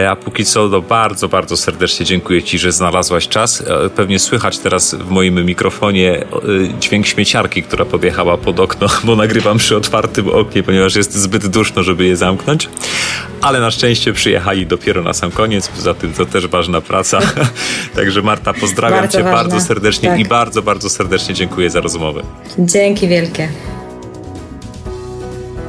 A 0.09 0.15
póki 0.15 0.45
co, 0.45 0.81
bardzo, 0.81 1.29
bardzo 1.29 1.57
serdecznie 1.57 2.05
dziękuję 2.05 2.43
Ci, 2.43 2.59
że 2.59 2.71
znalazłaś 2.71 3.27
czas. 3.27 3.63
Pewnie 3.95 4.19
słychać 4.19 4.57
teraz 4.57 4.95
w 4.95 5.09
moim 5.09 5.45
mikrofonie 5.45 6.25
dźwięk 6.79 7.07
śmieciarki, 7.07 7.63
która 7.63 7.85
podjechała 7.85 8.37
pod 8.37 8.59
okno, 8.59 8.87
bo 9.05 9.15
nagrywam 9.15 9.57
przy 9.57 9.77
otwartym 9.77 10.29
oknie, 10.29 10.63
ponieważ 10.63 10.95
jest 10.95 11.15
zbyt 11.15 11.47
duszno, 11.49 11.83
żeby 11.83 12.05
je 12.05 12.17
zamknąć. 12.17 12.69
Ale 13.41 13.59
na 13.59 13.71
szczęście 13.71 14.13
przyjechali 14.13 14.67
dopiero 14.67 15.03
na 15.03 15.13
sam 15.13 15.31
koniec, 15.31 15.67
poza 15.67 15.93
tym 15.93 16.13
to 16.13 16.25
też 16.25 16.47
ważna 16.47 16.81
praca. 16.81 17.19
Także 17.95 18.21
Marta, 18.21 18.53
pozdrawiam 18.53 18.99
bardzo 18.99 19.17
Cię 19.17 19.23
ważne. 19.23 19.37
bardzo 19.37 19.61
serdecznie 19.67 20.09
tak. 20.09 20.19
i 20.19 20.25
bardzo, 20.25 20.61
bardzo 20.61 20.89
serdecznie 20.89 21.35
dziękuję 21.35 21.69
za 21.69 21.81
rozmowę. 21.81 22.23
Dzięki 22.59 23.07
wielkie. 23.07 23.49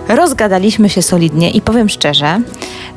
Rozgadaliśmy 0.09 0.89
się 0.89 1.03
solidnie 1.03 1.51
i 1.51 1.61
powiem 1.61 1.89
szczerze, 1.89 2.41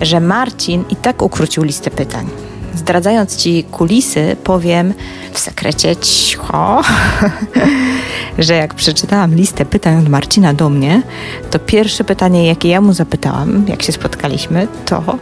że 0.01 0.19
Marcin 0.19 0.83
i 0.89 0.95
tak 0.95 1.21
ukrócił 1.21 1.63
listę 1.63 1.91
pytań. 1.91 2.29
Zdradzając 2.75 3.37
Ci 3.37 3.63
kulisy, 3.63 4.35
powiem 4.43 4.93
w 5.33 5.39
sekrecie 5.39 5.95
cicho, 5.95 6.81
że 8.39 8.53
jak 8.53 8.73
przeczytałam 8.73 9.35
listę 9.35 9.65
pytań 9.65 9.99
od 9.99 10.09
Marcina 10.09 10.53
do 10.53 10.69
mnie, 10.69 11.01
to 11.51 11.59
pierwsze 11.59 12.03
pytanie, 12.03 12.47
jakie 12.47 12.69
ja 12.69 12.81
mu 12.81 12.93
zapytałam, 12.93 13.65
jak 13.67 13.83
się 13.83 13.91
spotkaliśmy, 13.91 14.67
to 14.85 15.19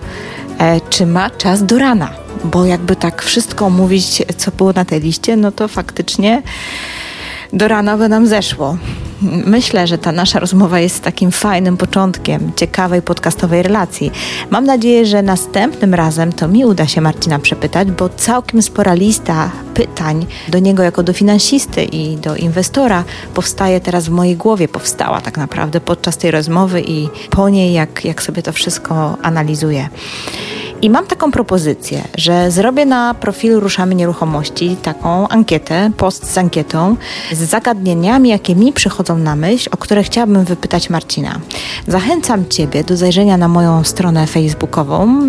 e, 0.59 0.81
czy 0.89 1.05
ma 1.05 1.29
czas 1.29 1.65
do 1.65 1.79
rana? 1.79 2.09
Bo 2.43 2.65
jakby 2.65 2.95
tak 2.95 3.21
wszystko 3.21 3.69
mówić, 3.69 4.23
co 4.37 4.51
było 4.51 4.73
na 4.73 4.85
tej 4.85 5.01
liście, 5.01 5.37
no 5.37 5.51
to 5.51 5.67
faktycznie 5.67 6.41
do 7.53 7.67
rana 7.67 7.97
by 7.97 8.09
nam 8.09 8.27
zeszło. 8.27 8.77
Myślę, 9.45 9.87
że 9.87 9.97
ta 9.97 10.11
nasza 10.11 10.39
rozmowa 10.39 10.79
jest 10.79 11.03
takim 11.03 11.31
fajnym 11.31 11.77
początkiem 11.77 12.51
ciekawej 12.55 13.01
podcastowej 13.01 13.63
relacji. 13.63 14.11
Mam 14.49 14.65
nadzieję, 14.65 15.05
że 15.05 15.21
następnym 15.21 15.93
razem 15.93 16.33
to 16.33 16.47
mi 16.47 16.65
uda 16.65 16.87
się 16.87 17.01
Marcina 17.01 17.39
przepytać, 17.39 17.91
bo 17.91 18.09
całkiem 18.09 18.61
spora 18.61 18.93
lista 18.93 19.51
pytań 19.73 20.25
do 20.49 20.59
niego 20.59 20.83
jako 20.83 21.03
do 21.03 21.13
finansisty 21.13 21.83
i 21.83 22.17
do 22.17 22.35
inwestora 22.35 23.03
powstaje 23.33 23.79
teraz 23.79 24.05
w 24.05 24.11
mojej 24.11 24.35
głowie, 24.35 24.67
powstała 24.67 25.21
tak 25.21 25.37
naprawdę 25.37 25.81
podczas 25.81 26.17
tej 26.17 26.31
rozmowy 26.31 26.81
i 26.87 27.09
po 27.29 27.49
niej, 27.49 27.73
jak, 27.73 28.05
jak 28.05 28.23
sobie 28.23 28.43
to 28.43 28.53
wszystko 28.53 29.17
analizuję. 29.21 29.89
I 30.81 30.89
mam 30.89 31.07
taką 31.07 31.31
propozycję, 31.31 32.03
że 32.17 32.51
zrobię 32.51 32.85
na 32.85 33.13
profilu 33.13 33.59
Ruszamy 33.59 33.95
Nieruchomości 33.95 34.77
taką 34.81 35.27
ankietę, 35.27 35.91
post 35.97 36.33
z 36.33 36.37
ankietą, 36.37 36.95
z 37.31 37.37
zagadnieniami, 37.37 38.29
jakie 38.29 38.55
mi 38.55 38.73
przychodzą 38.73 39.17
na 39.17 39.35
myśl, 39.35 39.69
o 39.71 39.77
które 39.77 40.03
chciałabym 40.03 40.45
wypytać 40.45 40.89
Marcina. 40.89 41.39
Zachęcam 41.87 42.49
Ciebie 42.49 42.83
do 42.83 42.97
zajrzenia 42.97 43.37
na 43.37 43.47
moją 43.47 43.83
stronę 43.83 44.27
facebookową, 44.27 45.21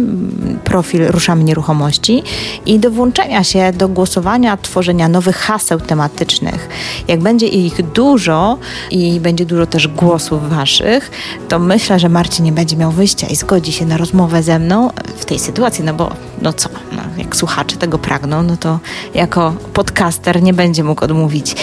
profil 0.65 1.07
Ruszamy 1.09 1.45
Nieruchomości 1.45 2.23
i 2.67 2.79
do 2.79 2.91
włączenia 2.91 3.45
się 3.45 3.73
do 3.73 3.89
głosowania, 3.89 4.57
tworzenia 4.57 5.09
nowych 5.09 5.37
haseł 5.37 5.81
tematycznych. 5.81 6.69
Jak 7.09 7.21
będzie 7.21 7.47
ich 7.47 7.83
dużo 7.93 8.59
i 8.91 9.21
będzie 9.21 9.47
dużo 9.47 9.67
też 9.67 9.89
głosów 9.89 10.51
Waszych, 10.51 11.11
to 11.49 11.59
myślę, 11.59 11.99
że 11.99 12.09
Marcin 12.09 12.45
nie 12.45 12.53
będzie 12.53 12.77
miał 12.77 12.93
wyjścia 12.93 13.27
i 13.27 13.37
zgodzi 13.37 13.73
się 13.73 13.87
na 13.87 13.97
rozmowę 13.97 14.43
ze 14.43 14.59
mną 14.59 14.91
w 15.17 15.25
tej 15.25 15.42
sytuacji, 15.43 15.85
no 15.85 15.95
bo 15.95 16.13
no 16.43 16.53
co, 16.53 16.69
no, 16.93 17.03
jak 17.17 17.37
słuchacze 17.37 17.77
tego 17.77 17.99
pragną, 17.99 18.43
no 18.43 18.57
to 18.57 18.79
jako 19.15 19.55
podcaster 19.73 20.43
nie 20.43 20.55
będzie 20.55 20.85
mógł 20.85 21.05
odmówić. 21.05 21.57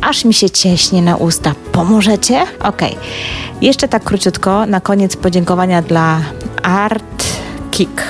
Aż 0.00 0.24
mi 0.24 0.34
się 0.34 0.50
cieśnie 0.50 1.02
na 1.02 1.16
usta. 1.16 1.54
Pomożecie? 1.72 2.42
Okej. 2.60 2.92
Okay. 2.92 3.04
Jeszcze 3.60 3.88
tak 3.88 4.04
króciutko, 4.04 4.66
na 4.66 4.80
koniec 4.80 5.16
podziękowania 5.16 5.82
dla 5.82 6.20
Art 6.62 7.24
Kick 7.70 8.02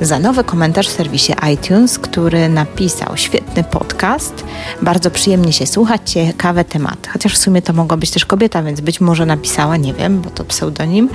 za 0.00 0.18
nowy 0.18 0.44
komentarz 0.44 0.88
w 0.88 0.92
serwisie 0.92 1.32
iTunes, 1.54 1.98
który 1.98 2.48
napisał 2.48 3.16
świetny 3.16 3.64
podcast. 3.64 4.44
Bardzo 4.82 5.10
przyjemnie 5.10 5.52
się 5.52 5.66
słuchać, 5.66 6.10
ciekawe 6.10 6.64
tematy. 6.64 7.10
Chociaż 7.12 7.34
w 7.34 7.38
sumie 7.38 7.62
to 7.62 7.72
mogła 7.72 7.96
być 7.96 8.10
też 8.10 8.26
kobieta, 8.26 8.62
więc 8.62 8.80
być 8.80 9.00
może 9.00 9.26
napisała, 9.26 9.76
nie 9.76 9.94
wiem, 9.94 10.20
bo 10.20 10.30
to 10.30 10.44
pseudonim, 10.44 11.08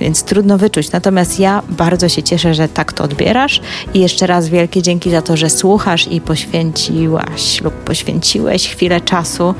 więc 0.00 0.22
trudno 0.22 0.58
wyczuć. 0.58 0.92
Natomiast 0.92 1.40
ja 1.40 1.62
bardzo 1.68 2.08
się 2.08 2.22
cieszę, 2.22 2.54
że 2.54 2.68
tak 2.68 2.92
to 2.92 3.04
odbierasz 3.04 3.60
i 3.94 4.00
jeszcze 4.00 4.26
raz 4.26 4.48
wielkie 4.48 4.82
dzięki 4.82 5.10
za 5.10 5.22
to, 5.22 5.36
że 5.36 5.50
słuchasz 5.50 6.08
i 6.10 6.20
poświęciłaś 6.20 7.60
lub 7.60 7.74
poświęciłeś 7.74 8.68
chwilę 8.68 9.00
czasu, 9.00 9.54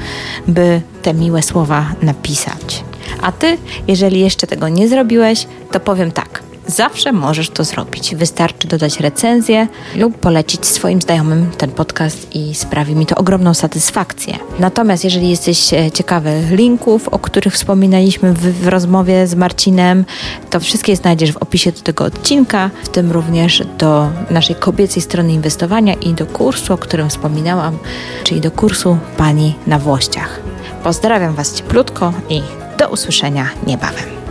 by 0.49 0.81
te 1.03 1.15
miłe 1.15 1.43
słowa 1.43 1.87
napisać. 2.03 2.85
A 3.23 3.33
ty, 3.33 3.59
jeżeli 3.89 4.21
jeszcze 4.21 4.47
tego 4.47 4.69
nie 4.69 4.89
zrobiłeś, 4.89 5.47
to 5.73 5.81
powiem 5.81 6.13
tak. 6.13 6.48
Zawsze 6.69 7.13
możesz 7.13 7.51
to 7.51 7.65
zrobić. 7.65 8.15
Wystarczy 8.15 8.69
dodać 8.69 9.01
recenzję 9.01 9.69
lub 9.97 10.19
polecić 10.19 10.67
swoim 10.67 11.03
znajomym 11.03 11.51
ten 11.51 11.71
podcast 11.71 12.37
i 12.37 12.55
sprawi 12.55 12.95
mi 12.95 13.07
to 13.07 13.17
ogromną 13.17 13.55
satysfakcję. 13.55 14.39
Natomiast 14.59 15.05
jeżeli 15.05 15.31
jesteś 15.31 15.75
e, 15.75 15.91
ciekawy 15.91 16.43
linków, 16.51 17.09
o 17.09 17.19
których 17.19 17.55
wspominaliśmy 17.55 18.33
w, 18.33 18.63
w 18.63 18.69
rozmowie 18.69 19.27
z 19.27 19.35
Marcinem, 19.35 20.05
to 20.51 20.61
wszystkie 20.61 20.97
znajdziesz 20.97 21.33
w 21.33 21.37
opisie 21.37 21.73
do 21.73 21.81
tego 21.81 22.05
odcinka, 22.05 22.71
w 22.85 22.89
tym 22.89 23.13
również 23.13 23.63
do 23.79 24.11
naszej 24.31 24.57
kobiecej 24.57 25.03
strony 25.03 25.33
inwestowania 25.33 25.95
i 25.95 26.15
do 26.15 26.27
kursu, 26.27 26.73
o 26.73 26.79
którym 26.79 27.11
wspominałam, 27.11 27.79
czyli 28.25 28.41
do 28.41 28.51
kursu 28.51 28.99
Pani 29.17 29.55
na 29.67 29.79
Włościach. 29.79 30.41
Pozdrawiam 30.83 31.35
Was 31.35 31.55
cieplutko 31.55 32.13
i 32.29 32.43
do 32.79 32.89
usłyszenia 32.89 33.49
niebawem. 33.67 34.28